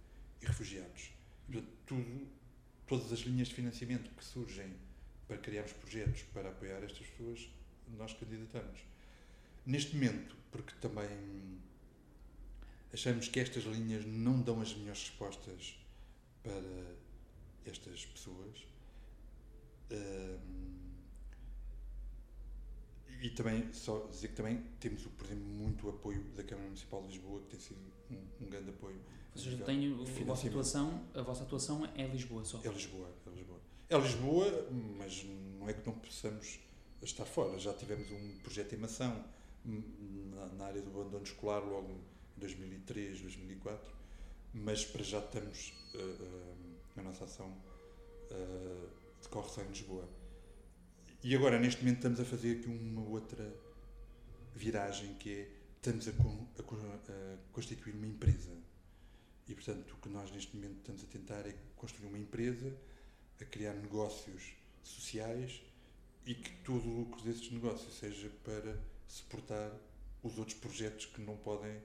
e 0.41 0.47
refugiados. 0.47 1.11
Portanto, 1.47 1.73
tudo, 1.87 2.29
todas 2.87 3.13
as 3.13 3.21
linhas 3.21 3.49
de 3.49 3.55
financiamento 3.55 4.11
que 4.11 4.25
surgem 4.25 4.75
para 5.27 5.39
criarmos 5.39 5.73
projetos 5.73 6.23
para 6.35 6.51
apoiar 6.51 6.83
estas 6.83 7.07
pessoas, 7.07 7.49
nós 7.97 8.13
candidatamos. 8.15 8.81
Neste 9.65 9.95
momento, 9.95 10.37
porque 10.51 10.75
também 10.81 11.09
achamos 12.93 13.29
que 13.29 13.41
estas 13.41 13.65
linhas 13.65 14.05
não 14.05 14.41
dão 14.41 14.61
as 14.61 14.75
melhores 14.75 15.03
respostas 15.03 15.77
para 16.43 16.97
estas 17.65 18.05
pessoas. 18.07 18.67
E 23.23 23.31
também, 23.31 23.73
só 23.73 24.07
dizer 24.11 24.29
que 24.29 24.35
também 24.35 24.61
temos, 24.81 25.03
por 25.03 25.27
exemplo, 25.27 25.45
muito 25.45 25.89
apoio 25.89 26.25
da 26.37 26.43
Câmara 26.43 26.67
Municipal 26.67 27.03
de 27.03 27.09
Lisboa, 27.09 27.41
que 27.43 27.47
tem 27.51 27.61
sido 27.61 27.79
um, 28.11 28.45
um 28.45 28.51
grande 28.51 28.71
apoio. 28.71 29.01
Ou 29.35 29.41
seja, 29.41 29.51
nível 29.51 29.67
tenho, 29.67 30.05
de 30.05 30.23
a, 30.23 30.25
vossa 30.25 30.49
atuação, 30.49 31.05
a 31.15 31.23
vossa 31.23 31.43
atuação 31.45 31.89
é 31.97 32.07
Lisboa 32.07 32.45
só. 32.45 32.61
É 32.65 32.69
Lisboa, 32.69 33.09
é 33.27 33.31
Lisboa. 33.31 33.61
É 33.89 33.97
Lisboa, 33.99 34.69
mas 34.99 35.25
não 35.59 35.69
é 35.69 35.73
que 35.73 35.87
não 35.87 35.95
possamos 35.95 36.59
estar 37.01 37.25
fora. 37.25 37.59
Já 37.59 37.73
tivemos 37.73 38.11
um 38.11 38.39
projeto 38.43 38.75
em 38.75 38.79
Mação, 38.79 39.25
hum, 39.65 39.83
na, 40.35 40.47
na 40.47 40.65
área 40.67 40.83
do 40.83 40.91
abandono 40.91 41.23
escolar, 41.23 41.61
logo 41.61 42.01
2003, 42.43 43.21
2004, 43.21 43.93
mas 44.55 44.85
para 44.85 45.03
já 45.03 45.19
estamos, 45.19 45.73
uh, 45.95 45.99
uh, 45.99 47.01
a 47.01 47.03
nossa 47.03 47.25
ação 47.25 47.49
uh, 48.31 48.89
decorre 49.23 49.49
só 49.49 49.63
em 49.63 49.69
Lisboa. 49.69 50.09
E 51.23 51.35
agora, 51.37 51.59
neste 51.59 51.81
momento, 51.83 51.99
estamos 51.99 52.21
a 52.21 52.25
fazer 52.25 52.59
aqui 52.59 52.67
uma 52.67 53.03
outra 53.09 53.55
viragem, 54.55 55.15
que 55.15 55.31
é, 55.31 55.49
estamos 55.77 56.09
a, 56.09 56.13
con- 56.13 56.49
a 56.59 56.63
a 56.63 57.37
constituir 57.53 57.95
uma 57.95 58.07
empresa. 58.07 58.51
E, 59.49 59.55
portanto, 59.55 59.93
o 59.93 59.97
que 59.99 60.09
nós 60.09 60.31
neste 60.33 60.55
momento 60.57 60.79
estamos 60.79 61.03
a 61.05 61.07
tentar 61.07 61.47
é 61.47 61.55
construir 61.77 62.07
uma 62.09 62.19
empresa, 62.19 62.77
a 63.41 63.45
criar 63.45 63.75
negócios 63.75 64.53
sociais 64.83 65.63
e 66.27 66.35
que 66.35 66.51
todo 66.65 66.89
o 66.89 66.97
lucro 67.01 67.23
desses 67.23 67.51
negócios 67.51 67.95
seja 67.99 68.31
para 68.45 68.79
suportar 69.09 69.73
os 70.23 70.39
outros 70.39 70.57
projetos 70.59 71.07
que 71.07 71.21
não 71.21 71.37
podem 71.37 71.81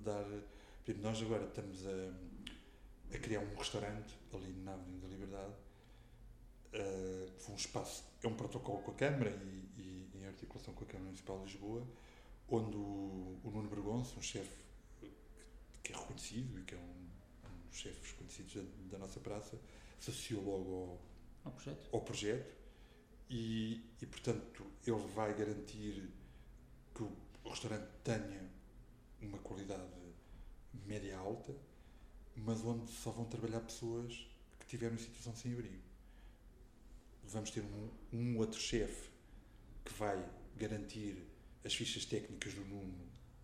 dar. 0.00 0.24
Por 0.24 0.90
exemplo, 0.90 1.02
nós 1.02 1.22
agora 1.22 1.44
estamos 1.44 1.86
a, 1.86 3.14
a 3.14 3.18
criar 3.18 3.40
um 3.40 3.54
restaurante 3.56 4.14
ali 4.32 4.52
na 4.64 4.74
Avenida 4.74 5.06
da 5.06 5.08
Liberdade, 5.08 5.54
eh, 6.72 7.28
que 7.36 7.42
foi 7.44 7.54
um 7.54 7.58
espaço, 7.58 8.04
é 8.22 8.26
um 8.28 8.34
protocolo 8.34 8.82
com 8.82 8.90
a 8.90 8.94
Câmara 8.94 9.30
e, 9.30 9.80
e 9.80 10.10
em 10.14 10.26
articulação 10.26 10.74
com 10.74 10.84
a 10.84 10.86
Câmara 10.86 11.04
Municipal 11.06 11.38
de 11.38 11.44
Lisboa, 11.52 11.86
onde 12.48 12.76
o, 12.76 13.38
o 13.44 13.50
Nuno 13.50 13.68
Bergonço, 13.68 14.18
um 14.18 14.22
chefe 14.22 14.62
que 15.82 15.92
é 15.92 15.96
reconhecido 15.96 16.58
e 16.58 16.64
que 16.64 16.74
é 16.74 16.78
um, 16.78 16.80
um 16.80 17.68
dos 17.68 17.76
chefes 17.76 18.12
conhecidos 18.12 18.54
da, 18.54 18.62
da 18.92 18.98
nossa 18.98 19.20
praça, 19.20 19.58
se 20.00 20.10
associou 20.10 20.42
logo 20.42 20.74
ao, 20.74 21.00
Ao 21.44 21.52
projeto? 21.52 21.88
ao 21.92 22.00
projeto 22.00 22.54
e, 23.30 23.82
e, 24.00 24.06
portanto, 24.06 24.66
ele 24.86 25.06
vai 25.14 25.34
garantir 25.34 26.10
que 26.94 27.02
o 27.02 27.16
restaurante 27.48 27.88
tenha 28.04 28.50
uma 29.22 29.38
qualidade 29.38 29.71
alta, 31.22 31.54
mas 32.36 32.64
onde 32.64 32.90
só 32.90 33.10
vão 33.10 33.24
trabalhar 33.24 33.60
pessoas 33.60 34.26
que 34.60 34.66
tiveram 34.66 34.94
em 34.94 34.98
situação 34.98 35.34
sem 35.34 35.52
abrigo. 35.52 35.82
Vamos 37.24 37.50
ter 37.50 37.62
um, 37.62 37.88
um 38.12 38.38
outro 38.38 38.60
chefe 38.60 39.10
que 39.84 39.92
vai 39.94 40.22
garantir 40.56 41.16
as 41.64 41.74
fichas 41.74 42.04
técnicas 42.04 42.52
do 42.54 42.64
Nuno 42.64 42.94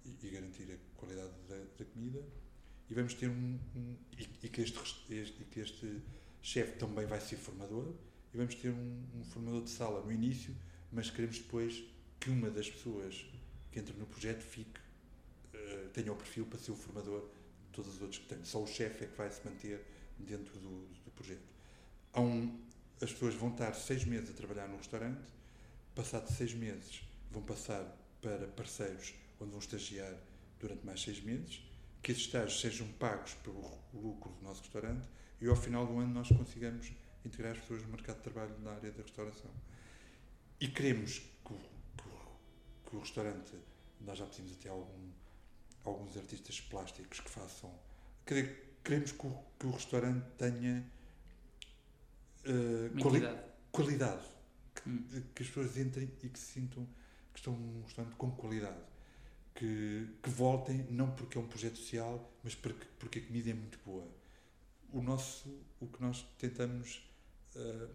e, 0.05 0.17
e 0.27 0.31
garantir 0.31 0.71
a 0.73 0.99
qualidade 0.99 1.33
da, 1.49 1.57
da 1.79 1.85
comida 1.85 2.23
e 2.91 2.95
vamos 2.95 3.14
ter 3.14 3.29
um, 3.29 3.59
um- 3.77 3.97
e, 4.19 4.47
e 4.47 4.49
que 4.49 4.61
este, 4.61 4.79
este- 5.11 5.45
que 5.45 5.61
este 5.61 6.03
chefe 6.43 6.79
também 6.79 7.07
vai 7.07 7.21
ser 7.21 7.37
formador 7.37 7.95
e 8.33 8.37
vamos 8.37 8.55
ter 8.55 8.71
um, 8.71 9.03
um 9.17 9.25
formador 9.25 9.62
de 9.64 9.71
sala 9.71 10.03
no 10.05 10.12
início, 10.12 10.55
mas 10.93 11.11
queremos 11.11 11.38
depois 11.38 11.83
que 12.21 12.31
uma 12.31 12.51
das 12.51 12.69
pessoas 12.71 13.25
que 13.71 13.79
entra 13.79 13.95
no 13.95 14.07
projeto 14.07 14.43
fique, 14.43 14.81
eh, 15.55 15.88
tenha 15.95 16.12
o 16.12 16.17
perfil 16.17 16.47
para 16.47 16.59
ser 16.59 16.73
o 16.73 16.75
formador 16.75 17.29
de 17.79 17.85
todos 17.85 17.95
os 17.97 18.03
outros 18.03 18.21
que 18.21 18.27
tem. 18.27 18.45
Só 18.45 18.62
o 18.62 18.67
chefe 18.67 19.05
é 19.05 19.07
que 19.09 19.17
vai 19.17 19.31
se 19.31 19.45
manter 19.45 19.85
dentro 20.19 20.59
do, 20.59 20.87
do 21.05 21.11
projeto. 21.12 21.43
Há 22.12 22.21
um, 22.21 22.61
as 23.01 23.12
pessoas 23.12 23.35
vão 23.35 23.51
estar 23.51 23.73
seis 23.75 24.05
meses 24.05 24.31
a 24.31 24.33
trabalhar 24.33 24.67
no 24.69 24.77
restaurante, 24.77 25.21
passado 25.95 26.31
seis 26.33 26.53
meses 26.55 27.03
vão 27.31 27.43
passar 27.43 27.85
para 28.21 28.47
parceiros 28.49 29.14
onde 29.41 29.51
vão 29.51 29.61
estagiar 29.61 30.12
durante 30.59 30.85
mais 30.85 31.01
seis 31.03 31.21
meses, 31.21 31.62
que 32.03 32.11
esses 32.11 32.25
estágios 32.25 32.61
sejam 32.61 32.88
pagos 32.93 33.35
pelo 33.45 33.79
lucro 33.95 34.33
do 34.33 34.43
nosso 34.43 34.62
restaurante 34.62 35.07
e 35.41 35.47
ao 35.47 35.55
final 35.55 35.87
do 35.87 35.99
ano 35.99 36.12
nós 36.14 36.29
consigamos 36.29 36.91
integrar 37.25 37.53
as 37.53 37.59
pessoas 37.61 37.83
no 37.83 37.88
mercado 37.91 38.17
de 38.17 38.23
trabalho 38.23 38.59
na 38.61 38.73
área 38.73 38.91
da 38.91 39.03
restauração. 39.03 39.51
E 40.61 40.67
queremos 40.67 41.19
que 41.19 41.53
o, 41.53 41.57
que 41.97 42.09
o- 42.09 42.91
que 42.91 42.97
o 42.97 43.01
restaurante, 43.01 43.53
nós 44.01 44.19
já 44.19 44.27
pedimos 44.27 44.53
até 44.55 44.69
algum, 44.69 45.11
alguns 45.88 46.16
artistas 46.16 46.61
plásticos 46.61 47.20
que 47.20 47.31
façam. 47.31 47.72
quer- 48.27 48.66
Queremos 48.85 49.12
que 49.12 49.27
o, 49.27 49.44
que 49.59 49.66
o 49.66 49.70
restaurante 49.72 50.24
tenha 50.38 50.85
Uma 52.92 53.03
quali- 53.03 53.20
qualidade. 53.72 54.24
Que, 54.74 54.88
Hum. 54.88 55.05
que 55.35 55.42
as 55.42 55.48
pessoas 55.48 55.77
entrem 55.77 56.11
e 56.22 56.29
que 56.29 56.38
se 56.38 56.53
sintam 56.53 56.87
que 57.33 57.38
estão 57.40 57.53
num 57.55 57.83
restaurante 57.83 58.14
com 58.16 58.31
qualidade. 58.31 58.81
Que, 59.55 60.09
que 60.22 60.31
voltem, 60.31 60.85
não 60.90 61.11
porque 61.14 61.37
é 61.37 61.40
um 61.40 61.46
projeto 61.48 61.77
social, 61.79 62.33
mas 62.44 62.55
porque, 62.55 62.87
porque 62.98 63.18
a 63.18 63.22
comida 63.27 63.51
é 63.51 63.55
muito 63.55 63.79
boa. 63.85 64.09
O 64.92 65.03
nosso, 65.03 65.48
o 65.81 65.87
que 65.88 66.01
nós 66.01 66.22
tentamos 66.38 67.03
eh, 67.57 67.88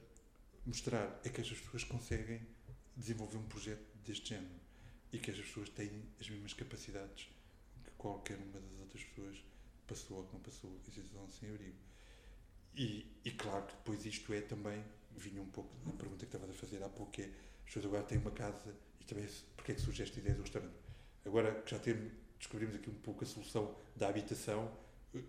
mostrar 0.65 1.19
é 1.23 1.29
que 1.29 1.39
as 1.41 1.49
pessoas 1.49 1.83
conseguem 1.85 2.41
desenvolver 2.97 3.37
um 3.37 3.47
projeto 3.47 3.83
deste 4.05 4.29
género 4.29 4.53
e 5.11 5.17
que 5.17 5.31
as 5.31 5.37
pessoas 5.37 5.69
têm 5.69 5.89
as 6.19 6.29
mesmas 6.29 6.53
capacidades 6.53 7.29
qualquer 8.03 8.37
uma 8.37 8.59
das 8.59 8.79
outras 8.79 9.03
pessoas 9.03 9.37
passou 9.87 10.17
ou 10.19 10.23
que 10.25 10.33
não 10.33 10.41
passou 10.41 10.69
em 10.75 10.79
situação 10.79 11.29
sem 11.29 11.49
abrigo. 11.49 11.77
E, 12.75 13.05
e 13.23 13.31
claro 13.31 13.65
que 13.67 13.73
depois 13.75 14.05
isto 14.05 14.33
é 14.33 14.41
também, 14.41 14.83
vinha 15.15 15.41
um 15.41 15.49
pouco 15.49 15.73
da 15.85 15.91
pergunta 15.93 16.25
que 16.25 16.35
estava 16.35 16.51
a 16.51 16.55
fazer 16.55 16.83
há 16.83 16.89
pouco, 16.89 17.21
é, 17.21 17.25
as 17.25 17.65
pessoas 17.65 17.85
agora 17.85 18.03
têm 18.03 18.17
uma 18.17 18.31
casa 18.31 18.75
e 18.99 19.03
também, 19.03 19.27
se- 19.27 19.43
porque 19.55 19.71
é 19.73 19.75
que 19.75 19.81
surge 19.81 20.01
esta 20.03 20.19
ideia 20.19 20.35
do 20.35 20.41
restaurante? 20.41 20.75
Agora 21.25 21.61
que 21.61 21.71
já 21.71 21.79
temos, 21.79 22.11
descobrimos 22.39 22.75
aqui 22.75 22.89
um 22.89 22.95
pouco 22.95 23.23
a 23.23 23.27
solução 23.27 23.75
da 23.95 24.09
habitação, 24.09 24.71
eh, 25.15 25.21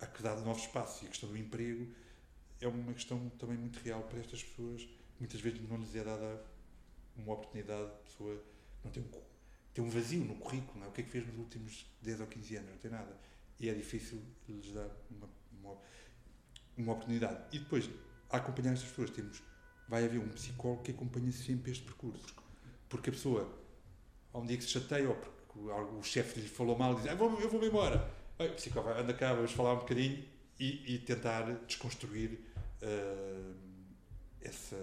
há 0.00 0.06
que 0.06 0.22
dar 0.22 0.36
novos 0.42 0.62
espaços 0.64 1.02
e 1.02 1.06
a 1.06 1.08
questão 1.08 1.28
do 1.30 1.36
emprego 1.38 1.88
é 2.60 2.68
uma 2.68 2.92
questão 2.94 3.28
também 3.38 3.56
muito 3.58 3.78
real 3.80 4.02
para 4.04 4.20
estas 4.20 4.42
pessoas. 4.44 4.88
Muitas 5.20 5.40
vezes 5.40 5.60
não 5.68 5.78
lhes 5.78 5.94
é 5.96 6.04
dada 6.04 6.44
uma 7.16 7.34
oportunidade, 7.34 7.84
a 7.90 8.04
pessoa 8.04 8.42
não 8.84 8.90
tem 8.90 9.02
tem 9.74 9.82
um 9.82 9.88
vazio 9.88 10.24
no 10.24 10.34
currículo, 10.34 10.80
não 10.80 10.86
é? 10.86 10.88
o 10.88 10.92
que 10.92 11.00
é 11.00 11.04
que 11.04 11.10
fez 11.10 11.26
nos 11.26 11.38
últimos 11.38 11.86
10 12.02 12.20
ou 12.20 12.26
15 12.26 12.56
anos? 12.56 12.70
Não 12.70 12.78
tem 12.78 12.90
nada. 12.90 13.16
E 13.58 13.68
é 13.68 13.74
difícil 13.74 14.22
lhes 14.48 14.72
dar 14.72 14.88
uma, 15.10 15.28
uma, 15.58 15.78
uma 16.76 16.92
oportunidade. 16.92 17.42
E 17.52 17.58
depois, 17.58 17.88
a 18.30 18.36
acompanhar 18.36 18.72
estas 18.72 18.88
pessoas, 18.90 19.10
temos, 19.10 19.42
vai 19.88 20.04
haver 20.04 20.18
um 20.18 20.28
psicólogo 20.28 20.82
que 20.82 20.90
acompanha 20.90 21.32
sempre 21.32 21.70
este 21.70 21.84
percurso. 21.84 22.34
Porque 22.88 23.08
a 23.08 23.12
pessoa, 23.12 23.58
há 24.32 24.38
um 24.38 24.44
dia 24.44 24.56
que 24.58 24.64
se 24.64 24.70
chateia, 24.70 25.08
ou 25.08 25.14
porque 25.14 25.58
o, 25.58 26.02
chefe 26.02 26.40
lhe 26.40 26.48
falou 26.48 26.76
mal, 26.76 26.94
diz: 26.94 27.06
ah, 27.06 27.14
vou, 27.14 27.40
Eu 27.40 27.48
vou-me 27.48 27.68
embora. 27.68 28.10
Aí 28.38 28.48
O 28.48 28.54
psicólogo 28.54 28.98
anda 28.98 29.14
cá, 29.14 29.32
vamos 29.32 29.52
falar 29.52 29.74
um 29.74 29.78
bocadinho 29.78 30.22
e, 30.58 30.94
e 30.94 30.98
tentar 30.98 31.44
desconstruir 31.66 32.38
ah, 32.82 33.54
essa 34.40 34.76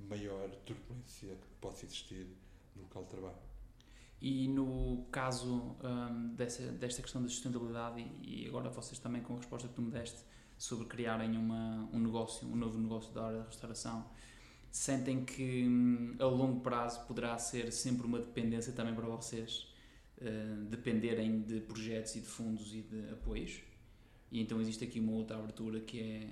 maior 0.00 0.48
turbulência 0.64 1.28
que 1.28 1.48
possa 1.60 1.84
existir 1.84 2.26
no 2.74 2.82
local 2.82 3.04
de 3.04 3.10
trabalho. 3.10 3.47
E 4.20 4.48
no 4.48 5.06
caso 5.12 5.76
hum, 5.82 6.34
dessa, 6.34 6.72
desta 6.72 7.02
questão 7.02 7.22
da 7.22 7.28
sustentabilidade, 7.28 8.00
e, 8.00 8.44
e 8.44 8.48
agora 8.48 8.68
vocês 8.68 8.98
também 8.98 9.22
com 9.22 9.34
a 9.34 9.36
resposta 9.36 9.68
que 9.68 9.74
tu 9.74 9.82
me 9.82 9.90
deste 9.90 10.18
sobre 10.56 10.86
criarem 10.86 11.36
uma, 11.36 11.88
um 11.92 12.00
negócio, 12.00 12.48
um 12.48 12.56
novo 12.56 12.78
negócio 12.78 13.14
da 13.14 13.26
área 13.26 13.38
da 13.38 13.44
restauração, 13.44 14.04
sentem 14.70 15.24
que 15.24 15.64
hum, 15.66 16.16
a 16.18 16.24
longo 16.24 16.60
prazo 16.60 17.06
poderá 17.06 17.38
ser 17.38 17.72
sempre 17.72 18.06
uma 18.06 18.18
dependência 18.18 18.72
também 18.72 18.94
para 18.94 19.06
vocês 19.06 19.72
uh, 20.20 20.64
dependerem 20.64 21.42
de 21.42 21.60
projetos 21.60 22.16
e 22.16 22.20
de 22.20 22.26
fundos 22.26 22.74
e 22.74 22.82
de 22.82 23.10
apoios? 23.12 23.60
E 24.32 24.40
então 24.40 24.60
existe 24.60 24.84
aqui 24.84 24.98
uma 24.98 25.12
outra 25.12 25.38
abertura 25.38 25.80
que 25.80 26.00
é 26.00 26.30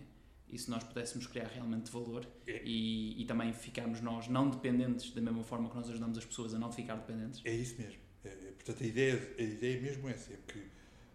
e 0.49 0.59
se 0.59 0.71
nós 0.71 0.83
pudéssemos 0.85 1.27
criar 1.27 1.49
realmente 1.49 1.91
valor 1.91 2.27
É. 2.47 2.63
e, 2.65 3.21
e 3.21 3.25
também 3.27 3.53
ficarmos 3.53 4.01
nós 4.01 4.29
não 4.29 4.49
dependentes 4.49 5.11
da 5.13 5.21
mesma 5.21 5.43
forma 5.43 5.69
que 5.69 5.77
nós 5.77 5.89
ajudamos 5.91 6.17
as 6.19 6.25
pessoas 6.25 6.55
a 6.55 6.59
não 6.59 6.71
ficar 6.73 6.97
dependentes? 6.97 7.41
É 7.45 7.53
isso 7.53 7.81
mesmo. 7.81 8.01
É, 8.25 8.29
é, 8.29 8.33
portanto, 8.53 8.83
a 8.83 8.87
ideia, 8.87 9.35
a 9.39 9.43
ideia 9.43 9.77
é 9.79 9.81
mesmo 9.81 10.09
essa, 10.09 10.33
é 10.33 10.39
que 10.47 10.63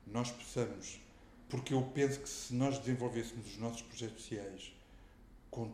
nós 0.07 0.31
possamos, 0.31 0.99
porque 1.49 1.73
eu 1.73 1.81
penso 1.93 2.19
que 2.19 2.29
se 2.29 2.53
nós 2.53 2.77
desenvolvêssemos 2.79 3.47
os 3.47 3.57
nossos 3.57 3.81
projetos 3.81 4.23
sociais 4.23 4.73
com, 5.49 5.73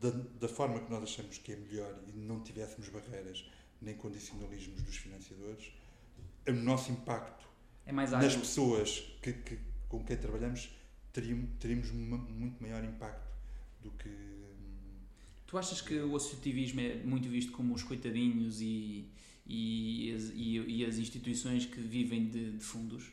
da, 0.00 0.10
da 0.10 0.48
forma 0.48 0.80
que 0.80 0.90
nós 0.90 1.02
achamos 1.02 1.38
que 1.38 1.52
é 1.52 1.56
melhor 1.56 1.94
e 2.08 2.18
não 2.18 2.40
tivéssemos 2.40 2.88
barreiras 2.88 3.44
nem 3.80 3.94
condicionalismos 3.94 4.82
dos 4.82 4.96
financiadores, 4.96 5.72
o 6.46 6.52
nosso 6.52 6.90
impacto 6.92 7.46
É 7.86 7.92
nas 7.92 8.34
pessoas 8.36 9.00
que, 9.22 9.32
que- 9.32 9.58
com 9.88 10.04
quem 10.04 10.16
trabalhamos 10.16 10.68
teríamos, 11.58 11.90
muito 11.90 12.62
maior 12.62 12.84
impacto 12.84 13.28
do 13.82 13.90
que. 13.92 14.08
Tu 15.46 15.56
achas 15.56 15.80
que 15.80 15.98
o 15.98 16.14
associativismo 16.14 16.80
é 16.80 16.96
muito 17.04 17.28
visto 17.28 17.52
como 17.52 17.74
os 17.74 17.82
coitadinhos 17.82 18.60
e, 18.60 19.06
e, 19.46 20.12
as, 20.14 20.30
e, 20.34 20.58
e 20.58 20.84
as 20.84 20.98
instituições 20.98 21.64
que 21.64 21.80
vivem 21.80 22.28
de, 22.28 22.52
de 22.52 22.64
fundos? 22.64 23.04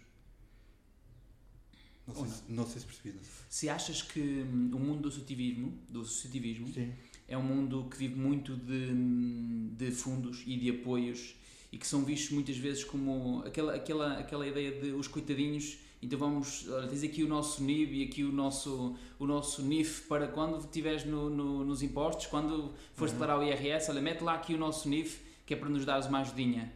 Não 2.08 2.14
sei, 2.14 2.28
se, 2.28 2.44
não 2.50 2.68
sei 2.68 2.82
se 2.82 2.86
percebi. 2.86 3.16
não 3.16 3.24
sei. 3.24 3.34
Se 3.50 3.70
achas 3.70 4.02
que 4.02 4.20
hum, 4.20 4.70
o 4.74 4.80
mundo 4.80 5.02
do 5.02 5.08
associativismo, 5.08 5.80
do 5.90 6.02
associativismo 6.02 6.68
Sim. 6.68 6.94
é 7.28 7.38
um 7.38 7.42
mundo 7.42 7.88
que 7.90 7.98
vive 7.98 8.16
muito 8.16 8.56
de, 8.56 8.92
hum, 8.92 9.74
de 9.76 9.92
fundos 9.92 10.44
e 10.46 10.58
de 10.58 10.70
apoios 10.70 11.36
e 11.72 11.78
que 11.78 11.88
são 11.88 12.06
vistos 12.06 12.32
muitas 12.32 12.58
vezes 12.58 12.84
como 12.84 13.44
aquela, 13.44 13.76
aquela, 13.76 14.20
aquela 14.20 14.48
ideia 14.48 14.80
de 14.80 14.92
os 14.92 15.08
coitadinhos, 15.08 15.78
então 16.06 16.18
vamos, 16.20 16.68
olha, 16.70 16.88
tens 16.88 17.04
aqui 17.04 17.24
o 17.24 17.28
nosso 17.28 17.64
NIB 17.64 18.02
e 18.02 18.04
aqui 18.06 18.24
o 18.24 18.32
nosso, 18.32 18.96
o 19.20 19.26
nosso 19.26 19.62
NIF 19.62 20.04
para 20.08 20.28
quando 20.28 20.58
estiveres 20.60 21.04
no, 21.06 21.30
no- 21.30 21.64
nos 21.66 21.82
impostos, 21.84 22.28
quando 22.28 22.74
fores 22.94 23.14
Uhum. 23.14 23.20
declarar 23.20 23.40
o 23.40 23.44
IRS, 23.44 23.90
olha, 23.92 24.02
mete 24.02 24.22
lá 24.24 24.34
aqui 24.36 24.54
o 24.54 24.58
nosso 24.58 24.88
NIF 24.90 25.20
que 25.46 25.54
é 25.54 25.58
para 25.58 25.70
nos 25.70 25.86
dares 25.86 26.08
uma 26.08 26.20
ajudinha. 26.22 26.74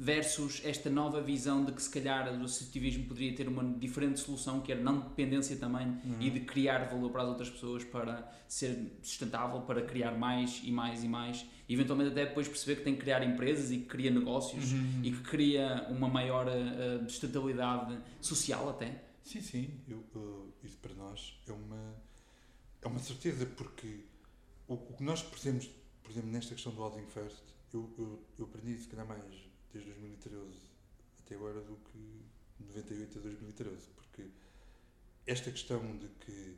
Versus 0.00 0.60
esta 0.64 0.88
nova 0.88 1.20
visão 1.20 1.64
de 1.64 1.72
que 1.72 1.82
se 1.82 1.90
calhar 1.90 2.28
o 2.28 2.44
associativismo 2.44 3.06
poderia 3.06 3.34
ter 3.34 3.48
uma 3.48 3.64
diferente 3.80 4.20
solução, 4.20 4.60
que 4.60 4.70
era 4.70 4.80
não 4.80 5.00
dependência 5.00 5.56
também 5.56 5.88
Uhum. 5.88 6.16
e 6.20 6.30
de 6.30 6.40
criar 6.40 6.88
valor 6.88 7.10
para 7.10 7.22
as 7.22 7.28
outras 7.28 7.50
pessoas 7.50 7.82
para 7.82 8.30
ser 8.46 8.96
sustentável, 9.02 9.60
para 9.62 9.82
criar 9.82 10.12
mais 10.16 10.60
e 10.62 10.70
mais 10.70 11.02
e 11.02 11.08
mais, 11.08 11.44
e 11.68 11.74
eventualmente 11.74 12.12
até 12.12 12.26
depois 12.26 12.46
perceber 12.46 12.76
que 12.76 12.84
tem 12.84 12.94
que 12.94 13.00
criar 13.00 13.24
empresas 13.24 13.72
e 13.72 13.78
que 13.78 13.86
cria 13.86 14.08
negócios 14.12 14.72
Uhum. 14.72 15.00
e 15.02 15.10
que 15.10 15.20
cria 15.22 15.88
uma 15.90 16.06
maior 16.08 16.46
eh, 16.46 17.00
sustentabilidade 17.08 17.98
social 18.20 18.68
até. 18.70 19.02
Sim, 19.24 19.40
sim, 19.40 19.80
eu, 19.88 19.98
uh, 20.14 20.52
isso 20.62 20.76
para 20.76 20.94
nós 20.94 21.40
é 21.48 21.52
uma, 21.52 21.96
é 22.82 22.86
uma 22.86 23.00
certeza, 23.00 23.44
porque 23.46 24.04
o, 24.68 24.74
o 24.74 24.94
que 24.96 25.02
nós 25.02 25.24
percebemos, 25.24 25.68
por 26.04 26.12
exemplo, 26.12 26.30
nesta 26.30 26.54
questão 26.54 26.72
do 26.72 26.80
Housing 26.80 27.06
First, 27.06 27.42
eu, 27.74 27.92
eu, 27.98 28.22
eu 28.38 28.44
aprendi 28.44 28.78
se 28.78 28.86
calhar 28.86 29.04
mais 29.06 29.24
desde 29.72 29.90
2013 29.90 30.68
até 31.28 31.34
agora 31.34 31.60
do 31.60 31.76
que 31.76 31.98
de 32.58 32.66
98 32.66 33.18
a 33.18 33.22
2013, 33.22 33.88
porque 33.94 34.26
esta 35.26 35.50
questão 35.50 35.96
de 35.98 36.08
que 36.20 36.56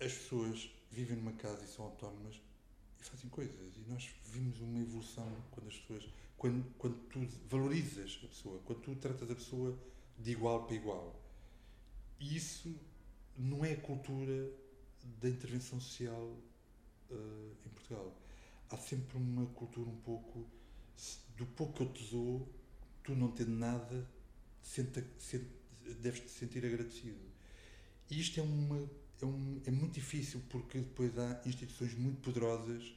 as 0.00 0.12
pessoas 0.12 0.70
vivem 0.90 1.16
numa 1.16 1.32
casa 1.32 1.64
e 1.64 1.68
são 1.68 1.86
autónomas 1.86 2.40
e 3.00 3.04
fazem 3.04 3.30
coisas, 3.30 3.76
e 3.76 3.90
nós 3.90 4.10
vimos 4.26 4.60
uma 4.60 4.78
evolução 4.78 5.26
quando 5.50 5.68
as 5.68 5.76
pessoas, 5.78 6.08
quando, 6.36 6.64
quando 6.76 6.98
tu 7.08 7.26
valorizas 7.48 8.20
a 8.22 8.26
pessoa, 8.28 8.60
quando 8.64 8.80
tu 8.80 8.94
tratas 8.96 9.30
a 9.30 9.34
pessoa 9.34 9.78
de 10.18 10.32
igual 10.32 10.64
para 10.66 10.76
igual. 10.76 11.18
E 12.20 12.36
isso 12.36 12.76
não 13.36 13.64
é 13.64 13.72
a 13.72 13.80
cultura 13.80 14.50
da 15.20 15.28
intervenção 15.28 15.80
social 15.80 16.36
eh, 17.10 17.52
em 17.64 17.68
Portugal. 17.70 18.12
Há 18.68 18.76
sempre 18.76 19.16
uma 19.16 19.46
cultura 19.46 19.88
um 19.88 20.00
pouco 20.00 20.46
do 21.36 21.46
pouco 21.46 21.74
que 21.74 21.82
eu 21.82 21.92
te 21.92 22.10
dou, 22.10 22.48
tu 23.02 23.14
não 23.14 23.30
tendo 23.30 23.52
nada, 23.52 24.08
senta, 24.62 25.04
sente, 25.18 25.46
deves 26.00 26.20
te 26.20 26.30
sentir 26.30 26.64
agradecido. 26.64 27.18
E 28.10 28.20
isto 28.20 28.40
é, 28.40 28.42
uma, 28.42 28.90
é, 29.22 29.24
um, 29.26 29.60
é 29.66 29.70
muito 29.70 29.94
difícil 29.94 30.42
porque 30.48 30.78
depois 30.78 31.18
há 31.18 31.40
instituições 31.46 31.94
muito 31.94 32.20
poderosas, 32.20 32.94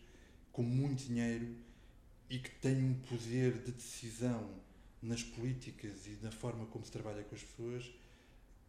com 0.52 0.64
muito 0.64 1.06
dinheiro 1.06 1.56
e 2.30 2.40
que 2.40 2.50
têm 2.50 2.84
um 2.84 2.94
poder 2.94 3.62
de 3.64 3.72
decisão 3.72 4.50
nas 5.02 5.24
políticas 5.24 6.06
e 6.08 6.18
na 6.22 6.32
forma 6.32 6.66
como 6.68 6.86
se 6.86 6.92
trabalha 6.92 7.24
com 7.24 7.36
as 7.36 7.44
pessoas 7.44 7.92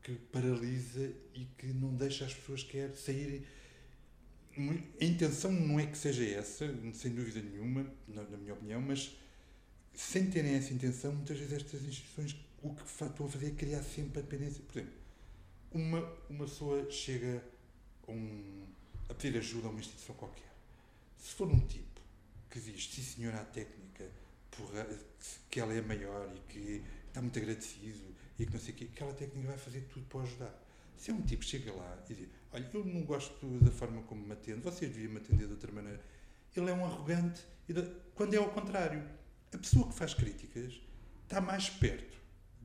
que 0.03 0.15
paralisa 0.33 1.13
e 1.35 1.45
que 1.57 1.67
não 1.67 1.95
deixa 1.95 2.25
as 2.25 2.35
pessoas 2.35 2.63
querer 2.65 2.95
sair. 2.97 3.47
A 5.01 5.05
intenção 5.05 5.53
não 5.53 5.79
é 5.79 5.87
que 5.87 5.97
seja 5.97 6.25
essa, 6.25 6.67
sem 6.93 7.15
dúvida 7.15 7.41
nenhuma, 7.41 7.87
na 8.09 8.25
minha 8.37 8.53
opinião, 8.53 8.81
mas 8.81 9.17
sem 9.95 10.31
terem 10.31 10.55
essa 10.55 10.73
intenção, 10.73 11.13
muitas 11.13 11.39
vezes 11.39 11.53
estas 11.53 11.83
instituições 11.83 12.37
o 12.63 12.75
que 12.75 12.85
estão 12.85 13.27
a 13.27 13.29
fazer 13.29 13.49
é 13.49 13.51
criar 13.51 13.83
sempre 13.83 14.21
a 14.21 14.23
dependência. 14.23 14.63
Por 14.63 14.79
exemplo, 14.79 14.95
uma, 15.73 16.01
uma 16.31 16.45
pessoa 16.45 16.89
chega 16.91 17.43
a, 18.07 18.13
um, 18.13 18.67
a 19.09 19.15
pedir 19.15 19.37
ajuda 19.39 19.67
a 19.67 19.71
uma 19.71 19.81
instituição 19.81 20.15
qualquer. 20.15 20.51
Se 21.19 21.35
for 21.35 21.49
um 21.49 21.61
tipo 21.61 22.01
que 22.51 22.61
diz, 22.61 22.87
sim 22.87 23.03
senhor, 23.03 23.35
à 23.35 23.45
técnica, 23.45 24.09
porra, 24.51 24.87
que 25.51 25.59
ela 25.59 25.73
é 25.75 25.81
maior 25.81 26.31
e 26.35 26.41
que 26.53 26.83
está 27.09 27.21
muito 27.21 27.39
agradecido 27.39 28.15
e 28.39 28.47
que 28.47 28.53
não 28.53 28.61
sei 28.61 28.75
o 28.75 28.77
quê, 28.77 28.89
aquela 28.93 29.13
técnica 29.15 29.49
vai 29.49 29.59
fazer 29.59 29.81
tudo 29.93 30.07
para 30.07 30.21
ajudar. 30.21 30.63
Se 30.97 31.11
é 31.11 31.15
um 31.15 31.23
tipo 31.23 31.43
que 31.43 31.49
chega 31.49 31.73
lá 31.73 31.99
e 32.09 32.15
diz, 32.15 32.29
olha, 32.53 32.71
eu 32.73 32.85
não 32.85 33.03
gosto 33.03 33.47
da 33.61 33.71
forma 33.71 34.03
como 34.03 34.25
me 34.25 34.33
atende, 34.33 34.61
vocês 34.61 34.93
deviam 34.93 35.13
me 35.13 35.19
atender 35.19 35.47
de 35.47 35.53
outra 35.53 35.73
maneira, 35.73 36.01
ele 36.55 36.71
é 36.71 36.73
um 36.73 36.85
arrogante, 36.85 37.43
quando 38.15 38.35
é 38.35 38.37
ao 38.37 38.51
contrário. 38.51 39.03
A 39.53 39.59
pessoa 39.59 39.89
que 39.89 39.95
faz 39.95 40.15
críticas 40.15 40.81
está 41.25 41.41
mais 41.41 41.69
perto 41.69 42.17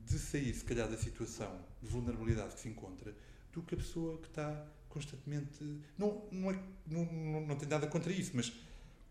de 0.06 0.18
sair, 0.18 0.54
se 0.54 0.64
calhar, 0.64 0.88
da 0.88 0.96
situação 0.96 1.64
de 1.82 1.88
vulnerabilidade 1.88 2.54
que 2.54 2.60
se 2.60 2.68
encontra 2.68 3.14
do 3.52 3.62
que 3.62 3.74
a 3.74 3.78
pessoa 3.78 4.18
que 4.18 4.28
está 4.28 4.66
constantemente. 4.88 5.62
Não, 5.96 6.26
não, 6.30 6.50
é, 6.50 6.62
não, 6.86 7.04
não, 7.04 7.46
não 7.46 7.56
tem 7.56 7.68
nada 7.68 7.86
contra 7.86 8.10
isso, 8.12 8.32
mas 8.34 8.52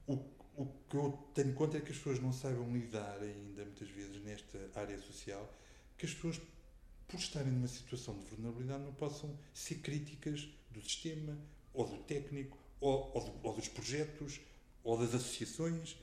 o, 0.08 0.14
o 0.56 0.66
que 0.90 0.96
eu 0.96 1.12
tenho 1.34 1.54
contra 1.54 1.78
é 1.78 1.82
que 1.82 1.92
as 1.92 1.98
pessoas 1.98 2.20
não 2.20 2.34
saibam 2.34 2.72
lidar 2.74 3.20
ainda, 3.22 3.64
muitas 3.64 3.90
vezes, 3.90 4.24
nesta 4.24 4.58
área 4.74 4.98
social, 5.00 5.54
que 5.98 6.06
as 6.06 6.14
pessoas, 6.14 6.42
por 7.08 7.20
estarem 7.20 7.52
numa 7.52 7.68
situação 7.68 8.18
de 8.18 8.26
vulnerabilidade, 8.26 8.84
não 8.84 8.94
possam 8.94 9.38
ser 9.54 9.76
críticas 9.76 10.50
do 10.72 10.82
sistema, 10.82 11.38
ou 11.74 11.88
do 11.88 11.98
técnico, 12.04 12.58
ou, 12.82 13.12
ou, 13.14 13.40
ou 13.44 13.56
dos 13.56 13.68
projetos, 13.68 14.40
ou 14.84 14.98
das 14.98 15.14
associações. 15.14 15.96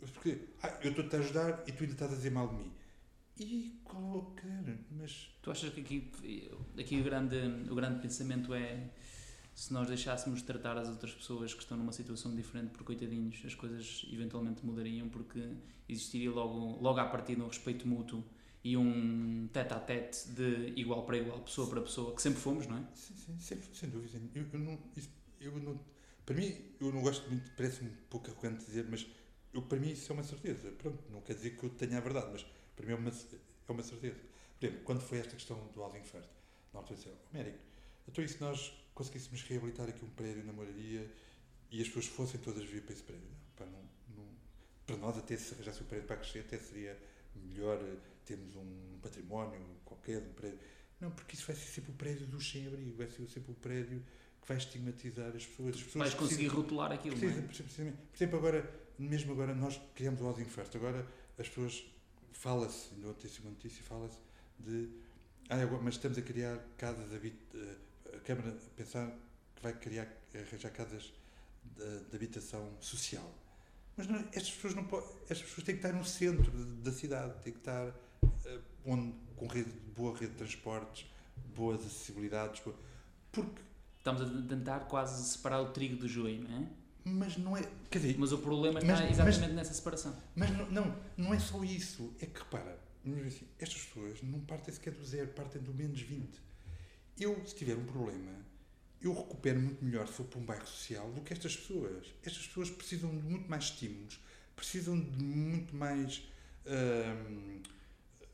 Porque, 0.00 0.48
ah, 0.62 0.78
eu 0.82 0.90
estou-te 0.90 1.16
a 1.16 1.18
ajudar 1.18 1.64
e 1.66 1.72
tu 1.72 1.82
ainda 1.82 1.94
estás 1.94 2.12
a 2.12 2.16
dizer 2.16 2.30
mal 2.30 2.48
de 2.48 2.54
mim. 2.54 2.72
E 3.38 3.80
qualquer, 3.84 4.78
mas 4.90 5.30
Tu 5.40 5.50
achas 5.50 5.72
que 5.72 5.80
aqui, 5.80 6.10
aqui 6.78 7.00
o, 7.00 7.04
grande, 7.04 7.36
o 7.70 7.74
grande 7.74 8.00
pensamento 8.00 8.52
é 8.52 8.90
se 9.54 9.72
nós 9.72 9.88
deixássemos 9.88 10.40
de 10.40 10.46
tratar 10.46 10.76
as 10.78 10.88
outras 10.88 11.12
pessoas 11.14 11.54
que 11.54 11.62
estão 11.62 11.76
numa 11.76 11.92
situação 11.92 12.34
diferente 12.34 12.70
por 12.70 12.82
coitadinhos, 12.84 13.40
as 13.44 13.54
coisas 13.54 14.06
eventualmente 14.12 14.64
mudariam 14.64 15.08
porque 15.08 15.42
existiria 15.88 16.30
logo, 16.30 16.80
logo 16.82 16.98
à 17.00 17.06
partida 17.06 17.42
um 17.42 17.48
respeito 17.48 17.86
mútuo 17.88 18.24
e 18.62 18.76
um 18.76 19.48
tete 19.52 19.72
a 19.74 19.80
tete 19.80 20.28
de 20.30 20.72
igual 20.76 21.04
para 21.04 21.16
igual, 21.18 21.40
pessoa 21.40 21.68
para 21.68 21.80
pessoa, 21.80 22.14
que 22.14 22.22
sempre 22.22 22.40
fomos, 22.40 22.66
não 22.66 22.78
é? 22.78 22.82
Sim, 22.94 23.14
sim, 23.16 23.36
sem, 23.38 23.58
sem 23.72 23.88
dúvida. 23.90 24.20
Eu, 24.34 24.46
eu 24.52 24.58
não, 24.58 24.78
isso- 24.96 25.10
eu 25.40 25.52
não, 25.60 25.80
para 26.26 26.34
mim, 26.36 26.54
eu 26.80 26.92
não 26.92 27.02
gosto 27.02 27.28
muito, 27.30 27.50
parece-me 27.56 27.90
um 27.90 27.94
pouco 28.10 28.30
arrogante 28.30 28.64
dizer, 28.64 28.86
mas 28.90 29.06
eu, 29.52 29.62
para 29.62 29.78
mim 29.78 29.90
isso 29.92 30.10
é 30.10 30.14
uma 30.14 30.22
certeza. 30.24 30.70
Pronto, 30.72 31.02
não 31.10 31.20
quer 31.20 31.34
dizer 31.34 31.50
que 31.56 31.64
eu 31.64 31.70
tenha 31.70 31.98
a 31.98 32.00
verdade, 32.00 32.28
mas 32.32 32.46
para 32.76 32.86
mim 32.86 32.92
é 32.92 32.94
uma, 32.96 33.10
é 33.10 33.72
uma 33.72 33.82
certeza. 33.82 34.18
Por 34.58 34.66
exemplo, 34.66 34.84
quando 34.84 35.00
foi 35.00 35.18
esta 35.18 35.34
questão 35.34 35.58
do 35.74 35.80
Housing 35.80 36.02
First, 36.02 36.28
na 36.72 36.80
altura 36.80 36.96
disse, 36.98 37.08
oh, 37.10 37.34
Américo, 37.36 37.58
então 38.08 38.22
e 38.24 38.28
se 38.28 38.40
nós 38.40 38.72
conseguíssemos 38.94 39.42
reabilitar 39.42 39.88
aqui 39.88 40.04
um 40.04 40.10
prédio 40.10 40.44
na 40.44 40.52
moraria 40.52 41.10
e 41.70 41.80
as 41.80 41.88
pessoas 41.88 42.06
fossem 42.06 42.40
todas 42.40 42.64
vir 42.64 42.82
para 42.82 42.92
esse 42.92 43.02
prédio? 43.02 43.24
Não, 43.28 43.36
pá, 43.56 43.64
não, 43.66 43.82
não, 44.16 44.28
para 44.86 44.96
nós 44.96 45.16
até 45.18 45.36
se 45.36 45.54
arranjasse 45.54 45.80
o 45.82 45.84
prédio 45.84 46.06
para 46.06 46.16
crescer, 46.16 46.40
até 46.40 46.58
seria 46.58 46.98
melhor 47.34 47.78
eh, 47.82 47.96
termos 48.26 48.54
um 48.56 48.98
património 49.00 49.60
qualquer, 49.84 50.18
um 50.22 50.32
prédio. 50.34 50.58
Não, 51.00 51.10
porque 51.10 51.34
isso 51.34 51.46
vai 51.46 51.56
ser 51.56 51.66
sempre 51.70 51.90
o 51.92 51.94
prédio 51.94 52.26
dos 52.26 52.48
sem-abrigo, 52.50 52.96
vai 52.96 53.08
ser 53.08 53.26
sempre 53.28 53.52
o 53.52 53.54
prédio 53.54 54.04
que 54.42 54.48
vai 54.48 54.56
estigmatizar 54.58 55.28
as 55.34 55.46
pessoas. 55.46 55.76
As 55.76 55.82
pessoas 55.82 55.94
Vais 55.94 56.14
conseguir 56.14 56.36
precisam- 56.44 56.62
rotular 56.62 56.92
aquilo, 56.92 57.14
não 57.14 57.20
Precisa, 57.20 57.40
é? 57.40 57.42
precisa, 57.46 57.64
precisamente. 57.64 57.96
Por 58.10 58.16
exemplo, 58.16 58.38
agora, 58.38 58.80
mesmo 59.04 59.32
agora, 59.32 59.54
nós 59.54 59.80
criamos 59.94 60.20
o 60.20 60.24
Housing 60.26 60.44
First. 60.44 60.74
Agora 60.76 61.06
as 61.38 61.48
pessoas 61.48 61.84
fala-se, 62.32 62.94
no 62.94 63.10
ontem 63.10 63.28
notícia, 63.44 63.82
fala-se 63.82 64.18
de. 64.58 64.88
Ah, 65.48 65.56
mas 65.82 65.94
estamos 65.94 66.16
a 66.16 66.22
criar 66.22 66.58
casas, 66.76 67.12
habit, 67.12 67.36
eh, 67.54 67.76
a 68.16 68.20
Câmara 68.20 68.50
a 68.50 68.70
pensar 68.76 69.10
que 69.56 69.62
vai 69.62 69.72
criar, 69.72 70.06
arranjar 70.34 70.70
casas 70.70 71.12
de, 71.64 72.00
de 72.08 72.16
habitação 72.16 72.70
social. 72.80 73.34
Mas 73.96 74.06
não, 74.06 74.16
estas 74.32 74.50
pessoas 74.52 74.74
não 74.74 74.84
podem. 74.84 75.08
Estas 75.28 75.42
pessoas 75.42 75.64
têm 75.64 75.76
que 75.76 75.84
estar 75.86 75.92
no 75.96 76.04
centro 76.04 76.50
da 76.52 76.92
cidade, 76.92 77.42
têm 77.42 77.52
que 77.52 77.58
estar 77.58 77.86
eh, 78.46 78.58
onde, 78.86 79.12
com 79.36 79.46
rede, 79.46 79.70
boa 79.96 80.16
rede 80.16 80.32
de 80.32 80.38
transportes, 80.38 81.06
boas 81.54 81.80
acessibilidades. 81.80 82.60
boa- 82.62 82.76
Porque. 83.32 83.60
Estamos 83.98 84.22
a 84.22 84.48
tentar 84.48 84.80
quase 84.86 85.22
separar 85.28 85.60
o 85.60 85.72
trigo 85.72 85.94
do 85.96 86.08
joio, 86.08 86.40
não 86.42 86.50
é? 86.58 86.66
Mas 87.04 87.36
não 87.36 87.56
é. 87.56 87.62
Quer 87.90 87.98
dizer, 88.00 88.16
Mas 88.18 88.32
o 88.32 88.38
problema 88.38 88.80
Mas- 88.84 89.00
está 89.00 89.10
exatamente 89.10 89.54
nessa 89.54 89.74
separação. 89.74 90.16
Mas 90.36 90.50
não, 90.50 90.70
não, 90.70 90.96
não 91.16 91.34
é 91.34 91.38
só 91.38 91.62
isso. 91.64 92.14
É 92.20 92.26
que 92.26 92.38
repara, 92.38 92.78
assim, 93.26 93.46
estas 93.58 93.82
pessoas 93.84 94.22
não 94.22 94.40
partem 94.40 94.72
sequer 94.74 94.92
do 94.92 95.04
zero, 95.04 95.28
partem 95.28 95.60
do 95.62 95.72
menos 95.74 96.00
20. 96.00 96.28
Eu, 97.18 97.42
se 97.46 97.54
tiver 97.54 97.76
um 97.76 97.84
problema, 97.84 98.32
eu 99.00 99.12
recupero 99.14 99.60
muito 99.60 99.84
melhor 99.84 100.06
se 100.06 100.14
for 100.14 100.24
para 100.24 100.38
um 100.40 100.44
bairro 100.44 100.66
social 100.66 101.10
do 101.12 101.20
que 101.22 101.32
estas 101.32 101.56
pessoas. 101.56 102.06
Estas 102.22 102.46
pessoas 102.46 102.70
precisam 102.70 103.10
de 103.16 103.22
muito 103.22 103.48
mais 103.48 103.64
estímulos, 103.64 104.20
precisam 104.54 104.98
de 104.98 105.22
muito 105.22 105.74
mais. 105.74 106.22
hum, 106.66 107.62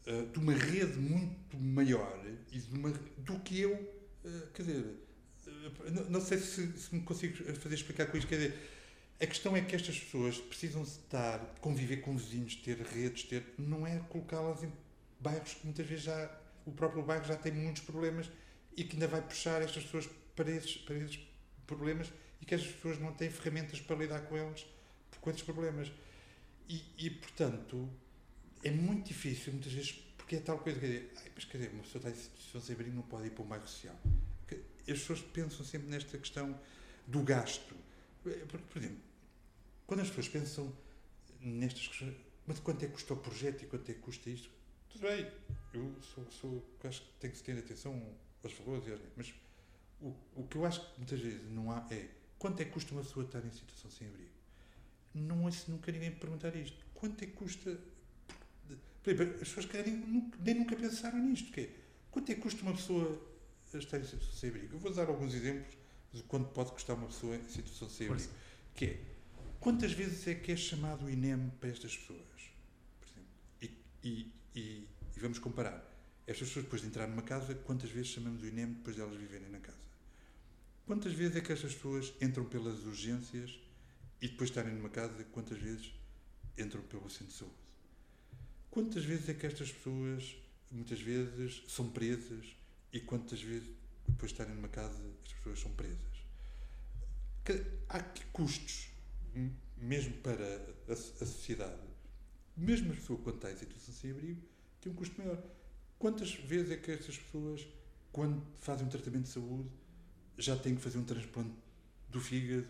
ah, 0.08 0.24
de 0.32 0.38
uma 0.38 0.52
rede 0.52 0.98
muito 0.98 1.56
maior 1.58 2.24
e 2.52 2.58
de 2.60 2.74
uma, 2.78 2.90
do 3.18 3.40
que 3.40 3.60
eu. 3.60 3.74
ah, 4.24 4.46
quer 4.54 4.62
dizer, 4.62 5.05
não, 6.08 6.20
sei 6.20 6.38
se, 6.38 6.78
se 6.78 6.94
me 6.94 7.02
consigo 7.02 7.36
fazer 7.54 7.74
explicar 7.74 8.06
com 8.06 8.16
isto. 8.16 8.28
Quer 8.28 8.36
dizer, 8.36 8.70
a 9.20 9.26
questão 9.26 9.56
é 9.56 9.62
que 9.62 9.74
estas 9.74 9.98
pessoas 9.98 10.38
precisam 10.38 10.82
de 10.82 10.90
estar, 10.90 11.38
conviver 11.60 11.98
com 11.98 12.16
vizinhos, 12.16 12.54
ter 12.56 12.76
redes, 12.78 13.24
ter, 13.24 13.54
não 13.58 13.86
é 13.86 13.98
colocá-las 14.08 14.62
em 14.62 14.72
bairros 15.20 15.54
que 15.54 15.64
muitas 15.64 15.86
vezes 15.86 16.04
já, 16.04 16.30
o 16.66 16.72
próprio 16.72 17.02
bairro 17.02 17.24
já 17.24 17.36
tem 17.36 17.52
muitos 17.52 17.82
problemas 17.82 18.30
e 18.76 18.84
que 18.84 18.94
ainda 18.94 19.08
vai 19.08 19.22
puxar 19.22 19.62
estas 19.62 19.84
pessoas 19.84 20.08
para 20.34 20.50
esses, 20.50 20.76
para 20.76 20.96
esses 20.96 21.18
problemas 21.66 22.12
e 22.40 22.44
que 22.44 22.54
estas 22.54 22.70
pessoas 22.72 22.98
não 22.98 23.12
têm 23.12 23.30
ferramentas 23.30 23.80
para 23.80 23.96
lidar 23.96 24.20
com 24.22 24.36
eles, 24.36 24.66
com 25.20 25.30
esses 25.30 25.42
problemas. 25.42 25.90
E, 26.68 26.82
e 26.98 27.10
portanto, 27.10 27.88
é 28.62 28.70
muito 28.70 29.08
difícil, 29.08 29.52
muitas 29.52 29.72
vezes, 29.72 29.92
porque 30.16 30.36
é 30.36 30.40
tal 30.40 30.58
coisa, 30.58 30.78
quer 30.78 30.86
dizer, 30.86 31.12
mas 31.34 31.44
quer 31.44 31.58
dizer, 31.58 31.70
uma 31.72 31.82
pessoa 31.82 32.00
está 32.00 32.10
em 32.10 32.22
situação 32.22 32.60
sem 32.60 32.74
abrigo 32.74 32.94
não 32.94 33.02
pode 33.02 33.28
ir 33.28 33.30
para 33.30 33.42
o 33.42 33.46
bairro 33.46 33.66
social. 33.66 33.96
As 34.88 34.98
pessoas 34.98 35.20
pensam 35.20 35.64
sempre 35.64 35.88
nesta 35.88 36.16
questão 36.18 36.58
do 37.06 37.22
gasto. 37.22 37.74
Por, 38.22 38.32
por 38.60 38.78
exemplo, 38.78 38.98
quando 39.86 40.00
as 40.00 40.08
pessoas 40.08 40.28
pensam 40.28 40.76
nestas 41.40 41.88
questões, 41.88 42.14
mas 42.46 42.58
quanto 42.60 42.84
é 42.84 42.86
que 42.86 42.92
custa 42.92 43.14
o 43.14 43.16
projeto 43.16 43.62
e 43.62 43.66
quanto 43.66 43.88
é 43.90 43.94
que 43.94 44.00
custa 44.00 44.30
isto? 44.30 44.50
Tudo 44.90 45.02
bem, 45.02 45.30
eu 45.74 45.94
sou, 46.14 46.30
sou 46.30 46.76
acho 46.84 47.02
que 47.02 47.08
tem 47.20 47.30
que 47.30 47.42
ter 47.42 47.58
atenção 47.58 48.14
aos 48.42 48.52
valores, 48.54 48.86
e 48.88 48.92
aos- 48.92 49.00
mas 49.16 49.34
o, 50.00 50.14
o 50.34 50.46
que 50.48 50.56
eu 50.56 50.64
acho 50.64 50.80
que 50.80 50.98
muitas 50.98 51.20
vezes 51.20 51.50
não 51.50 51.70
há 51.70 51.86
é 51.90 52.08
quanto 52.38 52.60
é 52.60 52.64
que 52.64 52.70
custa 52.70 52.92
uma 52.92 53.02
pessoa 53.02 53.24
estar 53.26 53.44
em 53.44 53.50
situação 53.50 53.90
sem 53.90 54.06
abrigo? 54.08 54.30
Não 55.14 55.44
ouço 55.44 55.70
nunca 55.70 55.90
ninguém 55.90 56.12
perguntar 56.12 56.54
isto. 56.54 56.84
Quanto 56.94 57.22
é 57.22 57.26
que 57.26 57.32
custa? 57.32 57.78
Por 59.02 59.12
exemplo, 59.12 59.34
as 59.34 59.48
pessoas 59.48 59.66
que 59.66 59.82
nem, 59.82 60.30
nem 60.40 60.54
nunca 60.56 60.76
pensaram 60.76 61.18
nisto. 61.18 61.50
Que 61.52 61.60
é, 61.60 61.70
quanto 62.10 62.30
é 62.30 62.34
que 62.34 62.40
custa 62.40 62.62
uma 62.62 62.72
pessoa 62.74 63.20
estar 63.84 63.98
em 63.98 64.04
situação 64.04 64.32
sem 64.32 64.50
abrigo? 64.50 64.74
Eu 64.74 64.78
vou 64.78 64.92
dar 64.92 65.08
alguns 65.08 65.34
exemplos 65.34 65.76
de 66.12 66.22
quanto 66.22 66.50
pode 66.50 66.72
custar 66.72 66.96
uma 66.96 67.06
pessoa 67.06 67.36
em 67.36 67.42
situação 67.48 67.88
sem 67.88 68.08
abrigo. 68.08 68.30
Que 68.74 68.84
é, 68.86 69.00
quantas 69.60 69.92
vezes 69.92 70.26
é 70.26 70.34
que 70.34 70.52
é 70.52 70.56
chamado 70.56 71.06
o 71.06 71.10
INEM 71.10 71.50
para 71.60 71.70
estas 71.70 71.96
pessoas? 71.96 72.20
Por 73.00 73.08
exemplo. 73.08 73.30
E, 73.62 73.70
e, 74.02 74.32
e, 74.54 74.88
e 75.16 75.20
vamos 75.20 75.38
comparar. 75.38 75.84
Estas 76.26 76.48
pessoas, 76.48 76.64
depois 76.64 76.82
de 76.82 76.88
entrar 76.88 77.06
numa 77.06 77.22
casa, 77.22 77.54
quantas 77.54 77.90
vezes 77.90 78.08
chamamos 78.08 78.42
o 78.42 78.46
INEM 78.46 78.72
depois 78.74 78.96
de 78.96 79.02
elas 79.02 79.16
viverem 79.16 79.48
na 79.48 79.60
casa? 79.60 79.78
Quantas 80.86 81.12
vezes 81.12 81.36
é 81.36 81.40
que 81.40 81.52
estas 81.52 81.74
pessoas 81.74 82.12
entram 82.20 82.44
pelas 82.44 82.84
urgências 82.84 83.58
e 84.20 84.28
depois 84.28 84.50
de 84.50 84.58
estarem 84.58 84.76
numa 84.76 84.88
casa, 84.88 85.24
quantas 85.24 85.58
vezes 85.58 85.92
entram 86.56 86.82
pelo 86.82 87.08
centro 87.10 87.26
de 87.26 87.32
saúde? 87.32 87.54
Quantas 88.70 89.04
vezes 89.04 89.28
é 89.28 89.34
que 89.34 89.46
estas 89.46 89.72
pessoas, 89.72 90.36
muitas 90.70 91.00
vezes, 91.00 91.62
são 91.68 91.90
presas 91.90 92.56
e 92.92 93.00
quantas 93.00 93.40
vezes, 93.42 93.68
depois 94.06 94.30
de 94.30 94.34
estarem 94.34 94.54
numa 94.54 94.68
casa, 94.68 95.02
estas 95.22 95.32
pessoas 95.34 95.60
são 95.60 95.72
presas? 95.72 96.16
Há 97.88 98.00
que 98.00 98.24
custos, 98.26 98.88
m- 99.34 99.52
mesmo 99.76 100.14
para 100.18 100.44
a, 100.88 100.92
a 100.92 100.96
sociedade, 100.96 101.80
mesmo 102.56 102.92
a 102.92 102.96
pessoa 102.96 103.18
quando 103.20 103.36
está 103.36 103.52
em 103.52 103.56
situação 103.56 103.94
sem 103.94 104.10
abrigo, 104.10 104.42
tem 104.80 104.90
um 104.90 104.94
custo 104.94 105.20
maior. 105.20 105.42
Quantas 105.98 106.34
vezes 106.34 106.72
é 106.72 106.76
que 106.76 106.90
estas 106.90 107.16
pessoas, 107.18 107.66
quando 108.10 108.42
fazem 108.58 108.86
um 108.86 108.90
tratamento 108.90 109.24
de 109.24 109.28
saúde, 109.30 109.68
já 110.38 110.56
têm 110.56 110.74
que 110.74 110.82
fazer 110.82 110.98
um 110.98 111.04
transplante 111.04 111.54
do 112.08 112.20
fígado 112.20 112.66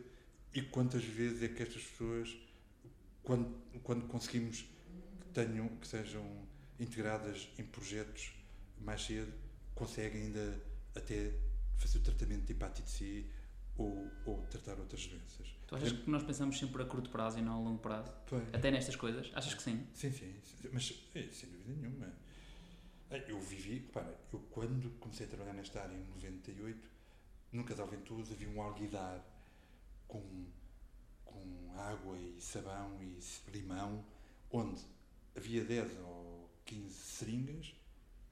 e 0.54 0.62
quantas 0.62 1.04
vezes 1.04 1.42
é 1.42 1.48
que 1.48 1.62
estas 1.62 1.82
pessoas, 1.82 2.36
quando, 3.22 3.50
quando 3.82 4.06
conseguimos 4.06 4.60
que, 5.20 5.28
tenham, 5.32 5.68
que 5.76 5.86
sejam 5.86 6.24
integradas 6.78 7.48
em 7.58 7.64
projetos 7.64 8.32
mais 8.80 9.02
cedo, 9.04 9.32
conseguem 9.76 10.22
ainda 10.22 10.60
até 10.96 11.32
fazer 11.76 11.98
o 11.98 12.00
tratamento 12.00 12.44
de 12.46 12.52
hepatite 12.52 12.90
C 12.90 13.26
ou, 13.76 14.10
ou 14.24 14.42
tratar 14.46 14.78
outras 14.80 15.06
doenças. 15.06 15.46
Tu 15.66 15.76
achas 15.76 15.92
que 15.92 16.10
nós 16.10 16.22
pensamos 16.24 16.58
sempre 16.58 16.82
a 16.82 16.86
curto 16.86 17.10
prazo 17.10 17.38
e 17.38 17.42
não 17.42 17.52
a 17.54 17.58
longo 17.58 17.78
prazo? 17.78 18.10
Pois. 18.26 18.42
Até 18.52 18.70
nestas 18.70 18.96
coisas? 18.96 19.30
Achas 19.34 19.54
que 19.54 19.62
sim? 19.62 19.86
Sim, 19.92 20.10
sim, 20.10 20.34
sim, 20.42 20.68
mas 20.72 20.94
é, 21.14 21.28
sem 21.30 21.50
dúvida 21.50 21.72
nenhuma. 21.74 22.12
Eh, 23.10 23.24
Eu 23.28 23.38
vivi, 23.40 23.74
repara, 23.74 24.18
eu 24.32 24.40
quando 24.50 24.90
comecei 24.98 25.26
a 25.26 25.28
trabalhar 25.28 25.52
nesta 25.52 25.80
área 25.82 25.94
em 25.94 26.04
98, 26.14 26.90
no 27.52 27.64
Casal 27.64 27.86
Ventoso 27.86 28.32
havia 28.32 28.48
um 28.48 28.60
alguidar 28.62 29.22
com, 30.08 30.46
com 31.24 31.72
água 31.76 32.16
e 32.18 32.40
sabão 32.40 32.98
e 33.02 33.20
limão, 33.50 34.04
onde 34.50 34.80
havia 35.36 35.62
10 35.64 35.98
ou 35.98 36.50
15 36.64 36.90
seringas 36.94 37.74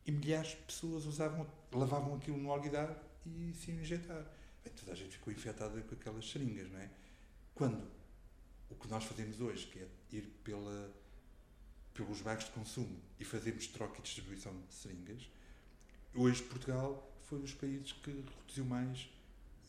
e 0.06 0.12
milhares 0.12 0.50
de 0.50 0.56
pessoas 0.56 1.06
usavam, 1.06 1.46
lavavam 1.72 2.14
aquilo 2.16 2.36
no 2.36 2.50
alguidar 2.50 3.02
e 3.26 3.52
se 3.54 3.70
injetar. 3.70 4.24
Bem, 4.62 4.72
toda 4.74 4.92
a 4.92 4.94
gente 4.94 5.12
ficou 5.12 5.32
infectada 5.32 5.80
com 5.82 5.94
aquelas 5.94 6.28
seringas, 6.28 6.70
não 6.70 6.78
é? 6.78 6.90
Quando 7.54 7.86
o 8.68 8.74
que 8.74 8.88
nós 8.88 9.04
fazemos 9.04 9.40
hoje, 9.40 9.66
que 9.66 9.78
é 9.78 9.88
ir 10.12 10.26
pela, 10.42 10.92
pelos 11.92 12.20
bairros 12.20 12.44
de 12.44 12.50
consumo 12.50 13.00
e 13.18 13.24
fazermos 13.24 13.66
troca 13.68 13.98
e 13.98 14.02
distribuição 14.02 14.52
de 14.68 14.74
seringas, 14.74 15.28
hoje 16.14 16.42
Portugal 16.42 17.10
foi 17.22 17.38
um 17.38 17.42
dos 17.42 17.54
países 17.54 17.92
que 17.92 18.10
reduziu 18.10 18.64
mais 18.64 19.08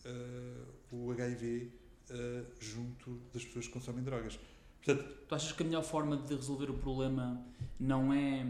eh, 0.03 0.65
o 0.91 1.11
HIV 1.11 1.71
eh, 2.09 2.45
junto 2.59 3.21
das 3.33 3.45
pessoas 3.45 3.67
que 3.67 3.73
consomem 3.73 4.03
drogas. 4.03 4.37
Portanto, 4.83 5.15
Tu 5.27 5.33
achas 5.33 5.51
que 5.51 5.63
a 5.63 5.65
melhor 5.65 5.83
forma 5.83 6.17
de 6.17 6.35
resolver 6.35 6.69
o 6.69 6.77
problema 6.77 7.43
não 7.79 8.13
é 8.13 8.45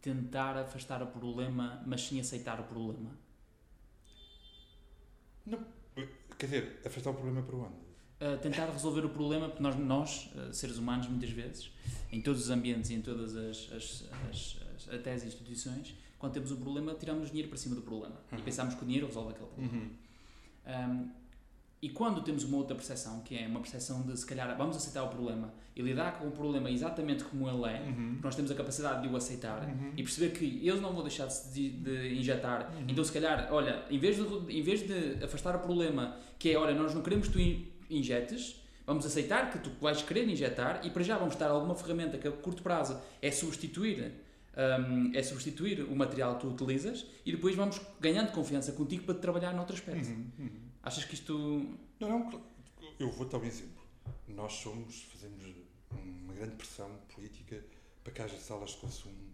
tentar 0.00 0.56
afastar 0.56 1.02
o 1.02 1.06
problema, 1.06 1.82
mas 1.86 2.02
sim 2.02 2.20
aceitar 2.20 2.60
o 2.60 2.64
problema? 2.64 3.10
quer 6.38 6.46
dizer, 6.46 6.80
afastar 6.84 7.10
o 7.10 7.14
problema 7.14 7.42
para 7.42 7.56
onde? 7.56 7.74
Uh, 8.20 8.38
tentar 8.40 8.66
resolver 8.70 9.04
o 9.04 9.10
problema, 9.10 9.48
porque 9.48 9.62
nós, 9.62 9.76
nós 9.76 10.30
uh, 10.34 10.52
seres 10.52 10.76
humanos, 10.78 11.06
muitas 11.08 11.30
vezes, 11.30 11.70
em 12.12 12.20
todos 12.20 12.42
os 12.42 12.50
ambientes 12.50 12.90
e 12.90 12.94
em 12.94 13.02
todas 13.02 13.34
as, 13.36 13.72
as, 13.72 14.08
as, 14.30 14.56
as 14.78 14.94
até 14.94 15.12
as 15.12 15.24
instituições, 15.24 15.94
quando 16.18 16.34
temos 16.34 16.52
um 16.52 16.56
problema, 16.56 16.94
tiramos 16.94 17.28
dinheiro 17.28 17.48
para 17.48 17.58
cima 17.58 17.74
do 17.74 17.82
problema 17.82 18.16
e 18.30 18.36
Uhum. 18.36 18.42
pensamos 18.42 18.74
que 18.74 18.82
o 18.82 18.86
dinheiro 18.86 19.06
resolve 19.06 19.30
aquele 19.30 19.48
problema. 19.48 19.90
Um, 20.66 21.10
e 21.82 21.88
quando 21.88 22.20
temos 22.22 22.44
uma 22.44 22.58
outra 22.58 22.74
percepção, 22.76 23.20
que 23.20 23.34
é 23.36 23.46
uma 23.46 23.60
percepção 23.60 24.02
de 24.02 24.14
se 24.18 24.26
calhar 24.26 24.54
vamos 24.56 24.76
aceitar 24.76 25.02
o 25.02 25.08
problema 25.08 25.52
e 25.74 25.80
lidar 25.80 26.18
com 26.18 26.26
o 26.28 26.30
problema 26.30 26.70
exatamente 26.70 27.24
como 27.24 27.48
ele 27.48 27.64
é, 27.74 27.78
porque 28.12 28.22
nós 28.22 28.34
temos 28.36 28.50
a 28.50 28.54
capacidade 28.54 29.02
de 29.02 29.08
o 29.08 29.16
aceitar 29.16 29.66
e 29.96 30.02
perceber 30.02 30.30
que 30.36 30.44
eles 30.66 30.80
não 30.80 30.92
vão 30.92 31.02
deixar 31.02 31.26
de, 31.26 31.70
de, 31.70 32.14
injetar, 32.18 32.70
então 32.86 33.02
se 33.02 33.10
calhar, 33.12 33.48
olha, 33.50 33.82
em 33.90 33.98
vez, 33.98 34.16
de, 34.16 34.22
em 34.58 34.62
vez 34.62 34.86
de 34.86 35.24
afastar 35.24 35.56
o 35.56 35.60
problema, 35.60 36.16
que 36.38 36.50
é, 36.52 36.58
olha, 36.58 36.74
nós 36.74 36.94
não 36.94 37.00
queremos 37.02 37.28
que 37.28 37.32
tu 37.32 37.40
in- 37.40 37.66
injetes, 37.88 38.56
vamos 38.86 39.06
aceitar 39.06 39.50
que 39.50 39.58
tu 39.60 39.70
vais 39.80 40.02
querer 40.02 40.28
injetar 40.28 40.80
e 40.84 40.90
para 40.90 41.02
já 41.02 41.16
vamos 41.16 41.34
dar 41.36 41.48
alguma 41.50 41.74
ferramenta 41.74 42.18
que 42.18 42.28
a 42.28 42.32
curto 42.32 42.62
prazo 42.62 43.00
é 43.22 43.30
substituir 43.30 44.12
um, 44.56 45.12
é 45.14 45.22
substituir 45.22 45.80
o 45.82 45.96
material 45.96 46.34
que 46.34 46.40
tu 46.40 46.48
utilizas 46.48 47.06
e 47.24 47.30
depois 47.32 47.54
vamos 47.54 47.80
ganhando 48.00 48.32
confiança 48.32 48.72
contigo 48.72 49.04
para 49.04 49.14
trabalhar 49.14 49.54
noutro 49.54 49.74
aspecto. 49.74 50.08
Uhum, 50.10 50.26
uhum. 50.38 50.50
Achas 50.82 51.04
que 51.04 51.14
isto 51.14 51.34
Não, 51.98 52.08
não, 52.08 52.42
eu 52.98 53.10
vou 53.10 53.26
dar 53.28 53.38
um 53.38 53.44
exemplo. 53.44 53.80
Nós 54.28 54.52
somos, 54.54 55.02
fazemos 55.12 55.44
uma 55.92 56.32
grande 56.34 56.54
pressão 56.56 56.90
política 57.14 57.62
para 58.02 58.12
que 58.12 58.22
haja 58.22 58.38
salas 58.38 58.70
de 58.70 58.76
consumo 58.78 59.30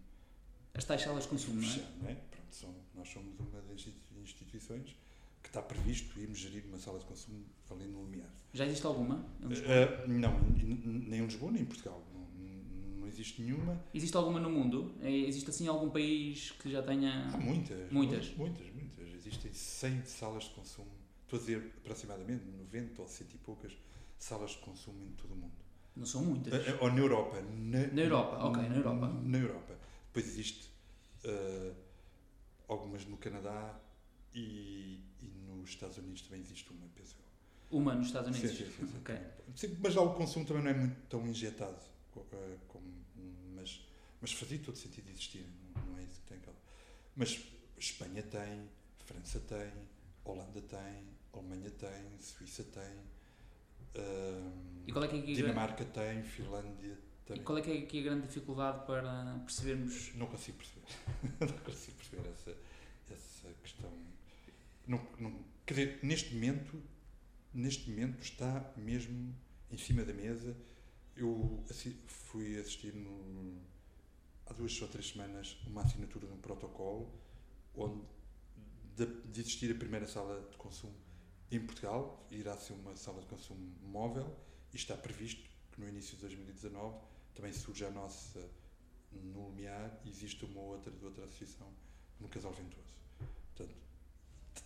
as 0.73 0.83
tais 0.85 1.01
salas 1.01 1.23
de 1.23 1.29
consumo, 1.29 1.59
não 1.59 1.67
é? 1.67 1.83
não 2.03 2.09
é? 2.09 2.13
Pronto, 2.29 2.51
são- 2.55 2.75
nós 2.93 3.09
somos 3.09 3.33
uma 3.39 3.49
das 3.61 3.71
institu- 3.71 4.19
instituições 4.21 4.95
que 5.41 5.49
está 5.49 5.59
previsto 5.59 6.19
irmos 6.19 6.37
gerir 6.37 6.65
uma 6.67 6.77
sala 6.77 6.99
de 6.99 7.05
consumo 7.05 7.43
ali 7.71 7.85
no 7.87 8.01
Lumiar. 8.01 8.29
Já 8.53 8.63
existe 8.63 8.85
alguma? 8.85 9.25
Eh, 9.65 10.05
não, 10.07 10.39
nem 10.39 11.19
em 11.21 11.25
Lisboa 11.25 11.51
nem 11.51 11.63
em 11.63 11.65
Portugal. 11.65 12.03
Não, 12.13 12.99
não 12.99 13.07
existe 13.07 13.41
nenhuma. 13.41 13.81
Existe 13.91 14.15
alguma 14.15 14.39
no 14.39 14.51
mundo? 14.51 14.93
É, 15.01 15.09
Existe 15.09 15.49
assim 15.49 15.67
algum 15.67 15.89
país 15.89 16.51
que 16.51 16.69
já 16.69 16.83
tenha. 16.83 17.27
Há 17.33 17.37
muitas. 17.37 17.91
Muitas. 17.91 18.29
Muitas, 18.35 18.67
muitas. 18.75 19.07
Existem 19.15 19.51
100 19.51 20.05
salas 20.05 20.43
de 20.43 20.49
consumo. 20.51 20.91
Estou 21.27 21.37
a 21.37 21.39
dizer 21.41 21.73
aproximadamente 21.79 22.45
90 22.45 23.01
ou 23.01 23.07
100 23.07 23.27
e 23.33 23.37
poucas 23.39 23.73
salas 24.17 24.51
de 24.51 24.57
consumo 24.59 25.05
em 25.05 25.11
todo 25.11 25.33
o 25.33 25.35
mundo. 25.35 25.51
Não 25.93 26.05
são 26.05 26.23
muitas. 26.23 26.53
Ou 26.81 26.89
na 26.89 26.99
Europa. 26.99 27.41
Na, 27.41 27.87
Na 27.87 28.01
Europa, 28.01 28.45
ok, 28.45 28.63
na 28.69 28.75
Europa. 28.77 29.07
Na 29.07 29.37
Europa. 29.37 29.77
Depois 30.07 30.25
existe 30.25 30.69
eh, 31.25 31.73
algumas 32.69 33.05
no 33.05 33.17
Canadá 33.17 33.77
e, 34.33 35.01
e 35.21 35.25
nos 35.49 35.69
Estados 35.69 35.97
Unidos 35.97 36.21
também 36.21 36.39
existe 36.39 36.71
uma, 36.71 36.87
penso 36.95 37.15
eu. 37.19 37.77
Uma 37.77 37.93
nos 37.93 38.07
Estados 38.07 38.29
Unidos. 38.29 38.57
Sim, 38.57 38.65
sim, 38.65 38.71
sim, 38.71 38.87
sim. 38.87 38.97
Ok. 38.99 39.19
Sim, 39.55 39.77
mas 39.81 39.95
lá 39.95 40.03
o 40.03 40.13
consumo 40.15 40.45
também 40.45 40.63
não 40.63 40.71
é 40.71 40.73
muito 40.75 40.95
tão 41.09 41.27
injetado. 41.27 41.77
eh, 42.31 42.57
Como, 42.69 42.85
mas, 43.53 43.85
mas 44.21 44.31
fazia 44.31 44.59
todo 44.59 44.77
sentido 44.77 45.09
existir. 45.09 45.45
Não, 45.75 45.97
é 45.97 46.03
isso 46.03 46.21
que 46.21 46.27
tem 46.27 46.39
cá. 46.39 46.53
Mas 47.17 47.37
Espanha 47.77 48.23
tem, 48.23 48.69
França 49.05 49.41
tem, 49.41 49.71
Holanda 50.23 50.61
tem, 50.61 51.16
Alemanha 51.33 51.69
tem, 51.71 52.19
Suíça 52.19 52.63
tem. 52.63 52.97
E 54.85 54.91
qual 54.91 55.03
é 55.03 55.07
que 55.07 55.15
é 55.15 55.19
aqui, 55.19 55.33
Dinamarca 55.33 55.83
tem, 55.85 56.23
Finlândia 56.23 56.97
e 57.25 57.25
tem. 57.25 57.43
qual 57.43 57.57
é 57.57 57.61
que 57.61 57.71
é 57.71 57.77
aqui 57.79 57.99
a 57.99 58.03
grande 58.03 58.27
dificuldade 58.27 58.85
para 58.85 59.39
percebermos. 59.39 60.13
Não 60.15 60.27
consigo 60.27 60.57
perceber. 60.57 60.85
não 61.41 61.57
consigo 61.59 61.97
perceber 61.97 62.29
essa, 62.29 62.55
essa 63.11 63.53
questão. 63.63 63.91
Não, 64.85 65.05
não, 65.19 65.43
quer 65.65 65.73
dizer, 65.73 65.99
neste 66.03 66.33
momento, 66.33 66.81
neste 67.53 67.89
momento 67.89 68.21
está 68.21 68.71
mesmo 68.77 69.35
em 69.71 69.77
cima 69.77 70.05
da 70.05 70.13
mesa. 70.13 70.55
Eu 71.15 71.63
assi- 71.69 71.99
fui 72.05 72.57
assistir 72.59 72.93
no, 72.93 73.59
há 74.45 74.53
duas 74.53 74.79
ou 74.81 74.87
três 74.87 75.09
semanas 75.09 75.57
uma 75.65 75.81
assinatura 75.81 76.27
de 76.27 76.33
um 76.33 76.37
protocolo 76.37 77.11
onde 77.75 78.01
de, 78.95 79.05
de 79.31 79.41
existir 79.41 79.71
a 79.71 79.75
primeira 79.75 80.07
sala 80.07 80.47
de 80.49 80.55
consumo 80.57 80.93
em 81.51 81.59
Portugal, 81.59 82.25
irá 82.29 82.57
ser 82.57 82.73
uma 82.73 82.95
sala 82.95 83.21
de 83.21 83.27
consumo 83.27 83.71
móvel 83.83 84.35
e 84.73 84.75
está 84.75 84.95
previsto 84.97 85.49
que 85.71 85.79
no 85.79 85.87
início 85.87 86.15
de 86.15 86.21
2019 86.21 86.97
também 87.33 87.53
surge 87.53 87.85
a 87.85 87.91
nossa 87.91 88.39
no 89.11 89.47
Lumiar 89.47 89.99
existe 90.05 90.43
uma 90.45 90.61
outra 90.61 90.91
de 90.91 91.03
outra 91.03 91.25
associação 91.25 91.67
no 92.19 92.27
Casal 92.27 92.51
Ventoso. 92.53 92.93
Portanto, 93.55 93.75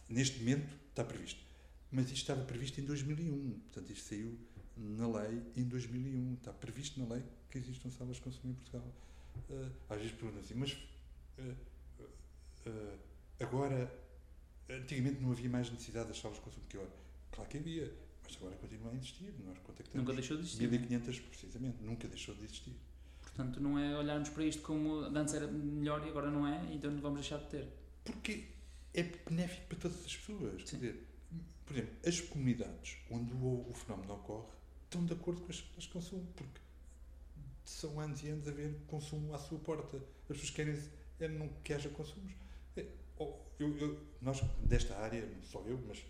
neste 0.10 0.40
momento 0.40 0.74
está 0.90 1.04
previsto. 1.04 1.44
Mas 1.92 2.06
isto 2.06 2.18
estava 2.18 2.44
previsto 2.46 2.80
em 2.80 2.86
2001. 2.86 3.60
Portanto, 3.60 3.92
isto 3.92 4.10
saiu 4.10 4.38
na 4.78 5.08
lei 5.08 5.42
em 5.56 5.64
2001. 5.64 6.34
Está 6.36 6.54
previsto 6.54 7.00
na 7.00 7.14
lei 7.14 7.24
que 7.50 7.58
existam 7.58 7.90
salas 7.90 8.16
de 8.16 8.22
consumo 8.22 8.52
em 8.52 8.56
Portugal. 8.56 8.88
Uh, 9.50 9.72
às 9.90 9.98
vezes 9.98 10.14
perguntam 10.14 10.42
assim, 10.42 10.54
mas 10.56 10.74
uh, 11.38 12.70
uh, 12.70 13.00
agora, 13.40 13.94
antigamente 14.78 15.22
não 15.22 15.32
havia 15.32 15.50
mais 15.50 15.70
necessidade 15.70 16.10
das 16.10 16.20
salas 16.20 16.38
de 16.38 16.44
consumo 16.44 16.66
que 16.68 16.78
agora. 16.78 16.92
Claro 17.32 17.50
que 17.50 17.58
havia, 17.58 17.94
mas 18.24 18.36
agora 18.38 18.56
continua 18.56 18.92
a 18.92 18.96
existir. 18.96 19.34
Nós 19.46 19.58
contactamos 19.60 19.96
Nunca 19.96 20.14
deixou 20.14 20.38
de 20.38 20.44
existir. 20.44 20.68
1500 20.70 21.20
precisamente, 21.20 21.84
nunca 21.84 22.08
deixou 22.08 22.36
de 22.36 22.44
existir. 22.44 22.76
Portanto, 23.22 23.60
não 23.60 23.80
é 23.80 23.98
olharmos 23.98 24.30
para 24.30 24.44
isto 24.44 24.62
como 24.62 25.00
antes 25.00 25.34
era 25.34 25.48
melhor 25.48 26.06
e 26.06 26.10
agora 26.10 26.30
não 26.30 26.46
é, 26.46 26.74
então 26.74 26.92
não 26.92 27.02
vamos 27.02 27.22
deixar 27.22 27.38
de 27.38 27.50
ter. 27.50 27.68
Porque 28.04 28.46
é 28.94 29.04
benéfico 29.04 29.68
para 29.68 29.78
todas 29.78 30.06
as 30.06 30.16
pessoas. 30.16 30.62
Sim. 30.62 30.80
Quer 30.80 30.88
dizer, 30.88 31.08
por 31.66 31.78
exemplo, 31.78 31.96
as 32.06 32.22
comunidades 32.22 32.98
onde 33.10 33.34
o, 33.34 33.70
o 33.70 33.74
fenómeno 33.74 34.14
ocorre 34.14 34.48
estão 34.84 35.06
de 35.06 35.14
acordo 35.14 35.42
com 35.42 35.50
as 35.50 35.58
salas 35.58 35.84
de 35.84 35.90
consumo, 35.90 36.28
porque 36.36 36.60
são 37.64 38.00
anos 38.00 38.22
e 38.24 38.30
anos 38.30 38.48
a 38.48 38.52
ver 38.52 38.76
consumo 38.88 39.34
à 39.34 39.38
sua 39.38 39.60
porta. 39.60 39.98
As 39.98 40.38
pessoas 40.38 40.50
querem 40.50 40.78
é, 41.20 41.28
não 41.28 41.48
que 41.64 41.74
haja 41.74 41.90
consumos. 41.90 42.34
Oh, 43.22 43.38
eu, 43.60 43.78
eu, 43.78 44.08
nós, 44.22 44.42
desta 44.64 44.98
área, 44.98 45.26
não 45.26 45.44
só 45.44 45.62
eu, 45.68 45.80
mas 45.88 46.04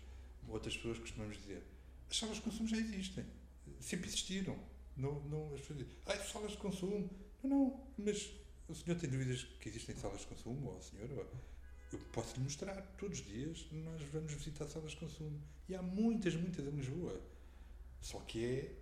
outras 0.48 0.76
pessoas 0.76 0.98
costumamos 0.98 1.36
dizer, 1.36 1.62
as 2.10 2.16
salas 2.16 2.36
de 2.36 2.42
consumo 2.42 2.68
já 2.68 2.76
existem. 2.76 3.24
Sempre 3.80 4.08
existiram. 4.08 4.58
Não, 4.96 5.20
não, 5.24 5.54
as 5.54 5.60
pessoas 5.60 5.80
dizem, 5.80 5.94
ah, 6.06 6.16
salas 6.16 6.52
de 6.52 6.58
consumo. 6.58 7.10
Não, 7.42 7.50
não, 7.50 7.86
mas 7.98 8.30
o 8.68 8.74
senhor 8.74 8.98
tem 8.98 9.10
dúvidas 9.10 9.44
que 9.60 9.68
existem 9.68 9.96
salas 9.96 10.20
de 10.20 10.26
consumo? 10.26 10.70
Ou 10.70 10.78
a 10.78 10.80
senhora? 10.80 11.26
Eu 11.92 11.98
posso 12.12 12.36
lhe 12.36 12.44
mostrar, 12.44 12.80
todos 12.96 13.20
os 13.20 13.26
dias 13.26 13.66
nós 13.70 14.00
vamos 14.12 14.32
visitar 14.32 14.66
salas 14.66 14.92
de 14.92 14.96
consumo. 14.96 15.40
E 15.68 15.74
há 15.74 15.82
muitas, 15.82 16.34
muitas 16.34 16.66
em 16.66 16.70
Lisboa. 16.70 17.20
Só 18.00 18.18
que 18.20 18.44
é 18.44 18.72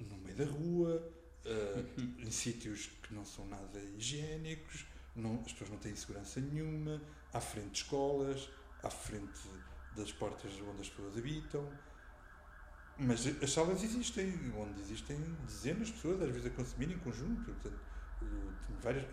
no 0.00 0.16
meio 0.18 0.36
da 0.36 0.44
rua, 0.44 1.12
uh, 1.44 2.00
em 2.20 2.30
sítios 2.30 2.86
que 3.02 3.14
não 3.14 3.24
são 3.24 3.46
nada 3.46 3.80
higiênicos, 3.96 4.86
não, 5.14 5.40
as 5.40 5.52
pessoas 5.52 5.70
não 5.70 5.78
têm 5.78 5.94
segurança 5.96 6.40
nenhuma, 6.40 7.02
à 7.32 7.40
frente 7.40 7.70
de 7.70 7.78
escolas, 7.78 8.48
à 8.82 8.90
frente 8.90 9.48
das 9.96 10.12
portas 10.12 10.52
onde 10.60 10.82
as 10.82 10.88
pessoas 10.88 11.16
habitam. 11.16 11.68
Mas 12.98 13.26
as 13.42 13.52
salas 13.52 13.82
existem, 13.82 14.52
onde 14.56 14.80
existem 14.80 15.16
dezenas 15.46 15.88
de 15.88 15.92
pessoas, 15.94 16.20
às 16.20 16.30
vezes 16.30 16.46
a 16.46 16.50
consumir 16.50 16.90
em 16.90 16.98
conjunto. 16.98 17.44
Portanto, 17.44 17.80
uh, 18.22 18.52
várias... 18.82 19.06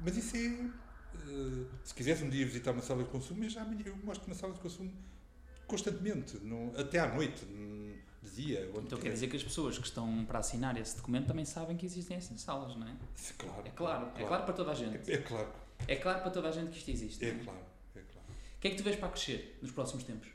Mas 0.00 0.16
isso 0.16 0.36
é. 0.36 0.70
Uh, 1.12 1.68
se 1.84 1.92
quisesse 1.92 2.24
um 2.24 2.30
dia 2.30 2.46
visitar 2.46 2.70
uma 2.70 2.82
sala 2.82 3.02
de 3.04 3.10
consumo, 3.10 3.44
eu 3.44 3.50
já 3.50 3.62
eu 3.84 3.96
mostro 3.98 4.28
na 4.28 4.34
sala 4.34 4.54
de 4.54 4.60
consumo 4.60 4.90
constantemente, 5.66 6.36
no, 6.38 6.76
até 6.78 6.98
à 6.98 7.14
noite, 7.14 7.44
de 8.22 8.30
dia. 8.34 8.70
Então 8.74 8.98
quer 8.98 9.12
dizer 9.12 9.28
que 9.28 9.36
as 9.36 9.42
pessoas 9.42 9.78
que 9.78 9.86
estão 9.86 10.24
para 10.24 10.40
assinar 10.40 10.76
esse 10.76 10.96
documento 10.96 11.28
também 11.28 11.44
sabem 11.44 11.76
que 11.76 11.86
existem 11.86 12.16
essas 12.16 12.40
salas, 12.40 12.74
não 12.76 12.88
é? 12.88 12.96
Claro. 13.38 13.62
É 13.64 13.70
claro, 13.70 14.06
claro. 14.06 14.12
é 14.16 14.26
claro 14.26 14.44
para 14.44 14.54
toda 14.54 14.72
a 14.72 14.74
gente. 14.74 15.10
É, 15.10 15.14
é, 15.14 15.18
claro. 15.18 15.48
É 15.86 15.96
claro 15.96 16.20
para 16.20 16.30
toda 16.30 16.48
a 16.48 16.50
gente 16.50 16.70
que 16.70 16.78
isto 16.78 16.90
existe. 16.90 17.24
É, 17.24 17.28
é? 17.28 17.34
claro, 17.34 17.60
é 17.94 18.00
claro. 18.00 18.28
O 18.28 18.60
que 18.60 18.68
é 18.68 18.70
que 18.70 18.76
tu 18.76 18.82
vês 18.82 18.96
para 18.96 19.08
crescer 19.08 19.58
nos 19.62 19.70
próximos 19.70 20.04
tempos? 20.04 20.28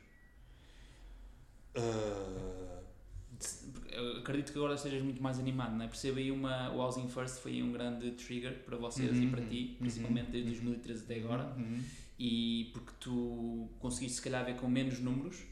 Uh... 1.75 2.75
Eu 3.91 4.17
acredito 4.17 4.51
que 4.51 4.57
agora 4.57 4.75
estejas 4.75 5.01
muito 5.01 5.21
mais 5.21 5.39
animado, 5.39 5.75
não 5.75 5.85
é? 5.85 5.87
Percebo 5.87 6.19
aí 6.19 6.31
uma. 6.31 6.71
O 6.71 6.79
Housing 6.79 7.07
First 7.07 7.39
foi 7.39 7.61
um 7.61 7.71
grande 7.71 8.11
trigger 8.11 8.63
para 8.65 8.77
vocês 8.77 9.11
uhum, 9.11 9.23
e 9.23 9.29
para 9.29 9.41
ti, 9.45 9.69
uhum, 9.71 9.75
principalmente 9.79 10.31
desde 10.31 10.49
2013 10.51 11.03
até 11.03 11.15
agora. 11.15 11.53
Uhum. 11.57 11.81
E 12.17 12.71
porque 12.73 12.91
tu 12.99 13.69
conseguiste, 13.79 14.17
se 14.17 14.21
calhar, 14.21 14.45
ver 14.45 14.55
com 14.55 14.67
menos 14.67 14.99
números 14.99 15.43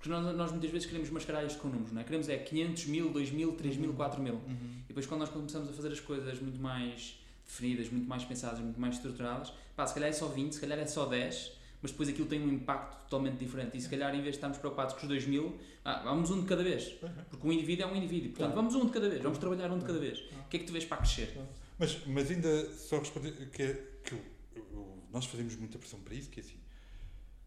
porque 0.00 0.08
nós, 0.08 0.34
nós 0.34 0.50
muitas 0.50 0.70
vezes 0.70 0.86
queremos 0.86 1.10
mascarar 1.10 1.44
isto 1.44 1.60
com 1.60 1.68
números, 1.68 1.92
não 1.92 2.00
é? 2.00 2.04
Queremos 2.04 2.26
é 2.30 2.38
500 2.38 2.86
mil, 2.86 3.12
2 3.12 3.30
mil, 3.32 3.52
3 3.52 3.76
mil, 3.76 3.92
4 3.92 4.22
mil. 4.22 4.34
Uhum. 4.34 4.80
E 4.84 4.88
depois 4.88 5.04
quando 5.04 5.20
nós 5.20 5.28
começamos 5.28 5.68
a 5.68 5.72
fazer 5.74 5.92
as 5.92 6.00
coisas 6.00 6.40
muito 6.40 6.58
mais 6.58 7.19
definidas, 7.50 7.90
muito 7.90 8.08
mais 8.08 8.24
pensadas, 8.24 8.60
muito 8.60 8.80
mais 8.80 8.94
estruturadas, 8.94 9.52
pá, 9.76 9.86
se 9.86 9.94
calhar 9.94 10.08
é 10.08 10.12
só 10.12 10.28
20, 10.28 10.54
se 10.54 10.60
calhar 10.60 10.78
é 10.78 10.86
só 10.86 11.06
10, 11.06 11.52
mas 11.82 11.90
depois 11.90 12.08
aquilo 12.08 12.28
tem 12.28 12.40
um 12.40 12.52
impacto 12.52 13.04
totalmente 13.04 13.38
diferente. 13.38 13.76
E 13.76 13.80
se 13.80 13.88
calhar 13.88 14.10
em 14.14 14.20
vez 14.20 14.32
de 14.32 14.36
estarmos 14.36 14.58
preocupados 14.58 14.94
com 14.94 15.02
os 15.02 15.08
2 15.08 15.26
mil, 15.26 15.58
ah, 15.84 16.02
vamos 16.04 16.30
um 16.30 16.40
de 16.40 16.46
cada 16.46 16.62
vez. 16.62 17.02
Uhum. 17.02 17.08
Porque 17.30 17.48
um 17.48 17.52
indivíduo 17.52 17.86
é 17.86 17.92
um 17.92 17.96
indivíduo. 17.96 18.30
Portanto, 18.30 18.54
vamos 18.54 18.74
um 18.74 18.86
de 18.86 18.92
cada 18.92 19.08
vez, 19.08 19.22
vamos 19.22 19.38
trabalhar 19.38 19.70
um 19.72 19.78
de 19.78 19.84
cada 19.84 19.98
vez. 19.98 20.18
O 20.18 20.48
que 20.48 20.56
é 20.56 20.60
que 20.60 20.66
tu 20.66 20.72
vês 20.72 20.84
para 20.84 20.98
crescer? 20.98 21.36
Mas, 21.78 22.06
mas 22.06 22.30
ainda 22.30 22.70
só 22.74 22.98
responder 22.98 23.32
que, 23.50 23.62
é, 23.62 23.74
que 24.04 24.12
eu, 24.12 24.20
eu, 24.54 25.02
nós 25.10 25.24
fazemos 25.24 25.56
muita 25.56 25.78
pressão 25.78 25.98
para 26.00 26.14
isso, 26.14 26.28
que 26.28 26.40
é 26.40 26.42
assim, 26.42 26.60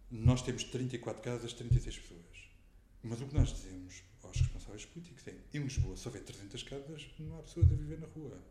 nós 0.09 0.41
temos 0.41 0.63
34 0.63 1.21
casas, 1.21 1.53
36 1.53 1.99
pessoas. 1.99 2.21
Mas 3.03 3.21
o 3.21 3.27
que 3.27 3.35
nós 3.35 3.53
dizemos 3.53 4.01
aos 4.23 4.37
responsáveis 4.37 4.85
políticos 4.85 5.27
é: 5.27 5.35
em 5.53 5.61
Lisboa, 5.61 5.95
se 5.95 6.07
houver 6.07 6.23
300 6.23 6.63
casas, 6.63 7.09
não 7.19 7.37
há 7.37 7.43
pessoas 7.43 7.71
a 7.71 7.75
viver 7.75 7.99
na 7.99 8.07
rua. 8.07 8.41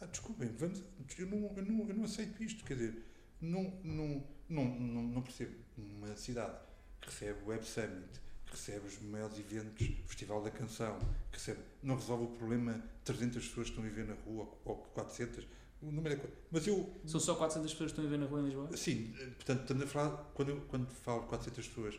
Ah, 0.00 0.06
desculpem, 0.06 0.48
vamos, 0.56 0.82
eu, 1.18 1.26
não, 1.26 1.52
eu, 1.56 1.64
não, 1.64 1.88
eu 1.88 1.94
não 1.94 2.04
aceito 2.04 2.42
isto. 2.42 2.64
Quer 2.64 2.74
dizer, 2.74 3.04
não, 3.40 3.78
não, 3.82 4.24
não, 4.48 4.64
não, 4.64 5.02
não 5.02 5.22
percebo 5.22 5.56
uma 5.76 6.16
cidade 6.16 6.56
que 7.00 7.08
recebe 7.08 7.42
o 7.44 7.48
Web 7.48 7.66
Summit, 7.66 8.20
que 8.46 8.52
recebe 8.52 8.86
os 8.86 9.00
maiores 9.02 9.38
eventos, 9.38 9.86
Festival 10.06 10.42
da 10.42 10.50
Canção, 10.50 10.98
que 11.30 11.38
recebe, 11.38 11.60
não 11.82 11.96
resolve 11.96 12.24
o 12.24 12.28
problema 12.28 12.74
de 12.74 12.82
300 13.04 13.48
pessoas 13.48 13.66
que 13.66 13.72
estão 13.72 13.84
a 13.84 13.88
viver 13.88 14.06
na 14.06 14.14
rua, 14.24 14.48
ou 14.64 14.76
400. 14.76 15.46
O 15.82 15.90
número 15.90 16.14
é. 16.14 16.28
Mas 16.50 16.66
eu. 16.66 16.92
São 17.06 17.20
só 17.20 17.34
400 17.34 17.72
pessoas 17.72 17.92
que 17.92 18.00
estão 18.00 18.04
a 18.04 18.08
viver 18.08 18.18
na 18.18 18.26
rua 18.26 18.40
em 18.40 18.44
Lisboa? 18.44 18.76
Sim, 18.76 19.12
portanto, 19.36 19.62
estamos 19.62 19.82
a 19.82 19.86
falar, 19.86 20.10
quando, 20.34 20.48
eu, 20.50 20.60
quando 20.62 20.90
falo 20.90 21.22
400 21.22 21.68
pessoas 21.68 21.98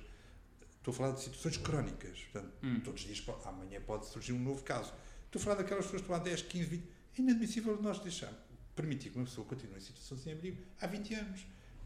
Estou 0.80 0.94
a 0.94 0.96
falar 0.96 1.12
de 1.12 1.22
situações 1.22 1.58
crónicas. 1.58 2.20
Portanto, 2.32 2.54
hum. 2.64 2.80
todos 2.80 3.02
os 3.02 3.08
dias, 3.08 3.24
amanhã 3.46 3.82
pode 3.82 4.08
surgir 4.08 4.34
um 4.34 4.40
novo 4.40 4.64
caso. 4.64 4.94
Estou 5.26 5.40
a 5.40 5.44
falar 5.44 5.56
daquelas 5.58 5.86
pessoas 5.86 6.02
que 6.02 6.12
estão 6.12 6.16
há 6.16 6.24
10, 6.24 6.42
15, 6.44 6.66
20. 6.66 6.84
É 7.18 7.22
inadmissível 7.22 7.82
nós 7.82 8.00
deixar, 8.00 8.34
permitir 8.76 9.10
que 9.10 9.18
uma 9.18 9.26
pessoa 9.26 9.46
continue 9.46 9.78
em 9.78 9.82
situação 9.82 10.18
sem 10.18 10.34
abrigo 10.34 10.62
há 10.80 10.88
20 10.88 11.14
anos. 11.16 11.46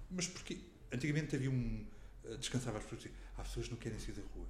Mas 0.10 0.28
porquê? 0.28 0.58
Antigamente 0.92 1.36
havia 1.36 1.50
um. 1.50 1.86
Eh, 2.26 2.38
descansava 2.38 2.78
as 2.78 2.84
pessoas 2.84 3.12
há 3.38 3.44
pessoas 3.44 3.66
que 3.68 3.72
não 3.72 3.80
querem 3.80 4.00
sair 4.00 4.14
da 4.14 4.22
rua. 4.36 4.48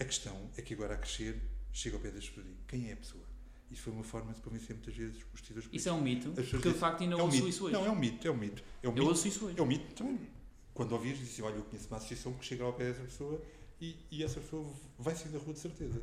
A 0.00 0.04
questão 0.04 0.50
é 0.56 0.62
que 0.62 0.74
agora 0.74 0.94
a 0.94 0.96
crescer 0.96 1.40
chega 1.72 1.96
ao 1.96 2.02
pé 2.02 2.10
das 2.10 2.28
pessoas 2.28 2.46
e 2.46 2.56
quem 2.66 2.90
é 2.90 2.92
a 2.94 2.96
pessoa? 2.96 3.24
Isso 3.70 3.82
foi 3.82 3.92
uma 3.92 4.04
forma 4.04 4.32
de 4.32 4.40
convencer 4.40 4.76
muitas 4.76 4.94
vezes 4.94 5.16
os 5.32 5.40
decisores 5.40 5.68
Isso 5.72 5.88
é 5.88 5.92
um 5.92 6.00
mito? 6.00 6.30
Porque 6.30 6.56
dizem, 6.56 6.72
de 6.72 6.78
facto 6.78 7.02
ainda 7.02 7.14
é 7.14 7.18
um 7.18 7.22
ouço 7.22 7.36
mito. 7.36 7.48
isso 7.48 7.64
hoje. 7.64 7.72
Não, 7.72 7.86
é 7.86 7.90
um 7.90 7.96
mito, 7.98 8.28
é 8.28 8.30
um 8.30 8.36
mito. 8.36 8.62
É 8.82 8.88
um 8.88 8.90
eu 8.90 8.94
mito. 8.94 9.06
ouço 9.08 9.28
isso 9.28 9.46
hoje. 9.46 9.58
É 9.58 9.62
um 9.62 9.66
mito 9.66 9.94
também. 9.94 10.20
Quando 10.72 10.92
ouvires, 10.92 11.18
dizes, 11.18 11.40
olha, 11.40 11.56
eu 11.56 11.62
conheço 11.64 11.88
uma 11.88 11.96
associação 11.96 12.32
que 12.34 12.44
chega 12.44 12.64
ao 12.64 12.72
pé 12.72 12.92
dessa 12.92 13.04
pessoa 13.04 13.42
e, 13.80 13.96
e 14.10 14.22
essa 14.22 14.40
pessoa 14.40 14.72
vai 14.98 15.14
sair 15.14 15.30
da 15.30 15.38
rua 15.38 15.52
de 15.52 15.60
certeza. 15.60 16.02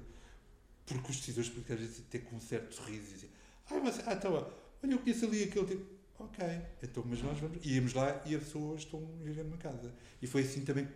Porque 0.85 1.11
os 1.11 1.17
decisores 1.17 1.49
políticos 1.49 1.75
às 1.75 1.79
vezes 1.79 2.03
até 2.07 2.19
com 2.19 2.35
um 2.35 2.41
certo 2.41 2.75
sorriso 2.75 3.13
dizem, 3.13 3.29
ah, 3.71 3.79
mas, 3.83 4.07
ah, 4.07 4.13
então, 4.13 4.33
olha, 4.33 4.91
eu 4.91 4.99
conheço 4.99 5.25
ali 5.25 5.43
aquele 5.43 5.65
tipo. 5.65 6.01
Ok, 6.19 6.45
então, 6.83 7.03
mas 7.07 7.21
nós 7.23 7.39
vamos. 7.39 7.65
Íamos 7.65 7.93
lá 7.93 8.21
e 8.25 8.35
as 8.35 8.43
pessoas 8.43 8.81
estão 8.81 9.03
vivendo 9.23 9.47
numa 9.47 9.57
casa. 9.57 9.91
E 10.21 10.27
foi 10.27 10.41
assim 10.41 10.63
também 10.63 10.87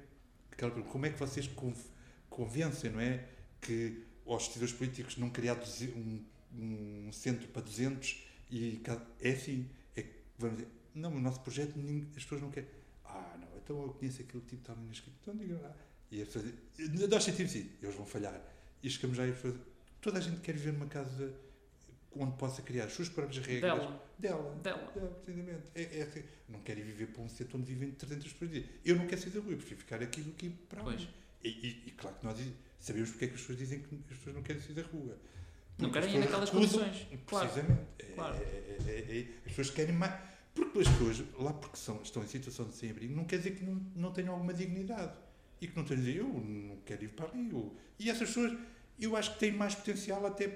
como 0.92 1.06
é 1.06 1.10
que 1.10 1.20
vocês 1.20 1.50
convencem, 2.30 2.92
não 2.92 3.00
é? 3.00 3.28
Que 3.60 4.04
aos 4.26 4.48
decisores 4.48 4.74
políticos 4.74 5.18
não 5.18 5.30
criar 5.30 5.58
um, 5.96 6.24
um 6.54 7.12
centro 7.12 7.48
para 7.50 7.62
200 7.62 8.24
e 8.50 8.82
é 9.20 9.32
assim, 9.32 9.70
é, 9.96 10.06
vamos 10.38 10.58
dizer, 10.58 10.70
não, 10.94 11.14
o 11.16 11.20
nosso 11.20 11.42
projeto 11.42 11.74
as 12.16 12.24
pessoas 12.24 12.42
não 12.42 12.52
querem. 12.52 12.70
Ah, 13.04 13.38
não, 13.40 13.58
então 13.58 13.82
eu 13.82 13.90
conheço 13.90 14.22
aquele 14.22 14.44
tipo 14.44 14.56
que 14.56 14.56
está 14.56 14.74
ali 14.74 14.86
na 14.86 14.92
escrita. 14.92 15.18
Então 15.22 15.36
diga 15.36 15.60
lá. 15.60 15.76
E 16.12 16.22
a 16.22 16.26
pessoa 16.26 16.46
diz, 16.78 17.10
nós 17.10 17.24
sentimos 17.24 17.52
assim, 17.52 17.70
eles 17.82 17.96
vão 17.96 18.06
falhar. 18.06 18.40
E 18.82 18.90
chegamos 18.90 19.20
aí, 19.20 19.34
toda 20.00 20.20
a 20.20 20.22
gente 20.22 20.40
quer 20.42 20.54
viver 20.54 20.74
numa 20.74 20.86
casa 20.86 21.36
onde 22.18 22.38
possa 22.38 22.62
criar 22.62 22.86
as 22.86 22.94
suas 22.94 23.10
próprias 23.10 23.46
regras. 23.46 23.62
Dela. 23.62 24.04
Dela. 24.18 24.56
Dela. 24.64 24.92
Dela 24.94 25.08
precisamente. 25.24 25.64
É, 25.76 26.00
é 26.00 26.04
assim. 26.04 26.24
Não 26.48 26.60
querem 26.62 26.84
viver 26.84 27.08
para 27.08 27.22
um 27.22 27.30
setor 27.30 27.60
onde 27.60 27.74
vivem 27.74 27.92
300 27.92 28.34
pessoas. 28.34 28.64
Eu 28.84 28.96
não 28.96 29.08
quero 29.08 29.22
sair 29.22 29.32
da 29.32 29.40
rua, 29.40 29.52
eu 29.52 29.58
prefiro 29.58 29.80
ficar 29.80 30.02
aqui 30.02 30.22
do 30.22 30.32
que 30.32 30.50
para 30.50 30.84
lá. 30.84 30.96
E, 31.44 31.48
e, 31.50 31.84
e, 31.88 31.92
claro 31.92 32.16
que 32.18 32.26
nós 32.26 32.38
sabemos 32.80 33.12
porque 33.12 33.26
é 33.26 33.28
que 33.28 33.36
as 33.36 33.42
pessoas 33.42 33.60
dizem 33.60 33.80
que 33.80 33.96
as 34.10 34.18
pessoas 34.18 34.36
não 34.36 34.44
querem 34.44 34.62
sair 34.62 34.76
da 34.76 34.84
rua. 34.84 35.18
Porque 35.78 35.84
não 35.84 35.92
querem 35.92 36.16
ir 36.16 36.20
naquelas 36.20 36.50
condições. 36.50 37.08
Precisamente. 37.26 37.82
Claro. 38.16 38.36
É, 38.36 38.40
é, 38.40 38.78
é, 38.88 39.20
é, 39.20 39.28
as 39.46 39.52
pessoas 39.52 39.70
querem 39.72 39.96
mais. 39.96 40.14
Porque 40.54 40.80
as 40.80 40.88
pessoas, 40.88 41.24
lá 41.38 41.54
porque 41.54 41.76
são, 41.76 42.02
estão 42.02 42.24
em 42.24 42.28
situação 42.28 42.66
de 42.70 42.76
sem-abrigo, 42.76 43.14
não 43.14 43.26
quer 43.26 43.38
dizer 43.38 43.56
que 43.56 43.64
não, 43.66 43.76
não 43.94 44.14
tenham 44.14 44.34
alguma 44.34 44.54
dignidade 44.54 45.14
e 45.60 45.68
que 45.68 45.76
não 45.76 45.84
tenham 45.84 46.02
dizer, 46.02 46.20
eu 46.20 46.28
não 46.28 46.78
quero 46.86 47.04
ir 47.04 47.10
para 47.10 47.28
ali. 47.30 47.50
Eu. 47.52 47.76
E 48.00 48.10
essas 48.10 48.30
pessoas, 48.30 48.58
eu 48.98 49.18
acho 49.18 49.34
que 49.34 49.40
têm 49.40 49.52
mais 49.52 49.76
potencial 49.76 50.26
até 50.26 50.48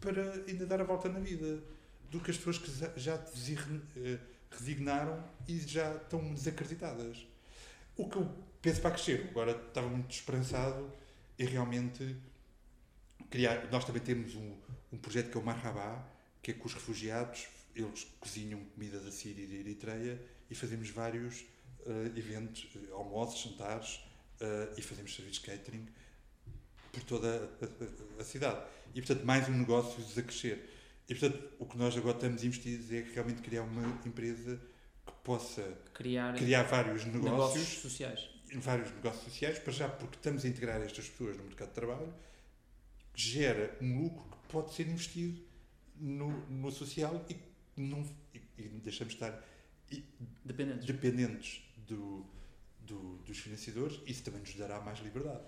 para 0.00 0.44
ainda 0.46 0.66
dar 0.66 0.80
a 0.80 0.84
volta 0.84 1.08
na 1.08 1.18
vida 1.18 1.62
do 2.10 2.20
que 2.20 2.30
as 2.30 2.36
pessoas 2.36 2.58
que 2.58 2.70
já 3.00 3.14
eh, 3.14 4.18
resignaram 4.50 5.22
e 5.46 5.58
já 5.58 5.94
estão 5.96 6.32
desacreditadas. 6.32 7.26
O 7.96 8.08
que 8.08 8.16
eu 8.16 8.30
penso 8.62 8.80
para 8.80 8.92
crescer, 8.92 9.28
agora 9.30 9.52
estava 9.52 9.88
muito 9.88 10.10
esperançado 10.10 10.90
em 11.38 11.44
realmente 11.44 12.16
criar. 13.30 13.70
Nós 13.70 13.84
também 13.84 14.02
temos 14.02 14.34
um, 14.34 14.56
um 14.92 14.98
projeto 14.98 15.30
que 15.30 15.36
é 15.36 15.40
o 15.40 15.44
Marhabá, 15.44 16.06
que 16.42 16.52
é 16.52 16.54
com 16.54 16.66
os 16.66 16.74
refugiados, 16.74 17.48
eles 17.74 18.04
cozinham 18.18 18.60
comida 18.74 18.98
da 19.00 19.10
Síria 19.10 19.44
e 19.44 19.46
da 19.46 19.54
Eritreia 19.54 20.20
e 20.50 20.54
fazemos 20.54 20.90
vários 20.90 21.42
uh, 21.86 22.16
eventos, 22.16 22.68
uh, 22.74 22.94
almoços, 22.94 23.40
jantares 23.40 23.96
uh, 24.40 24.74
e 24.76 24.82
fazemos 24.82 25.14
serviços 25.14 25.42
de 25.42 25.50
catering 25.50 25.86
por 26.92 27.02
toda 27.02 27.50
a, 27.60 27.64
a, 27.64 28.22
a, 28.22 28.24
cidade. 28.24 28.60
E, 28.94 29.00
portanto, 29.00 29.24
mais 29.24 29.48
um 29.48 29.52
negócio 29.52 30.02
a 30.18 30.22
crescer. 30.22 30.70
E, 31.08 31.14
portanto, 31.14 31.50
o 31.58 31.66
que 31.66 31.78
nós 31.78 31.96
agora 31.96 32.16
estamos 32.16 32.44
investidos 32.44 32.92
é 32.92 33.06
realmente 33.14 33.42
criar 33.42 33.62
uma 33.62 33.82
empresa 34.04 34.60
que 35.06 35.12
possa 35.24 35.62
criar, 35.94 36.34
criar 36.34 36.62
vários 36.64 37.04
negócios, 37.04 37.30
negócios 37.30 37.68
sociais. 37.80 38.28
Vários 38.54 38.90
negócios 38.92 39.24
sociais, 39.24 39.58
para 39.58 39.72
já 39.72 39.88
porque 39.88 40.16
estamos 40.16 40.44
a 40.44 40.48
integrar 40.48 40.80
estas 40.80 41.08
pessoas 41.08 41.36
no 41.36 41.44
mercado 41.44 41.68
de 41.68 41.74
trabalho, 41.74 42.14
que 43.12 43.20
gera 43.20 43.76
um 43.80 44.02
lucro 44.02 44.24
que 44.30 44.52
pode 44.52 44.72
ser 44.72 44.88
investido 44.88 45.42
no, 45.96 46.46
no 46.48 46.70
social 46.70 47.24
e, 47.28 47.36
não, 47.76 48.02
e, 48.34 48.40
e 48.58 48.68
deixamos 48.82 49.14
de 49.14 49.22
estar 49.22 49.44
e, 49.90 50.04
dependentes, 50.44 50.86
dependentes 50.86 51.62
do, 51.86 52.24
do, 52.80 53.18
dos 53.18 53.38
financiadores. 53.38 54.00
Isso 54.06 54.22
também 54.22 54.40
nos 54.40 54.54
dará 54.54 54.80
mais 54.80 54.98
liberdade. 55.00 55.42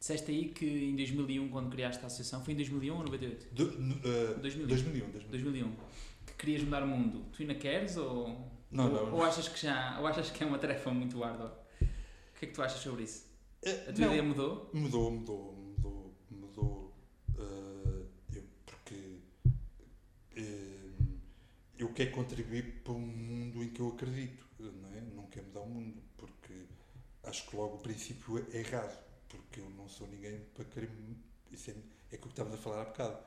Disseste 0.00 0.30
aí 0.30 0.48
que 0.48 0.64
em 0.64 0.96
2001, 0.96 1.50
quando 1.50 1.70
criaste 1.70 2.02
a 2.02 2.06
associação, 2.06 2.42
foi 2.42 2.54
em 2.54 2.56
2001 2.56 2.96
ou 2.96 3.04
98? 3.04 3.54
Do, 3.54 3.64
uh, 3.64 4.40
2001. 4.40 4.66
2001, 4.66 5.10
2001. 5.10 5.30
2001. 5.30 5.76
Que 6.24 6.32
querias 6.38 6.62
mudar 6.62 6.82
o 6.82 6.86
mundo. 6.86 7.26
Tu 7.30 7.42
ainda 7.42 7.54
queres 7.54 7.98
ou, 7.98 8.50
não, 8.70 8.86
ou, 8.86 8.90
não, 8.90 9.14
ou 9.16 9.22
achas 9.22 9.46
que 9.46 9.60
já, 9.60 10.00
ou 10.00 10.06
achas 10.06 10.30
que 10.30 10.42
é 10.42 10.46
uma 10.46 10.58
tarefa 10.58 10.90
muito 10.90 11.22
árdua? 11.22 11.54
O 11.82 12.38
que 12.38 12.46
é 12.46 12.48
que 12.48 12.54
tu 12.54 12.62
achas 12.62 12.80
sobre 12.80 13.02
isso? 13.02 13.26
Uh, 13.62 13.90
a 13.90 13.92
tua 13.92 14.06
não, 14.06 14.06
ideia 14.06 14.22
mudou? 14.22 14.70
Mudou, 14.72 15.10
mudou, 15.10 15.54
mudou, 15.54 16.14
mudou. 16.30 16.96
Uh, 17.36 18.06
eu, 18.34 18.42
porque 18.64 19.18
eu 21.78 21.92
quero 21.92 22.10
contribuir 22.12 22.80
para 22.82 22.94
um 22.94 23.00
mundo 23.00 23.62
em 23.62 23.68
que 23.68 23.80
eu 23.80 23.88
acredito, 23.88 24.46
não 24.58 24.94
é? 24.94 25.02
Não 25.14 25.26
quero 25.26 25.44
mudar 25.48 25.60
o 25.60 25.68
mundo, 25.68 26.00
porque 26.16 26.54
acho 27.24 27.46
que 27.50 27.54
logo 27.54 27.74
o 27.74 27.80
princípio 27.80 28.38
é 28.50 28.60
errado 28.60 29.09
porque 29.30 29.60
eu 29.60 29.70
não 29.70 29.88
sou 29.88 30.06
ninguém 30.06 30.40
para 30.54 30.64
querer. 30.64 30.90
Isso 31.50 31.70
é, 31.70 31.74
é 31.74 31.76
aquilo 32.16 32.22
que 32.22 32.28
estávamos 32.28 32.58
a 32.58 32.62
falar 32.62 32.82
há 32.82 32.84
bocado. 32.84 33.18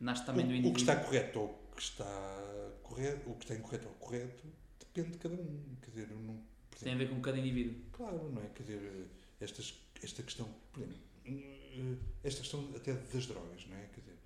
Nasce 0.00 0.24
também 0.24 0.44
o, 0.44 0.48
do 0.48 0.54
indivíduo. 0.54 0.72
O 0.72 0.74
que 0.74 0.80
está 0.80 0.96
correto 0.96 1.40
ou 1.40 1.46
o 1.72 1.76
que 1.76 1.82
está 1.82 2.78
correto, 2.82 3.30
o 3.30 3.34
que 3.34 3.44
está 3.44 3.54
incorreto 3.54 3.88
ou 3.88 3.94
correto, 3.94 4.44
depende 4.78 5.10
de 5.10 5.18
cada 5.18 5.34
um. 5.34 5.76
Quer 5.82 5.90
dizer, 5.90 6.08
não. 6.08 6.34
Exemplo, 6.34 6.48
Tem 6.80 6.94
a 6.94 6.96
ver 6.96 7.10
com 7.10 7.20
cada 7.20 7.38
indivíduo. 7.38 7.74
Claro, 7.92 8.30
não 8.30 8.42
é? 8.42 8.46
Quer 8.48 8.62
dizer, 8.62 9.08
estas, 9.40 9.74
esta 10.02 10.22
questão. 10.22 10.48
Por 10.72 10.82
exemplo, 10.82 11.00
eh, 11.26 11.96
esta 12.24 12.40
questão 12.40 12.68
até 12.74 12.94
das 12.94 13.26
drogas, 13.26 13.66
não 13.66 13.76
é? 13.76 13.86
Quer 13.94 14.00
dizer, 14.00 14.18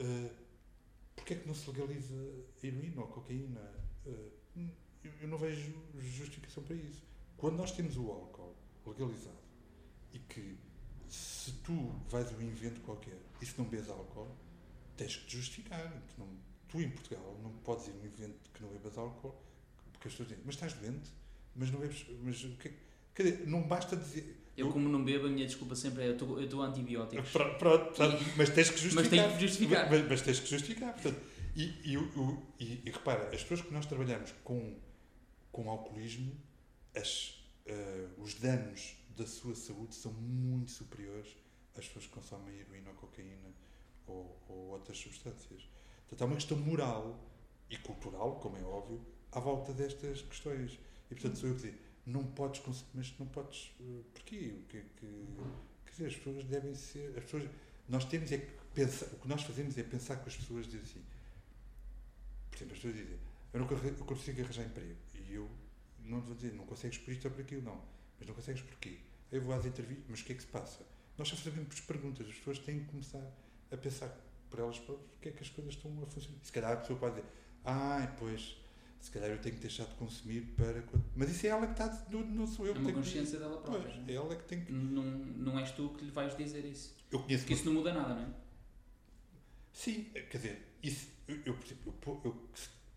uh, 0.00 0.30
porquê 1.14 1.34
é 1.34 1.36
que 1.36 1.46
não 1.46 1.54
se 1.54 1.70
legaliza 1.70 2.14
heroína 2.62 3.02
ou 3.02 3.08
cocaína? 3.08 3.60
Uh, 4.06 4.36
eu 5.20 5.28
não 5.28 5.38
vejo 5.38 5.72
justificação 5.98 6.62
para 6.62 6.74
isso. 6.74 7.02
Quando 7.36 7.56
nós 7.56 7.72
temos 7.72 7.96
o 7.96 8.10
álcool 8.10 8.56
legalizado, 8.86 9.45
e 10.16 10.18
que 10.18 10.56
se 11.08 11.52
tu 11.64 11.92
vais 12.08 12.26
a 12.32 12.36
um 12.36 12.48
evento 12.48 12.80
qualquer 12.80 13.18
e 13.40 13.46
se 13.46 13.58
não 13.58 13.66
bebes 13.66 13.90
álcool, 13.90 14.34
tens 14.96 15.16
que 15.16 15.26
te 15.26 15.36
justificar. 15.36 15.92
Tu, 16.08 16.18
não, 16.18 16.28
tu 16.68 16.80
em 16.80 16.90
Portugal 16.90 17.38
não 17.42 17.52
podes 17.58 17.86
ir 17.88 17.90
a 17.90 17.94
um 17.94 18.04
evento 18.06 18.50
que 18.52 18.62
não 18.62 18.70
bebas 18.70 18.96
álcool 18.96 19.34
porque 19.92 20.08
as 20.08 20.14
pessoas 20.14 20.28
dizem, 20.28 20.44
mas 20.44 20.54
estás 20.54 20.72
doente? 20.74 21.10
Mas 21.54 21.70
não 21.70 21.80
bebes. 21.80 22.06
Mas 22.22 22.44
o 22.44 22.56
que 22.56 22.72
Quer 23.14 23.22
dizer, 23.22 23.46
não 23.46 23.62
basta 23.62 23.96
dizer. 23.96 24.42
Eu, 24.56 24.70
como 24.70 24.88
não 24.88 25.02
bebo, 25.02 25.26
a 25.26 25.30
minha 25.30 25.46
desculpa 25.46 25.74
sempre 25.74 26.02
é 26.02 26.08
eu 26.08 26.40
estou 26.42 26.62
antibióticos. 26.62 27.30
Pronto, 27.30 27.58
pronto, 27.58 28.24
mas 28.36 28.50
tens 28.50 28.70
que 28.70 28.78
justificar. 28.78 29.02
mas 29.02 29.08
tens 29.08 29.34
que 29.34 29.40
justificar. 29.40 29.90
Mas, 29.90 30.08
mas 30.08 30.22
tens 30.22 30.40
que 30.40 30.48
justificar. 30.48 30.92
Portanto, 30.92 31.20
e, 31.54 31.62
e, 31.62 31.94
e, 32.60 32.82
e, 32.84 32.90
repara, 32.90 33.28
as 33.34 33.42
pessoas 33.42 33.62
que 33.62 33.72
nós 33.72 33.86
trabalhamos 33.86 34.32
com, 34.44 34.78
com 35.50 35.70
alcoolismo, 35.70 36.32
as, 36.94 37.42
uh, 37.66 38.22
os 38.22 38.34
danos 38.34 38.96
da 39.16 39.26
sua 39.26 39.54
saúde 39.54 39.94
são 39.94 40.12
muito 40.12 40.70
superiores 40.70 41.36
às 41.76 41.86
pessoas 41.86 42.06
que 42.06 42.12
consomem 42.12 42.58
heroína 42.58 42.90
ou 42.90 42.96
cocaína 42.96 43.54
ou, 44.06 44.42
ou 44.48 44.56
outras 44.70 44.98
substâncias. 44.98 45.68
Portanto, 46.08 46.22
há 46.22 46.24
uma 46.26 46.36
questão 46.36 46.56
moral 46.58 47.18
e 47.68 47.76
cultural, 47.78 48.36
como 48.36 48.56
é 48.56 48.62
óbvio, 48.62 49.04
à 49.32 49.40
volta 49.40 49.72
destas 49.72 50.22
questões. 50.22 50.78
E, 51.10 51.14
portanto, 51.14 51.38
sou 51.38 51.48
eu 51.48 51.56
que 51.56 51.62
digo, 51.62 51.78
não 52.06 52.24
podes 52.24 52.60
consumir, 52.60 52.90
mas 52.94 53.14
não 53.18 53.26
podes. 53.26 53.74
Uh, 53.80 54.04
porquê? 54.14 54.54
O 54.56 54.66
que, 54.68 54.80
que, 54.80 55.06
quer 55.84 55.92
dizer, 55.92 56.06
as 56.06 56.16
pessoas 56.16 56.44
devem 56.44 56.74
ser. 56.74 57.08
As 57.16 57.24
pessoas, 57.24 57.50
nós 57.88 58.04
temos 58.04 58.30
é 58.30 58.38
que 58.38 58.52
pensar, 58.74 59.06
o 59.06 59.18
que 59.18 59.28
nós 59.28 59.42
fazemos 59.42 59.76
é 59.76 59.82
pensar 59.82 60.16
com 60.16 60.28
as 60.28 60.36
pessoas 60.36 60.66
dizem 60.66 60.82
assim. 60.82 61.04
Por 62.50 62.56
exemplo, 62.56 62.74
as 62.74 62.80
pessoas 62.80 62.94
dizem, 62.94 63.18
eu 63.52 63.60
não 63.60 63.66
consigo 64.06 64.40
arranjar 64.42 64.64
emprego. 64.64 64.96
E 65.14 65.34
eu 65.34 65.50
não 66.00 66.20
vou 66.20 66.34
dizer, 66.34 66.52
não 66.54 66.64
consegues 66.64 66.98
por 66.98 67.12
isto 67.12 67.24
ou 67.26 67.34
por 67.34 67.40
aquilo, 67.40 67.62
não. 67.62 67.95
Mas 68.18 68.28
não 68.28 68.34
consegues 68.34 68.62
porquê? 68.62 68.98
Eu 69.30 69.42
vou 69.42 69.54
às 69.54 69.64
entrevistas, 69.64 70.06
mas 70.08 70.20
o 70.20 70.24
que 70.24 70.32
é 70.32 70.34
que 70.34 70.42
se 70.42 70.48
passa? 70.48 70.86
Nós 71.18 71.28
só 71.28 71.36
fazemos 71.36 71.80
perguntas, 71.80 72.26
as 72.28 72.34
pessoas 72.34 72.58
têm 72.58 72.80
que 72.80 72.86
começar 72.86 73.22
a 73.70 73.76
pensar 73.76 74.08
por 74.50 74.60
elas 74.60 74.78
próprias 74.78 75.10
porque 75.12 75.28
é 75.28 75.32
que 75.32 75.42
as 75.42 75.50
coisas 75.50 75.74
estão 75.74 75.90
a 76.02 76.06
funcionar. 76.06 76.38
E 76.42 76.46
se 76.46 76.52
calhar 76.52 76.72
a 76.72 76.76
pessoa 76.76 76.98
pode 76.98 77.16
dizer, 77.16 77.28
ah, 77.64 78.14
pois, 78.18 78.56
se 79.00 79.10
calhar 79.10 79.30
eu 79.30 79.38
tenho 79.38 79.54
que 79.54 79.60
deixar 79.60 79.84
de 79.84 79.94
consumir 79.94 80.42
para. 80.56 80.84
Mas 81.14 81.30
isso 81.30 81.46
é 81.46 81.50
ela 81.50 81.66
que 81.66 81.72
está, 81.72 82.06
não, 82.10 82.20
não 82.20 82.46
sou 82.46 82.66
eu 82.66 82.72
é 82.72 82.74
que 82.74 82.80
tenho 82.80 82.94
uma 82.94 83.02
consciência 83.02 83.38
que... 83.38 83.44
dela 83.44 83.60
própria. 83.60 83.92
Pois, 83.92 84.08
é 84.08 84.12
ela 84.12 84.36
que 84.36 84.44
tem 84.44 84.64
que. 84.64 84.72
Não, 84.72 85.02
não 85.02 85.58
és 85.58 85.70
tu 85.72 85.88
que 85.90 86.04
lhe 86.04 86.10
vais 86.10 86.36
dizer 86.36 86.64
isso. 86.64 86.94
Eu 87.10 87.20
conheço 87.20 87.44
Porque 87.44 87.54
isso 87.54 87.64
não 87.66 87.74
muda 87.74 87.92
nada, 87.92 88.14
não 88.14 88.22
é? 88.22 88.28
Sim, 89.72 90.04
quer 90.12 90.36
dizer, 90.38 90.66
isso, 90.82 91.08
eu, 91.28 91.36
eu 91.44 91.54
por 91.54 91.66
exemplo, 91.66 91.94
eu, 92.06 92.20
eu, 92.24 92.30
eu 92.30 92.42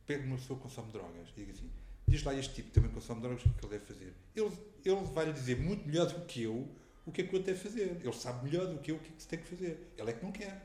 pego 0.06 0.26
uma 0.26 0.38
pessoa 0.38 0.58
que 0.58 0.64
consome 0.64 0.92
drogas 0.92 1.28
e 1.30 1.40
digo 1.40 1.52
assim, 1.52 1.70
diz 2.10 2.24
lá 2.24 2.34
este 2.34 2.56
tipo 2.56 2.72
também 2.72 2.92
consome 2.92 3.22
drogas, 3.22 3.46
o 3.46 3.50
que 3.50 3.66
ele 3.66 3.78
deve 3.78 3.86
fazer? 3.86 4.14
Ele, 4.36 4.52
ele 4.86 5.14
vai 5.14 5.26
lhe 5.26 5.34
dizer 5.34 5.58
muito 5.58 5.88
melhor 5.88 6.08
do 6.08 6.26
que 6.26 6.44
eu 6.44 6.68
o 7.06 7.12
que 7.12 7.22
é 7.22 7.24
que 7.28 7.36
o 7.36 7.40
deve 7.42 7.58
fazer. 7.58 8.00
Ele 8.04 8.14
sabe 8.14 8.46
melhor 8.46 8.68
do 8.68 8.80
que 8.80 8.92
eu 8.92 8.96
o 8.96 9.00
que 9.00 9.10
é 9.10 9.12
que 9.12 9.22
se 9.22 9.28
tem 9.28 9.40
que 9.40 9.48
fazer. 9.48 9.92
Ele 9.98 10.10
é 10.10 10.14
que 10.14 10.24
não 10.24 10.32
quer. 10.32 10.64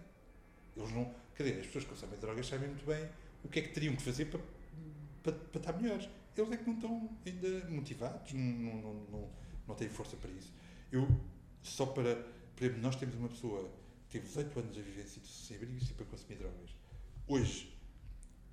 Eles 0.77 0.91
não, 0.93 1.15
quer 1.35 1.45
dizer, 1.45 1.61
as 1.61 1.67
pessoas 1.67 1.85
que 1.85 1.91
consomem 1.91 2.19
drogas 2.19 2.47
sabem 2.47 2.69
muito 2.69 2.85
bem 2.85 3.09
o 3.45 3.49
que 3.49 3.59
é 3.61 3.63
que 3.63 3.69
teriam 3.69 3.95
que 3.95 4.03
fazer 4.03 4.27
para, 4.27 4.41
para, 5.23 5.33
para 5.33 5.61
estar 5.61 5.73
melhores. 5.75 6.09
Eles 6.37 6.53
é 6.53 6.57
que 6.57 6.67
não 6.67 6.75
estão 6.75 7.11
ainda 7.25 7.71
motivados, 7.71 8.33
não, 8.33 8.43
não, 8.43 8.95
não, 9.11 9.31
não, 9.69 9.75
têm 9.75 9.89
força 9.89 10.17
para 10.17 10.31
isso. 10.31 10.53
Eu, 10.91 11.09
só 11.63 11.87
para, 11.87 12.17
por 12.57 12.65
exemplo, 12.65 12.83
nós 12.83 12.97
temos 12.97 13.15
uma 13.15 13.29
pessoa 13.29 13.71
que 14.09 14.19
teve 14.19 14.27
18 14.27 14.59
anos 14.59 14.79
a 14.79 14.81
viver 14.81 15.07
sem 15.07 15.57
abrigo 15.57 15.79
e 15.81 15.95
para 15.95 16.07
consumir 16.07 16.37
drogas. 16.37 16.71
Hoje 17.29 17.73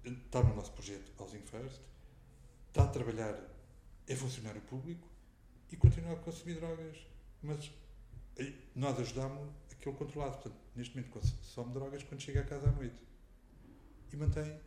está 0.03 0.43
no 0.43 0.55
nosso 0.55 0.71
projeto 0.73 1.11
Housing 1.17 1.41
First, 1.41 1.81
está 2.71 2.83
a 2.83 2.87
trabalhar, 2.87 3.37
é 4.07 4.15
funcionário 4.15 4.61
público 4.61 5.07
e 5.71 5.75
continua 5.75 6.13
a 6.13 6.15
consumir 6.15 6.55
drogas. 6.55 6.97
Mas 7.43 7.71
nós 8.75 8.99
ajudámos 8.99 9.49
aquele 9.71 9.95
controlado. 9.95 10.33
Portanto, 10.35 10.55
neste 10.75 10.95
momento 10.95 11.11
consome 11.11 11.73
drogas 11.73 12.03
quando 12.03 12.21
chega 12.21 12.41
a 12.41 12.45
casa 12.45 12.69
à 12.69 12.71
noite. 12.71 13.01
E 14.11 14.15
mantém 14.15 14.59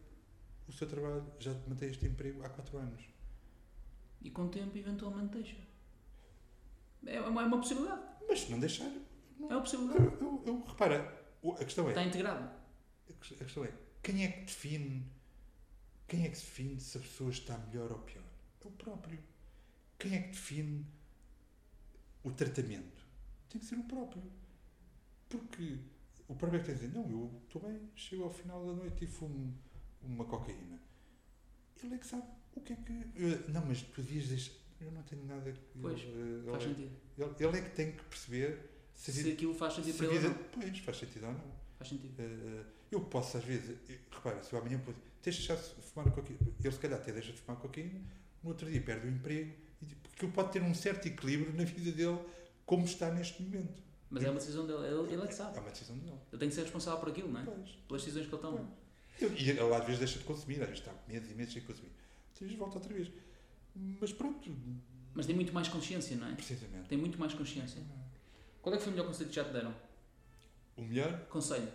o 0.68 0.72
seu 0.72 0.88
trabalho, 0.88 1.24
já 1.38 1.52
mantém 1.68 1.90
este 1.90 2.06
emprego 2.06 2.42
há 2.44 2.48
4 2.48 2.78
anos. 2.78 3.02
E 4.22 4.30
com 4.30 4.44
o 4.44 4.48
tempo, 4.48 4.76
eventualmente, 4.76 5.34
deixa. 5.34 5.56
É 7.06 7.20
uma, 7.20 7.42
é 7.42 7.46
uma 7.46 7.58
possibilidade. 7.58 8.02
Mas 8.26 8.40
se 8.40 8.50
não 8.50 8.58
deixar. 8.58 8.90
Não, 9.38 9.50
é 9.50 9.54
uma 9.54 9.60
possibilidade. 9.60 10.02
Eu, 10.02 10.18
eu, 10.20 10.42
eu, 10.46 10.64
repara, 10.64 11.26
a 11.42 11.64
questão 11.64 11.86
é. 11.86 11.90
Está 11.90 12.04
integrado. 12.04 12.50
A 13.08 13.44
questão 13.44 13.64
é: 13.64 13.72
quem 14.02 14.24
é 14.24 14.28
que 14.28 14.44
define 14.46 15.06
quem 16.06 16.24
é 16.24 16.28
que 16.28 16.36
define 16.36 16.80
se 16.80 16.98
a 16.98 17.00
pessoa 17.00 17.30
está 17.30 17.56
melhor 17.58 17.90
ou 17.92 17.98
pior? 17.98 18.24
É 18.64 18.68
o 18.68 18.70
próprio. 18.70 19.18
Quem 19.98 20.14
é 20.14 20.22
que 20.22 20.28
define 20.28 20.86
o 22.22 22.30
tratamento? 22.30 23.04
Tem 23.48 23.60
que 23.60 23.66
ser 23.66 23.78
o 23.78 23.84
próprio. 23.84 24.22
Porque 25.28 25.78
o 26.28 26.34
próprio 26.34 26.58
é 26.58 26.60
que 26.60 26.66
tem 26.66 26.78
que 26.78 26.86
dizer, 26.86 26.98
não, 26.98 27.10
eu 27.10 27.42
estou 27.46 27.62
bem, 27.62 27.90
chego 27.94 28.24
ao 28.24 28.30
final 28.30 28.64
da 28.66 28.72
noite 28.72 29.04
e 29.04 29.06
fumo 29.06 29.56
uma 30.02 30.24
cocaína. 30.24 30.80
Ele 31.82 31.94
é 31.94 31.98
que 31.98 32.06
sabe 32.06 32.24
o 32.54 32.60
que 32.60 32.72
é 32.72 32.76
que. 32.76 33.50
Não, 33.50 33.64
mas 33.66 33.82
tu 33.82 34.02
deixar. 34.02 34.52
Eu 34.80 34.90
não 34.90 35.02
tenho 35.02 35.24
nada 35.24 35.52
que. 35.52 35.60
Pois, 35.80 36.00
ele, 36.00 36.50
faz 36.50 36.64
ele, 36.64 36.74
sentido. 36.74 36.96
Ele, 37.18 37.34
ele, 37.38 37.58
é 37.58 37.62
que 37.62 37.76
tem 37.76 37.92
que 37.92 38.04
perceber 38.04 38.70
se, 38.94 39.12
se 39.12 39.32
aquilo 39.32 39.54
faz 39.54 39.74
sentido 39.74 39.96
para 39.96 40.06
ele. 40.06 40.18
Vida, 40.18 40.34
pois, 40.52 40.78
faz 40.78 40.96
sentido 40.98 41.26
ou 41.26 41.32
não. 41.32 41.52
Faz 41.78 41.90
sentido. 41.90 42.22
Uh, 42.22 42.64
eu 42.94 43.00
posso, 43.00 43.36
às 43.36 43.44
vezes, 43.44 43.76
repara, 44.10 44.42
se 44.42 44.52
eu 44.52 44.58
amanhã 44.58 44.80
deixa 45.22 45.56
de 45.56 45.62
fumar 45.62 46.08
a 46.08 46.10
cocaína. 46.10 46.40
Ele 46.62 46.72
se 46.72 46.78
calhar 46.78 46.98
até 46.98 47.12
deixa 47.12 47.32
de 47.32 47.40
fumar 47.40 47.60
cocaína, 47.60 48.00
no 48.42 48.50
outro 48.50 48.70
dia 48.70 48.80
perde 48.80 49.06
o 49.06 49.10
emprego, 49.10 49.52
porque 50.02 50.26
ele 50.26 50.32
pode 50.32 50.52
ter 50.52 50.62
um 50.62 50.74
certo 50.74 51.06
equilíbrio 51.06 51.52
na 51.54 51.64
vida 51.64 51.92
dele, 51.92 52.18
como 52.66 52.84
está 52.84 53.10
neste 53.10 53.42
momento. 53.42 53.82
Mas 54.10 54.22
é 54.22 54.30
uma 54.30 54.38
decisão 54.38 54.66
dele, 54.66 54.86
ele, 54.86 55.12
ele 55.12 55.22
é 55.22 55.26
que 55.26 55.34
sabe. 55.34 55.56
É 55.56 55.60
uma 55.60 55.70
decisão 55.70 55.98
dele. 55.98 56.16
Ele 56.30 56.38
tem 56.38 56.48
que 56.48 56.54
ser 56.54 56.62
responsável 56.62 57.00
por 57.00 57.08
aquilo, 57.08 57.30
não 57.32 57.40
é? 57.40 57.44
Pois. 57.44 57.70
Pelas 57.88 58.02
decisões 58.02 58.26
que 58.26 58.34
ele 58.34 58.42
toma. 58.42 58.70
E 59.20 59.50
ele 59.50 59.60
às 59.60 59.84
vezes 59.84 59.98
deixa 59.98 60.18
de 60.18 60.24
consumir, 60.24 60.60
às 60.62 60.68
vezes 60.68 60.78
está 60.78 60.92
meses 61.08 61.30
e 61.30 61.34
meses 61.34 61.52
sem 61.52 61.62
consumir. 61.62 61.90
Às 62.32 62.40
vezes 62.40 62.56
volta 62.56 62.76
outra 62.76 62.92
vez. 62.92 63.10
Mas 64.00 64.12
pronto, 64.12 64.50
Mas 65.14 65.26
tem 65.26 65.34
muito 65.34 65.52
mais 65.52 65.68
consciência, 65.68 66.16
não 66.16 66.28
é? 66.28 66.34
Precisamente. 66.34 66.88
Tem 66.88 66.98
muito 66.98 67.18
mais 67.18 67.34
consciência. 67.34 67.80
Qual 68.62 68.74
é 68.74 68.78
que 68.78 68.84
foi 68.84 68.92
o 68.92 68.96
melhor 68.96 69.08
conselho 69.08 69.28
que 69.28 69.36
já 69.36 69.44
te 69.44 69.52
deram? 69.52 69.74
O 70.76 70.82
melhor, 70.82 71.26
Conselho. 71.28 71.68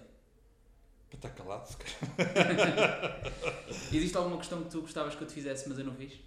Para 1.09 1.17
estar 1.17 1.29
calado, 1.29 1.67
se 1.67 1.77
calhar. 1.77 3.21
Existe 3.91 4.15
alguma 4.15 4.37
questão 4.37 4.63
que 4.63 4.69
tu 4.69 4.81
gostavas 4.81 5.15
que 5.15 5.23
eu 5.23 5.27
te 5.27 5.33
fizesse, 5.33 5.67
mas 5.67 5.79
eu 5.79 5.85
não 5.85 5.95
fiz? 5.95 6.19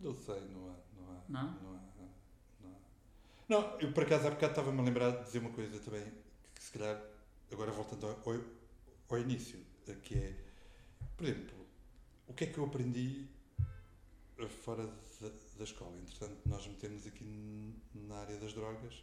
Não 0.00 0.14
sei, 0.14 0.40
não 0.52 0.70
há. 0.70 0.74
Não 0.96 1.10
há. 1.10 1.22
Não? 1.28 1.42
Não, 1.60 1.74
há, 1.74 1.80
não, 2.60 2.70
há. 2.70 2.78
não 3.48 3.80
eu 3.80 3.92
por 3.92 4.04
acaso 4.04 4.28
há 4.28 4.30
bocado 4.30 4.52
estava-me 4.52 4.80
a 4.80 4.84
lembrar 4.84 5.10
de 5.10 5.24
dizer 5.24 5.40
uma 5.40 5.50
coisa 5.50 5.78
também, 5.80 6.04
que 6.54 6.62
se 6.62 6.72
calhar, 6.72 7.02
agora 7.50 7.72
voltando 7.72 8.06
ao, 8.06 8.32
ao, 8.32 8.40
ao 9.10 9.18
início, 9.18 9.58
que 10.04 10.14
é, 10.14 10.34
por 11.16 11.26
exemplo, 11.26 11.66
o 12.28 12.34
que 12.34 12.44
é 12.44 12.46
que 12.46 12.58
eu 12.58 12.64
aprendi 12.64 13.26
eh, 14.38 14.48
fora 14.48 14.86
da, 14.86 15.28
da 15.56 15.64
escola? 15.64 15.96
Entretanto, 15.96 16.38
nós 16.46 16.66
metemos 16.66 17.06
aqui 17.06 17.74
na 17.94 18.16
área 18.18 18.38
das 18.38 18.52
drogas 18.52 19.02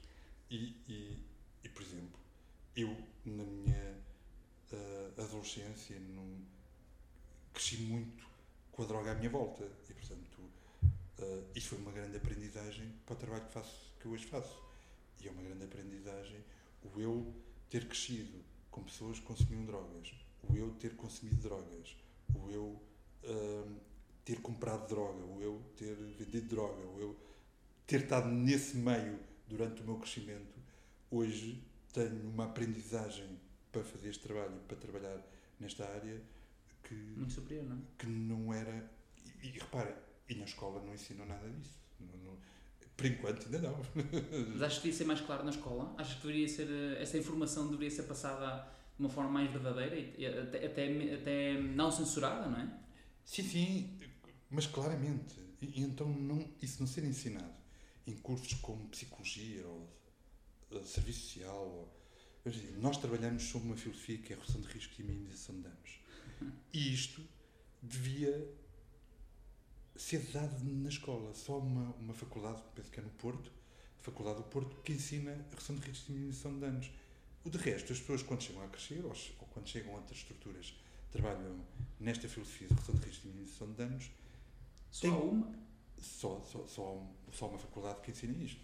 e, 0.49 0.75
e, 0.87 1.23
e, 1.63 1.69
por 1.69 1.81
exemplo, 1.81 2.19
eu 2.75 2.95
na 3.25 3.43
minha 3.43 3.97
eh, 4.71 5.11
adolescência 5.17 5.99
não, 5.99 6.45
cresci 7.53 7.77
muito 7.77 8.27
com 8.71 8.83
a 8.83 8.85
droga 8.85 9.11
à 9.11 9.15
minha 9.15 9.29
volta 9.29 9.63
e, 9.89 9.93
portanto, 9.93 10.35
Uh, 11.17 11.45
isso 11.55 11.69
foi 11.69 11.77
uma 11.77 11.91
grande 11.91 12.17
aprendizagem 12.17 12.91
para 13.05 13.13
o 13.13 13.17
trabalho 13.17 13.45
que, 13.45 13.53
faço, 13.53 13.93
que 13.99 14.07
hoje 14.07 14.25
faço. 14.25 14.61
E 15.21 15.27
é 15.27 15.31
uma 15.31 15.41
grande 15.41 15.63
aprendizagem 15.63 16.43
o 16.83 16.99
eu 16.99 17.33
ter 17.69 17.87
crescido 17.87 18.43
com 18.69 18.83
pessoas 18.83 19.19
que 19.19 19.25
consumiam 19.25 19.65
drogas, 19.65 20.13
o 20.43 20.55
eu 20.55 20.71
ter 20.73 20.95
consumido 20.95 21.37
drogas, 21.37 21.95
o 22.35 22.49
eu 22.51 22.81
um, 23.23 23.79
ter 24.25 24.41
comprado 24.41 24.87
droga, 24.87 25.23
o 25.23 25.41
eu 25.41 25.61
ter 25.77 25.95
vendido 25.95 26.47
droga, 26.47 26.85
o 26.85 26.99
eu 26.99 27.15
ter 27.87 28.01
estado 28.01 28.27
nesse 28.27 28.75
meio 28.75 29.19
durante 29.47 29.81
o 29.81 29.85
meu 29.85 29.97
crescimento. 29.97 30.59
Hoje 31.09 31.63
tenho 31.93 32.29
uma 32.29 32.45
aprendizagem 32.45 33.39
para 33.71 33.83
fazer 33.83 34.09
este 34.09 34.23
trabalho, 34.27 34.55
para 34.67 34.77
trabalhar 34.77 35.19
nesta 35.59 35.85
área 35.85 36.21
que 36.83 36.93
Muito 36.93 37.33
superior, 37.33 37.65
não 37.65 37.77
é? 37.77 37.79
que 37.97 38.05
não 38.07 38.53
era. 38.53 38.91
E, 39.43 39.47
e 39.47 39.51
repara, 39.51 39.97
e 40.29 40.35
na 40.35 40.45
escola 40.45 40.81
não 40.83 40.93
ensinam 40.93 41.25
nada 41.25 41.47
disso. 41.49 41.79
Não- 41.99 42.17
não- 42.31 42.37
por 42.95 43.05
enquanto 43.07 43.45
ainda 43.45 43.59
não. 43.59 43.77
Mas 44.53 44.61
achas 44.61 44.77
que 44.77 44.83
devia 44.85 44.97
ser 44.97 45.03
mais 45.05 45.19
claro 45.21 45.43
na 45.43 45.49
escola? 45.51 45.93
Achas 45.97 46.15
que 46.15 46.21
deveria 46.27 46.47
ser, 46.47 46.67
eh, 46.69 47.01
essa 47.01 47.17
informação 47.17 47.65
deveria 47.67 47.91
ser 47.91 48.03
passada 48.03 48.71
de 48.97 48.99
uma 49.03 49.09
forma 49.09 49.29
mais 49.31 49.51
verdadeira 49.51 49.97
e, 49.97 50.25
até, 50.25 50.65
até, 50.65 51.13
até 51.15 51.61
não 51.61 51.91
censurada, 51.91 52.47
não 52.47 52.57
é? 52.57 52.79
sim, 53.25 53.43
sim, 53.43 53.99
mas 54.49 54.65
claramente. 54.67 55.35
E, 55.61 55.81
e 55.81 55.83
então 55.83 56.07
não, 56.07 56.47
isso 56.61 56.79
não 56.79 56.87
ser 56.87 57.03
ensinado 57.03 57.53
em 58.07 58.15
cursos 58.17 58.53
como 58.55 58.87
psicologia 58.89 59.65
ou 59.67 59.89
eh, 60.71 60.83
serviço 60.83 61.21
social. 61.21 61.89
Ou, 62.45 62.51
digo, 62.51 62.79
nós 62.79 62.97
trabalhamos 62.97 63.43
sob 63.43 63.65
uma 63.65 63.77
filosofia 63.77 64.17
que 64.17 64.33
é 64.33 64.35
a 64.35 64.39
redução 64.39 64.61
de 64.61 64.67
risco 64.67 64.93
e 64.99 65.03
minimização 65.03 65.55
de 65.55 65.61
danos. 65.61 65.99
E 66.73 66.93
isto 66.93 67.21
devia 67.81 68.47
ser 69.95 70.19
dado 70.31 70.63
na 70.63 70.89
escola. 70.89 71.33
Só 71.33 71.59
uma, 71.59 71.93
uma 71.95 72.13
faculdade, 72.13 72.61
penso 72.75 72.91
que 72.91 72.99
é 72.99 73.03
no 73.03 73.09
Porto, 73.11 73.51
a 73.99 74.03
Faculdade 74.03 74.37
do 74.37 74.43
Porto, 74.43 74.75
que 74.83 74.93
ensina 74.93 75.31
a 75.31 75.49
redução 75.49 75.75
de 75.75 75.87
riscos 75.87 76.09
e 76.09 76.11
minimização 76.11 76.53
de 76.53 76.59
danos. 76.59 76.91
O 77.43 77.49
de 77.49 77.57
resto, 77.57 77.93
as 77.93 77.99
pessoas 77.99 78.23
quando 78.23 78.41
chegam 78.41 78.63
a 78.63 78.67
crescer, 78.67 79.03
ou, 79.05 79.11
ou 79.39 79.47
quando 79.47 79.67
chegam 79.67 79.93
a 79.93 79.97
outras 79.97 80.17
estruturas, 80.17 80.73
trabalham 81.11 81.63
nesta 81.99 82.27
filosofia 82.27 82.67
de 82.67 82.73
redução 82.73 82.95
de 82.95 83.05
riscos 83.05 83.25
e 83.25 83.27
minimização 83.27 83.67
de 83.67 83.73
danos, 83.73 84.11
Só 84.91 85.21
uma? 85.21 85.65
Só, 86.05 86.41
só, 86.45 86.65
só, 86.67 87.01
só 87.31 87.47
uma 87.47 87.59
faculdade 87.59 88.01
que 88.01 88.11
ensina 88.11 88.33
isto. 88.43 88.61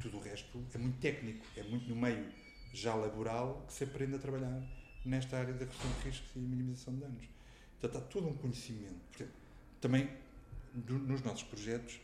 Tudo 0.00 0.18
o 0.18 0.20
resto 0.20 0.64
é 0.74 0.78
muito 0.78 0.98
técnico, 1.00 1.44
é 1.56 1.62
muito 1.62 1.88
no 1.88 1.96
meio 1.96 2.32
já 2.72 2.94
laboral 2.94 3.64
que 3.66 3.72
se 3.72 3.84
aprende 3.84 4.14
a 4.14 4.18
trabalhar 4.18 4.62
nesta 5.04 5.38
área 5.38 5.52
da 5.52 5.64
redução 5.64 5.90
de 5.92 6.08
riscos 6.08 6.30
e 6.36 6.38
minimização 6.38 6.94
de 6.94 7.00
danos. 7.00 7.24
Portanto, 7.80 8.02
há 8.02 8.06
todo 8.08 8.28
um 8.28 8.34
conhecimento. 8.36 9.00
Por 9.10 9.16
exemplo, 9.22 9.34
também 9.80 10.10
do- 10.74 10.98
nos 10.98 11.22
nossos 11.22 11.42
projetos 11.42 12.00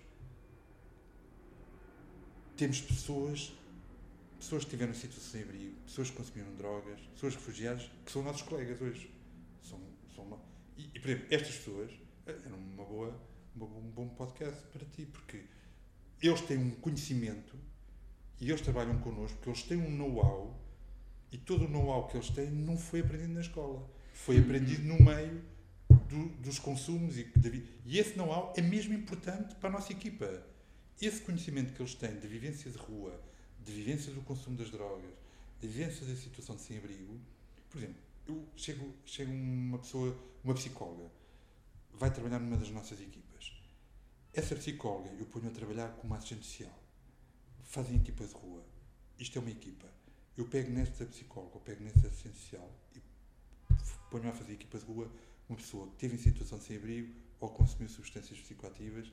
temos 2.57 2.81
pessoas, 2.81 3.53
pessoas 4.39 4.65
que 4.65 4.71
tiveram 4.71 4.95
situação 4.95 5.31
sem 5.33 5.43
abrigo, 5.43 5.77
pessoas 5.87 6.11
que 6.11 6.17
consumiram 6.17 6.55
drogas, 6.57 7.01
pessoas 7.15 7.35
refugiadas, 7.35 7.91
que 8.05 8.11
são 8.11 8.23
nossos 8.23 8.43
colegas 8.43 8.81
hoje. 8.81 9.11
São, 9.63 9.81
são 10.15 10.41
e, 10.77 10.85
e, 10.95 11.01
por 11.01 11.11
exemplo, 11.11 11.27
estas 11.31 11.57
pessoas 11.57 11.91
eh, 12.27 12.39
eram 12.45 12.57
uma 12.59 12.85
boa, 12.85 13.19
um 13.65 13.91
bom 13.91 14.09
podcast 14.09 14.63
para 14.73 14.85
ti, 14.87 15.07
porque 15.07 15.45
eles 16.23 16.41
têm 16.43 16.59
um 16.59 16.71
conhecimento 16.77 17.57
e 18.41 18.49
eles 18.51 18.61
trabalham 18.61 18.99
connosco, 19.01 19.37
porque 19.39 19.49
eles 19.51 19.63
têm 19.63 19.79
um 19.79 19.91
know-how 19.91 20.59
e 21.33 21.39
todo 21.39 21.65
o 21.65 21.69
know-how 21.69 22.07
que 22.09 22.17
eles 22.17 22.31
têm 22.31 22.51
não 22.51 22.77
foi 22.77 23.01
aprendido 23.01 23.33
na 23.33 23.41
escola. 23.41 23.89
Foi 24.15 24.39
aprendido 24.39 24.83
no 24.85 25.03
meio 25.03 25.43
do- 26.09 26.29
dos 26.41 26.59
consumos 26.59 27.19
e, 27.19 27.25
da 27.37 27.49
vi- 27.51 27.67
e 27.85 27.99
esse 27.99 28.17
know-how 28.17 28.53
é 28.57 28.63
mesmo 28.63 28.95
importante 28.95 29.55
para 29.57 29.69
a 29.69 29.73
nossa 29.73 29.93
equipa. 29.93 30.43
Esse 31.01 31.21
conhecimento 31.21 31.73
que 31.75 31.83
eles 31.83 31.95
têm 31.95 32.19
de 32.19 32.27
vivência 32.27 32.71
de 32.71 32.79
rua, 32.79 33.21
de 33.63 33.73
vivência 33.73 34.13
do 34.13 34.23
consumo 34.23 34.57
das 34.57 34.71
drogas, 34.71 35.11
de 35.61 35.67
vivência 35.69 36.07
da 36.07 36.15
situação 36.17 36.57
de 36.57 36.63
sem-abrigo, 36.63 37.19
por 37.71 37.79
exemplo, 37.79 37.97
eu 38.27 38.47
chego, 38.57 38.95
chego 39.05 39.33
uma 39.33 39.79
pessoa, 39.79 40.17
uma 40.43 40.55
psicóloga, 40.55 41.11
vai 41.93 42.11
trabalhar 42.13 42.39
numa 42.39 42.57
das 42.57 42.71
nossas 42.71 42.99
equipas. 43.01 43.26
Essa 44.37 44.55
psicóloga 44.55 45.09
eu 45.19 45.25
ponho 45.25 45.49
a 45.49 45.51
trabalhar 45.51 45.89
como 45.97 46.13
assistente 46.13 46.45
social. 46.45 46.79
Fazem 47.65 47.97
equipa 47.97 48.23
de 48.27 48.35
rua. 48.35 48.63
Isto 49.19 49.39
é 49.39 49.41
uma 49.41 49.51
equipa. 49.51 49.87
Eu 50.37 50.47
pego 50.47 50.71
nesta 50.71 51.07
psicóloga, 51.07 51.57
eu 51.57 51.61
pego 51.63 51.83
nesta 51.83 52.07
assistente 52.07 52.37
social 52.37 52.71
e 52.95 53.01
ponho 54.11 54.29
a 54.29 54.35
fazer 54.35 54.53
equipa 54.53 54.79
de 54.79 54.85
rua 54.85 55.11
uma 55.49 55.57
pessoa 55.57 55.87
que 55.87 55.95
esteve 55.95 56.17
em 56.17 56.19
situação 56.19 56.59
de 56.59 56.65
sem-abrigo 56.65 57.15
ou 57.41 57.49
consumiu 57.49 57.89
substâncias 57.89 58.39
psicoativas 58.39 59.11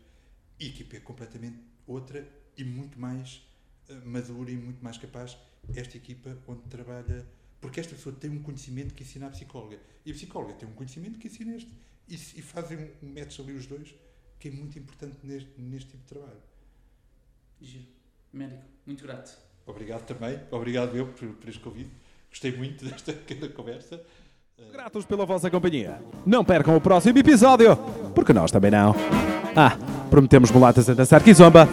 e 0.60 0.66
a 0.66 0.68
equipa 0.68 0.98
é 0.98 1.00
completamente 1.00 1.58
outra 1.88 2.30
e 2.58 2.66
muito 2.66 3.00
mais 3.00 3.48
eh, 3.88 3.96
madura 4.04 4.52
e 4.52 4.58
muito 4.58 4.84
mais 4.84 4.98
capaz. 4.98 5.38
Esta 5.74 5.96
equipa 5.96 6.38
onde 6.46 6.64
trabalha. 6.64 7.26
Porque 7.62 7.80
esta 7.80 7.96
pessoa 7.96 8.14
tem 8.14 8.30
um 8.30 8.44
conhecimento 8.44 8.94
que 8.94 9.04
ensina 9.04 9.28
a 9.28 9.30
psicóloga 9.30 9.80
e 10.06 10.12
a 10.12 10.14
psicóloga 10.14 10.54
tem 10.56 10.68
um 10.68 10.74
conhecimento 10.74 11.18
que 11.18 11.28
ensina 11.28 11.56
este. 11.56 11.72
E, 12.10 12.16
e 12.16 12.42
fazem 12.42 12.92
um, 13.02 13.14
match 13.14 13.40
ali 13.40 13.54
os 13.54 13.66
dois 13.66 13.96
que 14.40 14.48
é 14.48 14.52
muito 14.52 14.78
importante 14.78 15.18
neste, 15.24 15.50
neste 15.58 15.92
tipo 15.92 16.04
de 16.04 16.10
trabalho. 16.10 16.42
Giro. 17.62 17.86
Médico, 18.32 18.64
muito 18.86 19.04
grato. 19.04 19.38
Obrigado 19.66 20.06
também, 20.06 20.40
obrigado 20.52 20.96
eu 20.98 21.08
por, 21.08 21.28
por 21.28 21.50
este 21.50 21.62
convite. 21.62 21.92
Gostei 22.30 22.56
muito 22.56 22.84
desta 22.90 23.14
pequena 23.14 23.48
conversa. 23.50 24.02
Gratos 24.72 25.06
pela 25.06 25.26
vossa 25.26 25.50
companhia. 25.50 26.02
Não 26.26 26.44
percam 26.44 26.76
o 26.76 26.82
próximo 26.82 27.18
episódio, 27.18 27.76
porque 28.16 28.34
nós 28.34 28.52
também 28.52 28.72
não. 28.72 28.96
Ah, 29.56 29.78
prometemos 30.10 30.52
mulatas 30.52 30.90
a 30.90 30.94
dançar 30.94 31.24
kizomba. 31.24 31.68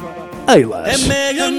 Eilas! 0.49 0.87
É 0.89 0.99
melhor 0.99 1.51